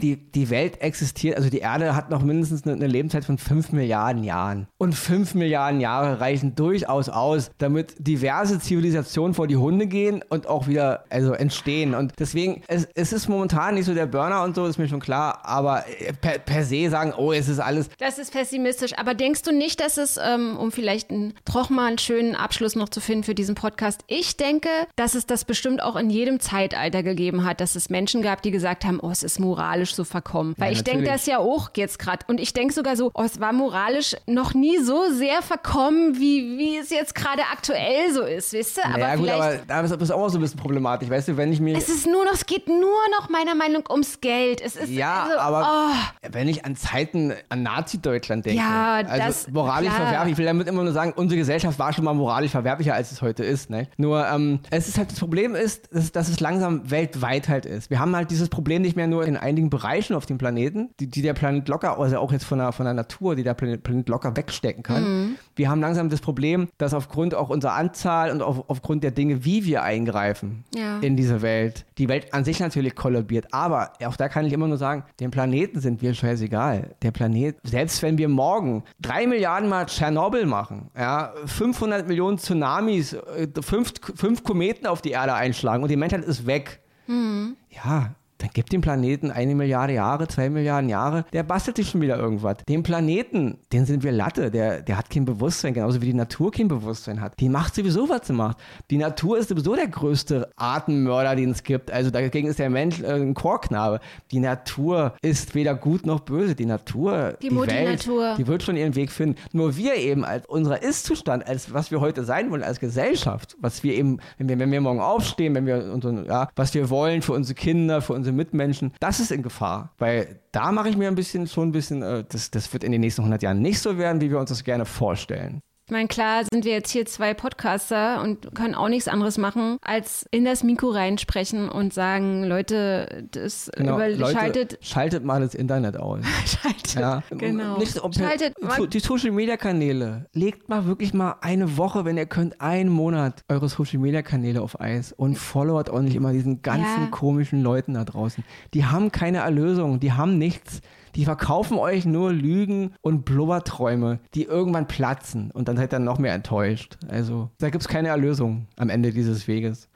Die, 0.00 0.16
die, 0.16 0.16
die 0.16 0.50
Welt 0.50 0.80
existiert, 0.80 1.36
also 1.36 1.50
die 1.50 1.58
Erde 1.58 1.94
hat 1.94 2.10
noch 2.10 2.22
mindestens 2.22 2.64
eine, 2.64 2.74
eine 2.74 2.86
Lebenszeit 2.86 3.24
von 3.24 3.38
5 3.38 3.72
Milliarden 3.72 4.24
Jahren. 4.24 4.66
Und 4.78 4.94
5 4.94 5.34
Milliarden 5.34 5.80
Jahre 5.80 6.20
reichen 6.20 6.54
durchaus 6.54 7.08
aus, 7.08 7.50
damit 7.58 7.94
diverse 7.98 8.58
Zivilisationen 8.58 9.34
vor 9.34 9.46
die 9.46 9.56
Hunde 9.56 9.86
gehen 9.86 10.22
und 10.28 10.46
auch 10.46 10.66
wieder 10.66 11.04
also 11.10 11.32
entstehen. 11.32 11.94
Und 11.94 12.14
deswegen, 12.18 12.62
es, 12.68 12.88
es 12.94 13.12
ist 13.12 13.28
momentan 13.28 13.74
nicht 13.74 13.86
so 13.86 13.94
der 13.94 14.06
Burner 14.06 14.42
und 14.42 14.54
so, 14.54 14.66
ist 14.66 14.78
mir 14.78 14.88
schon 14.88 15.00
klar, 15.00 15.40
aber 15.44 15.84
per, 16.20 16.38
per 16.38 16.64
se 16.64 16.90
sagen, 16.90 17.12
oh, 17.16 17.32
es 17.32 17.48
ist 17.48 17.58
alles. 17.58 17.88
Das 17.98 18.18
ist 18.18 18.32
pessimistisch. 18.32 18.96
Aber 18.98 19.14
denkst 19.14 19.42
du 19.42 19.52
nicht, 19.52 19.80
dass 19.80 19.96
es, 19.96 20.18
ähm, 20.34 20.56
um 20.56 20.72
vielleicht 20.72 21.10
einen, 21.10 21.34
doch 21.44 21.70
mal 21.70 21.86
einen 21.86 21.98
schönen 21.98 22.34
Abschluss 22.34 22.76
noch 22.76 22.88
zu 22.88 23.00
finden 23.00 23.24
für 23.24 23.34
diesen 23.34 23.54
Podcast, 23.54 24.02
ich 24.06 24.36
denke, 24.36 24.68
dass 24.96 25.14
es 25.14 25.26
das 25.26 25.44
bestimmt 25.44 25.82
auch 25.82 25.96
in 25.96 26.10
jedem 26.10 26.40
Zeitalter 26.40 27.02
gegeben 27.02 27.44
hat, 27.44 27.60
dass 27.60 27.76
es 27.76 27.90
Menschen 27.90 28.22
gab, 28.22 28.42
die 28.42 28.50
gesagt 28.50 28.84
haben, 28.84 29.00
oh, 29.00 29.10
es 29.10 29.22
ist 29.22 29.38
moralisch 29.38 29.94
so 29.94 30.04
verkommen. 30.04 30.54
Weil 30.58 30.72
ja, 30.72 30.78
ich 30.78 30.84
denke 30.84 31.04
das 31.04 31.26
ja 31.26 31.38
auch 31.38 31.70
jetzt 31.74 31.98
gerade. 31.98 32.24
Und 32.26 32.40
ich 32.40 32.52
denke 32.52 32.72
sogar 32.72 32.96
so, 32.96 33.10
oh, 33.14 33.22
es 33.22 33.40
war 33.40 33.52
moralisch 33.52 34.16
noch 34.26 34.54
nie 34.54 34.78
so 34.78 35.10
sehr 35.12 35.42
verkommen, 35.42 36.18
wie, 36.18 36.58
wie 36.58 36.76
es 36.76 36.90
jetzt 36.90 37.14
gerade 37.14 37.42
aktuell 37.52 38.12
so 38.12 38.22
ist, 38.22 38.52
wisst 38.52 38.78
ihr? 38.78 38.86
Aber 38.86 38.98
ja, 38.98 39.16
gut, 39.16 39.28
aber 39.28 39.56
da 39.66 39.80
ist 39.80 40.10
auch 40.10 40.28
so 40.28 40.38
ein 40.38 40.40
bisschen 40.40 40.58
problematisch, 40.60 41.08
weißt 41.08 41.28
du, 41.28 41.36
wenn 41.36 41.52
ich 41.52 41.60
mir. 41.60 41.76
Es 41.76 41.88
ist 41.88 42.06
nur 42.06 42.24
noch, 42.24 42.34
es 42.34 42.46
geht 42.46 42.68
nur 42.68 43.00
noch 43.18 43.28
meiner 43.28 43.54
Meinung 43.54 43.84
ums 43.90 44.20
Geld. 44.20 44.60
Es 44.60 44.76
ist 44.76 44.90
ja, 44.90 45.24
also, 45.24 45.38
aber 45.38 45.92
oh. 45.92 46.28
wenn 46.30 46.48
ich 46.48 46.64
an 46.64 46.76
Zeiten 46.76 47.32
an 47.48 47.62
Nazi-Deutschland 47.62 48.46
denke, 48.46 48.58
ja, 48.58 48.96
also 48.96 49.16
das, 49.16 49.48
moralisch 49.48 49.92
verwerflich, 50.20 50.32
ich 50.32 50.38
will 50.38 50.46
damit 50.46 50.68
immer 50.68 50.82
nur 50.82 50.92
sagen, 50.92 51.12
unsere 51.16 51.38
Gesellschaft 51.38 51.78
war 51.78 51.92
schon 51.92 52.04
mal 52.04 52.14
moralisch 52.14 52.50
verwerflicher, 52.50 52.94
als 52.94 53.12
es 53.12 53.22
heute 53.22 53.44
ist. 53.44 53.70
Ne? 53.70 53.88
Nur 53.96 54.26
ähm, 54.26 54.60
es 54.70 54.88
ist 54.88 54.98
halt 54.98 55.10
das 55.10 55.18
Problem 55.18 55.54
ist, 55.54 55.94
dass, 55.94 56.12
dass, 56.12 56.28
es 56.28 56.40
langsam 56.40 56.90
weltweit 56.90 57.48
halt 57.48 57.66
ist. 57.66 57.90
Wir 57.90 57.98
haben 57.98 58.14
halt 58.14 58.30
dieses 58.30 58.48
Problem 58.48 58.82
nicht 58.82 58.96
mehr 58.96 59.06
nur 59.06 59.24
in 59.26 59.36
einigen 59.36 59.70
Bereichen 59.70 60.14
auf 60.14 60.26
dem 60.26 60.38
Planeten, 60.38 60.90
die, 61.00 61.06
die 61.06 61.22
der 61.22 61.34
Planet 61.34 61.68
locker, 61.68 61.98
also 61.98 62.18
auch 62.18 62.32
jetzt 62.32 62.44
von 62.44 62.58
der, 62.58 62.72
von 62.72 62.84
der 62.84 62.94
Natur, 62.94 63.36
die 63.36 63.42
der 63.42 63.54
Planet, 63.54 63.82
Planet 63.82 64.08
locker 64.08 64.36
wegstecken 64.36 64.82
kann. 64.82 65.02
Mhm. 65.02 65.36
Wir 65.56 65.68
haben 65.68 65.80
langsam 65.80 66.08
das 66.08 66.20
Problem, 66.20 66.68
dass 66.78 66.94
aufgrund 66.94 67.34
auch 67.34 67.50
unserer 67.50 67.74
Anzahl 67.74 68.30
und 68.30 68.42
auf, 68.42 68.64
aufgrund 68.68 69.04
der 69.04 69.10
Dinge, 69.10 69.44
wie 69.44 69.64
wir 69.64 69.82
eingreifen 69.82 70.64
ja. 70.74 70.98
in 71.00 71.16
diese 71.16 71.42
Welt, 71.42 71.84
die 71.98 72.08
Welt 72.08 72.32
an 72.32 72.44
sich 72.44 72.60
natürlich 72.60 72.94
kollabiert. 72.94 73.52
Aber 73.52 73.92
auch 74.04 74.16
da 74.16 74.28
kann 74.28 74.46
ich 74.46 74.52
immer 74.52 74.68
nur 74.68 74.78
sagen, 74.78 75.04
dem 75.18 75.30
Planeten 75.30 75.80
sind 75.80 76.02
wir 76.02 76.14
scheißegal. 76.14 76.90
Der 77.02 77.10
Planet, 77.10 77.56
selbst 77.62 78.02
wenn 78.02 78.18
wir 78.18 78.28
morgen 78.28 78.84
drei 79.00 79.26
Milliarden 79.26 79.68
Mal 79.68 79.86
Tschernobyl 79.86 80.09
machen, 80.46 80.90
ja, 80.96 81.32
500 81.46 82.06
Millionen 82.06 82.38
Tsunamis, 82.38 83.12
äh, 83.12 83.48
fünf, 83.60 83.92
fünf 84.14 84.44
Kometen 84.44 84.86
auf 84.86 85.02
die 85.02 85.10
Erde 85.10 85.34
einschlagen 85.34 85.82
und 85.82 85.90
die 85.90 85.96
Menschheit 85.96 86.24
ist 86.24 86.46
weg. 86.46 86.80
Mhm. 87.06 87.56
Ja, 87.70 88.14
dann 88.40 88.50
gibt 88.52 88.72
dem 88.72 88.80
Planeten 88.80 89.30
eine 89.30 89.54
Milliarde 89.54 89.92
Jahre, 89.94 90.26
zwei 90.28 90.48
Milliarden 90.50 90.88
Jahre, 90.88 91.24
der 91.32 91.42
bastelt 91.42 91.76
sich 91.76 91.90
schon 91.90 92.00
wieder 92.00 92.18
irgendwas. 92.18 92.56
Dem 92.68 92.82
Planeten, 92.82 93.58
den 93.72 93.86
sind 93.86 94.02
wir 94.02 94.12
Latte, 94.12 94.50
der, 94.50 94.82
der 94.82 94.96
hat 94.96 95.10
kein 95.10 95.24
Bewusstsein, 95.24 95.74
genauso 95.74 96.00
wie 96.00 96.06
die 96.06 96.14
Natur 96.14 96.50
kein 96.50 96.68
Bewusstsein 96.68 97.20
hat. 97.20 97.38
Die 97.40 97.48
macht 97.48 97.74
sowieso, 97.74 98.08
was 98.08 98.26
sie 98.26 98.32
macht. 98.32 98.58
Die 98.90 98.96
Natur 98.96 99.38
ist 99.38 99.48
sowieso 99.50 99.74
der 99.74 99.88
größte 99.88 100.50
Artenmörder, 100.56 101.36
den 101.36 101.50
es 101.50 101.62
gibt. 101.62 101.90
Also 101.90 102.10
dagegen 102.10 102.48
ist 102.48 102.58
der 102.58 102.70
Mensch 102.70 103.00
äh, 103.00 103.12
ein 103.12 103.34
Chorknabe. 103.34 104.00
Die 104.30 104.40
Natur 104.40 105.14
ist 105.22 105.54
weder 105.54 105.74
gut 105.74 106.06
noch 106.06 106.20
böse. 106.20 106.54
Die 106.54 106.66
Natur, 106.66 107.34
Die 107.42 107.48
die, 107.48 107.54
Mutti 107.54 107.70
Welt, 107.74 108.06
Natur. 108.06 108.34
die 108.38 108.46
wird 108.46 108.62
schon 108.62 108.76
ihren 108.76 108.94
Weg 108.94 109.10
finden. 109.10 109.36
Nur 109.52 109.76
wir 109.76 109.94
eben 109.96 110.24
als 110.24 110.46
unser 110.46 110.82
Ist-Zustand, 110.82 111.46
als 111.46 111.72
was 111.72 111.90
wir 111.90 112.00
heute 112.00 112.24
sein 112.24 112.50
wollen, 112.50 112.62
als 112.62 112.80
Gesellschaft, 112.80 113.56
was 113.60 113.82
wir 113.82 113.94
eben, 113.94 114.18
wenn 114.38 114.48
wir, 114.48 114.58
wenn 114.58 114.72
wir 114.72 114.80
morgen 114.80 115.00
aufstehen, 115.00 115.54
wenn 115.54 115.66
wir 115.66 115.92
unseren, 115.92 116.24
ja, 116.24 116.48
was 116.56 116.74
wir 116.74 116.90
wollen 116.90 117.22
für 117.22 117.32
unsere 117.32 117.54
Kinder, 117.54 118.00
für 118.00 118.14
unsere 118.14 118.29
Mitmenschen, 118.32 118.92
das 119.00 119.20
ist 119.20 119.30
in 119.30 119.42
Gefahr. 119.42 119.94
Weil 119.98 120.40
da 120.52 120.72
mache 120.72 120.88
ich 120.88 120.96
mir 120.96 121.08
ein 121.08 121.14
bisschen, 121.14 121.46
schon 121.46 121.68
ein 121.68 121.72
bisschen, 121.72 122.02
äh, 122.02 122.24
das, 122.28 122.50
das 122.50 122.72
wird 122.72 122.84
in 122.84 122.92
den 122.92 123.00
nächsten 123.00 123.22
100 123.22 123.42
Jahren 123.42 123.60
nicht 123.60 123.80
so 123.80 123.98
werden, 123.98 124.20
wie 124.20 124.30
wir 124.30 124.38
uns 124.38 124.50
das 124.50 124.64
gerne 124.64 124.84
vorstellen. 124.84 125.60
Ich 125.90 125.92
meine, 125.92 126.06
klar 126.06 126.44
sind 126.48 126.64
wir 126.64 126.70
jetzt 126.70 126.92
hier 126.92 127.04
zwei 127.04 127.34
Podcaster 127.34 128.22
und 128.22 128.54
können 128.54 128.76
auch 128.76 128.88
nichts 128.88 129.08
anderes 129.08 129.38
machen, 129.38 129.78
als 129.82 130.24
in 130.30 130.44
das 130.44 130.62
Mikro 130.62 130.90
reinsprechen 130.90 131.68
und 131.68 131.92
sagen, 131.92 132.44
Leute, 132.44 133.24
das 133.32 133.68
Genau, 133.76 133.98
Leute, 133.98 134.24
schaltet, 134.24 134.78
schaltet 134.82 135.24
mal 135.24 135.40
das 135.40 135.56
Internet 135.56 135.96
aus. 135.96 136.20
schaltet, 136.46 136.94
Ja, 136.94 137.24
genau. 137.30 137.76
Nicht, 137.78 138.00
ob 138.04 138.14
schaltet, 138.14 138.54
die 138.92 139.00
Social 139.00 139.32
Media 139.32 139.56
Kanäle. 139.56 140.26
Legt 140.32 140.68
mal 140.68 140.86
wirklich 140.86 141.12
mal 141.12 141.34
eine 141.40 141.76
Woche, 141.76 142.04
wenn 142.04 142.16
ihr 142.16 142.26
könnt, 142.26 142.60
einen 142.60 142.88
Monat 142.88 143.42
eure 143.48 143.68
Social 143.68 143.98
Media 143.98 144.22
Kanäle 144.22 144.62
auf 144.62 144.80
Eis 144.80 145.10
und 145.10 145.36
followert 145.36 145.90
auch 145.90 146.02
nicht 146.02 146.14
immer 146.14 146.30
diesen 146.30 146.62
ganzen 146.62 147.02
Ja. 147.02 147.08
komischen 147.10 147.62
Leuten 147.62 147.94
da 147.94 148.04
draußen. 148.04 148.44
Die 148.74 148.84
haben 148.84 149.10
keine 149.10 149.38
Erlösung, 149.38 149.98
die 149.98 150.12
haben 150.12 150.38
nichts. 150.38 150.82
Die 151.16 151.24
verkaufen 151.24 151.78
euch 151.78 152.04
nur 152.04 152.32
Lügen 152.32 152.94
und 153.00 153.24
Blubberträume, 153.24 154.20
die 154.34 154.44
irgendwann 154.44 154.86
platzen 154.86 155.50
und 155.50 155.68
dann 155.68 155.76
seid 155.76 155.92
ihr 155.92 155.98
noch 155.98 156.18
mehr 156.18 156.34
enttäuscht. 156.34 156.96
Also, 157.08 157.50
da 157.58 157.70
gibt 157.70 157.82
es 157.82 157.88
keine 157.88 158.08
Erlösung 158.08 158.66
am 158.76 158.88
Ende 158.90 159.12
dieses 159.12 159.48
Weges. 159.48 159.88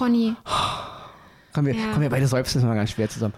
Ronny, 0.00 0.34
Kommen 1.52 1.66
wir, 1.66 1.74
Ja. 1.74 1.86
kommen 1.90 2.02
wir 2.02 2.10
beide 2.10 2.26
seufzen 2.26 2.64
mal 2.66 2.74
ganz 2.74 2.90
schwer 2.90 3.08
zusammen. 3.08 3.34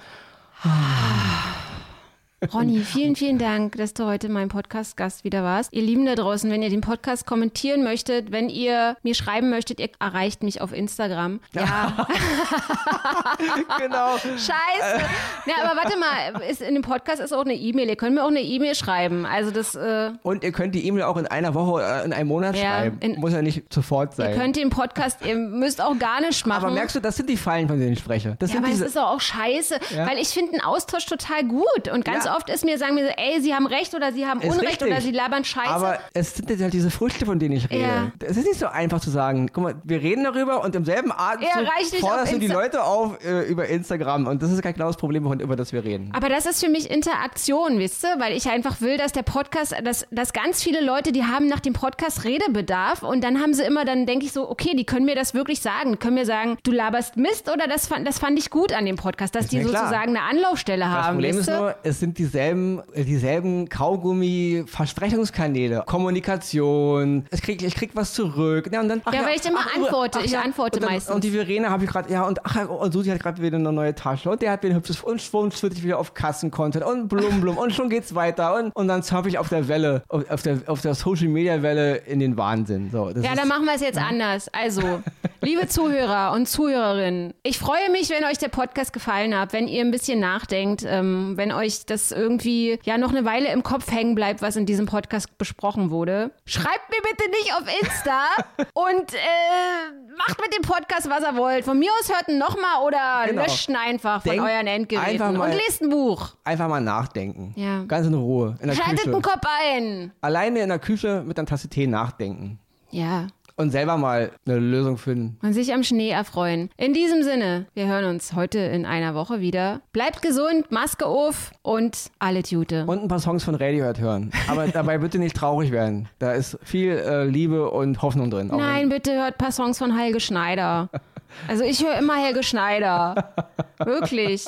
Ronny, 2.54 2.78
vielen, 2.78 3.16
vielen 3.16 3.36
Dank, 3.36 3.76
dass 3.76 3.92
du 3.92 4.06
heute 4.06 4.30
mein 4.30 4.48
Podcast-Gast 4.48 5.24
wieder 5.24 5.42
warst. 5.44 5.74
Ihr 5.74 5.82
Lieben 5.82 6.06
da 6.06 6.14
draußen, 6.14 6.50
wenn 6.50 6.62
ihr 6.62 6.70
den 6.70 6.80
Podcast 6.80 7.26
kommentieren 7.26 7.84
möchtet, 7.84 8.32
wenn 8.32 8.48
ihr 8.48 8.96
mir 9.02 9.14
schreiben 9.14 9.50
möchtet, 9.50 9.78
ihr 9.78 9.90
erreicht 9.98 10.42
mich 10.42 10.62
auf 10.62 10.72
Instagram. 10.72 11.40
Ja, 11.52 12.06
genau. 13.78 14.16
scheiße. 14.16 15.04
Ja, 15.44 15.54
aber 15.62 15.76
warte 15.82 15.98
mal, 15.98 16.40
ist, 16.48 16.62
in 16.62 16.72
dem 16.72 16.82
Podcast 16.82 17.20
ist 17.20 17.34
auch 17.34 17.44
eine 17.44 17.52
E-Mail. 17.52 17.90
Ihr 17.90 17.96
könnt 17.96 18.14
mir 18.14 18.24
auch 18.24 18.28
eine 18.30 18.40
E-Mail 18.40 18.74
schreiben. 18.74 19.26
Also 19.26 19.50
das, 19.50 19.74
äh, 19.74 20.12
Und 20.22 20.42
ihr 20.42 20.52
könnt 20.52 20.74
die 20.74 20.86
E-Mail 20.86 21.02
auch 21.02 21.18
in 21.18 21.26
einer 21.26 21.52
Woche, 21.52 21.82
äh, 21.82 22.06
in 22.06 22.14
einem 22.14 22.28
Monat 22.28 22.56
Ja, 22.56 22.62
schreiben. 22.62 22.96
in- 23.00 23.20
Muss 23.20 23.34
ja 23.34 23.42
nicht 23.42 23.70
sofort 23.70 24.14
sein. 24.14 24.30
ihr 24.32 24.38
könnt 24.38 24.56
den 24.56 24.70
Podcast, 24.70 25.18
ihr 25.26 25.36
müsst 25.36 25.82
auch 25.82 25.98
gar 25.98 26.22
nicht 26.22 26.46
machen. 26.46 26.64
Aber 26.64 26.72
merkst 26.74 26.96
du, 26.96 27.00
das 27.00 27.16
sind 27.16 27.28
die 27.28 27.36
Fallen, 27.36 27.68
von 27.68 27.78
denen 27.78 27.92
ich 27.92 27.98
spreche. 27.98 28.36
Das 28.38 28.50
ja, 28.50 28.60
aber 28.60 28.68
es 28.68 28.72
diese, 28.76 28.86
ist 28.86 28.96
doch 28.96 29.10
auch 29.10 29.20
scheiße, 29.20 29.78
Ja. 29.94 30.08
weil 30.08 30.16
ich 30.16 30.28
finde 30.28 30.52
einen 30.52 30.62
Austausch 30.62 31.04
total 31.04 31.44
gut. 31.44 31.88
Und 31.92 32.02
ganz. 32.06 32.29
Oft 32.36 32.48
ist 32.50 32.64
mir, 32.64 32.78
sagen 32.78 32.94
mir 32.94 33.06
so, 33.06 33.12
ey, 33.16 33.40
sie 33.40 33.54
haben 33.54 33.66
recht 33.66 33.94
oder 33.94 34.12
sie 34.12 34.26
haben 34.26 34.40
Ist 34.40 34.52
Unrecht 34.54 34.72
richtig. 34.82 34.88
oder 34.88 35.00
sie 35.00 35.10
labern 35.12 35.44
Scheiße. 35.44 35.68
aber 35.68 35.98
es 36.14 36.34
sind 36.34 36.50
jetzt 36.50 36.62
halt 36.62 36.72
diese 36.72 36.90
Früchte, 36.90 37.26
von 37.26 37.38
denen 37.38 37.56
ich 37.56 37.70
rede. 37.70 37.82
Ja. 37.82 38.12
Es 38.24 38.36
ist 38.36 38.46
nicht 38.46 38.58
so 38.58 38.66
einfach 38.66 39.00
zu 39.00 39.10
sagen, 39.10 39.50
guck 39.52 39.62
mal, 39.64 39.74
wir 39.84 40.00
reden 40.00 40.24
darüber 40.24 40.62
und 40.64 40.74
im 40.74 40.84
selben 40.84 41.12
Atemzug 41.12 41.62
Ja, 41.62 41.98
forderst 42.00 42.32
du 42.32 42.38
die 42.38 42.46
Leute 42.46 42.82
auf 42.84 43.22
äh, 43.24 43.42
über 43.48 43.66
Instagram. 43.68 44.26
Und 44.26 44.42
das 44.42 44.50
ist 44.50 44.62
kein 44.62 44.74
genaues 44.74 44.96
Problem, 44.96 45.30
über 45.40 45.56
das 45.56 45.72
wir 45.72 45.84
reden. 45.84 46.10
Aber 46.14 46.28
das 46.28 46.46
ist 46.46 46.64
für 46.64 46.70
mich 46.70 46.90
Interaktion, 46.90 47.78
wisst 47.78 48.04
ihr? 48.04 48.16
Weil 48.18 48.32
ich 48.36 48.48
einfach 48.48 48.80
will, 48.80 48.96
dass 48.96 49.12
der 49.12 49.22
Podcast, 49.22 49.74
dass, 49.84 50.06
dass 50.10 50.32
ganz 50.32 50.62
viele 50.62 50.80
Leute, 50.84 51.12
die 51.12 51.24
haben 51.24 51.46
nach 51.46 51.60
dem 51.60 51.72
Podcast 51.72 52.24
Redebedarf 52.24 53.02
und 53.02 53.22
dann 53.22 53.40
haben 53.40 53.54
sie 53.54 53.62
immer, 53.64 53.84
dann 53.84 54.06
denke 54.06 54.26
ich 54.26 54.32
so, 54.32 54.48
okay, 54.50 54.74
die 54.76 54.84
können 54.84 55.06
mir 55.06 55.14
das 55.14 55.34
wirklich 55.34 55.60
sagen. 55.60 55.92
Die 55.92 55.98
können 55.98 56.14
mir 56.14 56.26
sagen, 56.26 56.56
du 56.62 56.72
laberst 56.72 57.16
Mist 57.16 57.50
oder 57.50 57.66
das 57.66 57.86
fand, 57.86 58.06
das 58.06 58.18
fand 58.18 58.38
ich 58.38 58.50
gut 58.50 58.72
an 58.72 58.84
dem 58.86 58.96
Podcast, 58.96 59.34
dass 59.34 59.44
Ist 59.44 59.52
die 59.52 59.62
sozusagen 59.62 60.16
eine 60.16 60.22
Anlaufstelle 60.22 60.84
Das 60.84 60.88
haben, 60.88 61.14
Problem 61.16 61.36
wisst 61.36 61.48
ist 61.48 61.56
nur, 61.58 61.74
es 61.82 62.00
sind 62.00 62.18
dieselben, 62.20 62.82
äh, 62.92 63.04
dieselben 63.04 63.68
Kaugummi-Versprechungskanäle. 63.68 65.82
Kommunikation, 65.86 67.24
ich 67.30 67.42
krieg, 67.42 67.62
ich 67.62 67.74
krieg 67.74 67.90
was 67.94 68.12
zurück. 68.12 68.68
Ja, 68.72 68.80
und 68.80 68.88
dann, 68.88 69.00
ach 69.04 69.12
Ja, 69.12 69.24
weil 69.24 69.36
ich 69.36 69.46
immer 69.46 69.64
antworte. 69.74 70.20
Ich 70.22 70.36
antworte 70.36 70.76
und 70.76 70.84
dann, 70.84 70.92
meistens. 70.92 71.14
Und 71.14 71.24
die 71.24 71.30
Verena 71.30 71.70
habe 71.70 71.84
ich 71.84 71.90
gerade, 71.90 72.12
ja, 72.12 72.26
und, 72.26 72.44
ach, 72.44 72.68
und 72.68 72.92
Susi 72.92 73.08
hat 73.08 73.20
gerade 73.20 73.42
wieder 73.42 73.56
eine 73.56 73.72
neue 73.72 73.94
Tasche 73.94 74.30
und 74.30 74.42
der 74.42 74.52
hat 74.52 74.62
wieder 74.62 74.74
ein 74.74 74.76
hübsches 74.76 75.00
und 75.02 75.62
wird 75.62 75.72
ich 75.72 75.82
wieder 75.82 75.98
auf 75.98 76.14
Kassencontent 76.14 76.84
und 76.84 77.08
blum 77.08 77.40
blum 77.40 77.56
und 77.56 77.72
schon 77.72 77.88
geht's 77.88 78.14
weiter 78.14 78.56
und, 78.56 78.74
und 78.76 78.88
dann 78.88 79.02
surfe 79.02 79.28
ich 79.28 79.38
auf 79.38 79.48
der 79.48 79.68
Welle, 79.68 80.02
auf, 80.08 80.30
auf 80.30 80.42
der, 80.42 80.58
auf 80.66 80.80
der 80.82 80.94
Social 80.94 81.28
Media 81.28 81.62
Welle 81.62 81.96
in 81.96 82.20
den 82.20 82.36
Wahnsinn. 82.36 82.90
So, 82.90 83.10
Ja, 83.10 83.32
ist, 83.32 83.38
dann 83.38 83.48
machen 83.48 83.64
wir 83.64 83.74
es 83.74 83.80
jetzt 83.80 83.98
anders. 83.98 84.48
Also, 84.52 84.82
liebe 85.40 85.66
Zuhörer 85.68 86.32
und 86.32 86.48
Zuhörerinnen, 86.48 87.34
ich 87.42 87.58
freue 87.58 87.90
mich, 87.90 88.10
wenn 88.10 88.24
euch 88.24 88.38
der 88.38 88.48
Podcast 88.48 88.92
gefallen 88.92 89.38
hat, 89.38 89.52
wenn 89.52 89.68
ihr 89.68 89.82
ein 89.82 89.90
bisschen 89.90 90.20
nachdenkt, 90.20 90.84
ähm, 90.86 91.32
wenn 91.36 91.52
euch 91.52 91.86
das 91.86 92.09
irgendwie 92.12 92.78
ja 92.84 92.98
noch 92.98 93.10
eine 93.10 93.24
Weile 93.24 93.52
im 93.52 93.62
Kopf 93.62 93.90
hängen 93.90 94.14
bleibt, 94.14 94.42
was 94.42 94.56
in 94.56 94.66
diesem 94.66 94.86
Podcast 94.86 95.36
besprochen 95.38 95.90
wurde. 95.90 96.30
Schreibt 96.46 96.90
mir 96.90 97.02
bitte 97.02 97.30
nicht 97.30 97.52
auf 97.54 97.64
Insta 97.82 98.22
und 98.74 99.14
äh, 99.14 100.16
macht 100.16 100.40
mit 100.40 100.54
dem 100.56 100.62
Podcast, 100.62 101.08
was 101.10 101.22
ihr 101.22 101.36
wollt. 101.36 101.64
Von 101.64 101.78
mir 101.78 101.90
aus 102.00 102.08
hört 102.08 102.28
ihn 102.28 102.38
nochmal 102.38 102.84
oder 102.86 103.24
Genau. 103.26 103.42
löscht 103.42 103.68
ihn 103.68 103.76
einfach 103.76 104.22
von 104.22 104.38
euren 104.38 104.66
Endgeräten 104.66 105.10
einfach 105.22 105.32
mal- 105.32 105.50
und 105.50 105.56
lest 105.56 105.82
ein 105.82 105.90
Buch. 105.90 106.30
einfach 106.44 106.68
mal 106.68 106.80
nachdenken. 106.80 107.52
Ja. 107.56 107.84
Ganz 107.84 108.06
in 108.06 108.14
Ruhe. 108.14 108.56
In 108.60 108.68
der 108.68 108.74
Schaltet 108.74 108.98
Küche. 109.00 109.10
den 109.10 109.22
Kopf 109.22 109.42
ein. 109.64 110.12
Alleine 110.20 110.60
in 110.60 110.68
der 110.68 110.78
Küche 110.78 111.22
mit 111.26 111.38
einer 111.38 111.46
Tasse 111.46 111.68
Tee 111.68 111.86
nachdenken. 111.86 112.58
Ja. 112.90 113.26
Und 113.56 113.72
selber 113.72 113.98
mal 113.98 114.30
eine 114.46 114.58
Lösung 114.58 114.96
finden. 114.96 115.36
und 115.42 115.52
sich 115.52 115.74
am 115.74 115.82
Schnee 115.82 116.08
erfreuen. 116.08 116.70
In 116.78 116.94
diesem 116.94 117.22
Sinne, 117.22 117.66
wir 117.74 117.86
hören 117.88 118.06
uns 118.06 118.32
heute 118.32 118.58
in 118.58 118.86
einer 118.86 119.14
Woche 119.14 119.40
wieder. 119.40 119.82
Bleibt 119.92 120.22
gesund, 120.22 120.72
Maske 120.72 121.04
auf 121.04 121.52
und 121.60 122.10
alle 122.18 122.42
Tute. 122.42 122.86
Und 122.86 123.02
ein 123.02 123.08
paar 123.08 123.18
Songs 123.18 123.44
von 123.44 123.54
Radiohead 123.54 123.98
hören. 124.00 124.30
Aber 124.48 124.66
dabei 124.72 124.96
bitte 124.96 125.18
nicht 125.18 125.36
traurig 125.36 125.72
werden. 125.72 126.08
Da 126.20 126.32
ist 126.32 126.58
viel 126.62 126.92
äh, 126.92 127.24
Liebe 127.24 127.70
und 127.70 128.00
Hoffnung 128.00 128.30
drin. 128.30 128.46
Nein, 128.46 128.88
bitte 128.88 129.12
hört 129.12 129.34
ein 129.34 129.38
paar 129.38 129.52
Songs 129.52 129.76
von 129.76 129.94
Helge 129.96 130.20
Schneider. 130.20 130.88
Also 131.46 131.62
ich 131.62 131.84
höre 131.84 131.96
immer 131.96 132.16
Helge 132.16 132.42
Schneider. 132.42 133.32
Wirklich. 133.78 134.44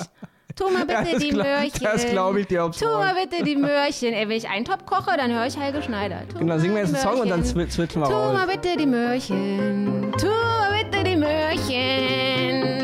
Tu 0.55 0.69
mal 0.71 0.85
bitte 0.85 1.19
die 1.19 1.31
glaub, 1.31 1.47
Möhrchen. 1.47 1.83
Das 1.83 2.07
glaube 2.07 2.41
ich 2.41 2.47
dir 2.47 2.65
aufs 2.65 2.79
Tu 2.79 2.85
mal 2.85 3.15
bitte 3.15 3.43
die 3.45 3.57
Möhrchen. 3.57 4.13
Ey, 4.13 4.29
wenn 4.29 4.37
ich 4.37 4.49
einen 4.49 4.65
Topf 4.65 4.85
koche, 4.87 5.17
dann 5.17 5.33
höre 5.33 5.47
ich 5.47 5.59
Helge 5.59 5.83
Schneider. 5.83 6.23
Tu 6.29 6.39
genau, 6.39 6.59
singen 6.59 6.75
wir 6.75 6.83
jetzt 6.83 6.95
einen 6.95 7.03
Song 7.03 7.21
und 7.21 7.29
dann 7.29 7.45
zwi 7.45 7.69
zwitschern 7.69 8.03
wir 8.03 8.09
Tu 8.09 8.15
mal 8.15 8.47
bitte 8.47 8.77
die 8.77 8.87
Möhrchen. 8.87 10.13
Tu 10.19 10.27
mal 10.27 10.83
bitte 10.83 11.05
die 11.05 11.17
Möhrchen. 11.17 12.82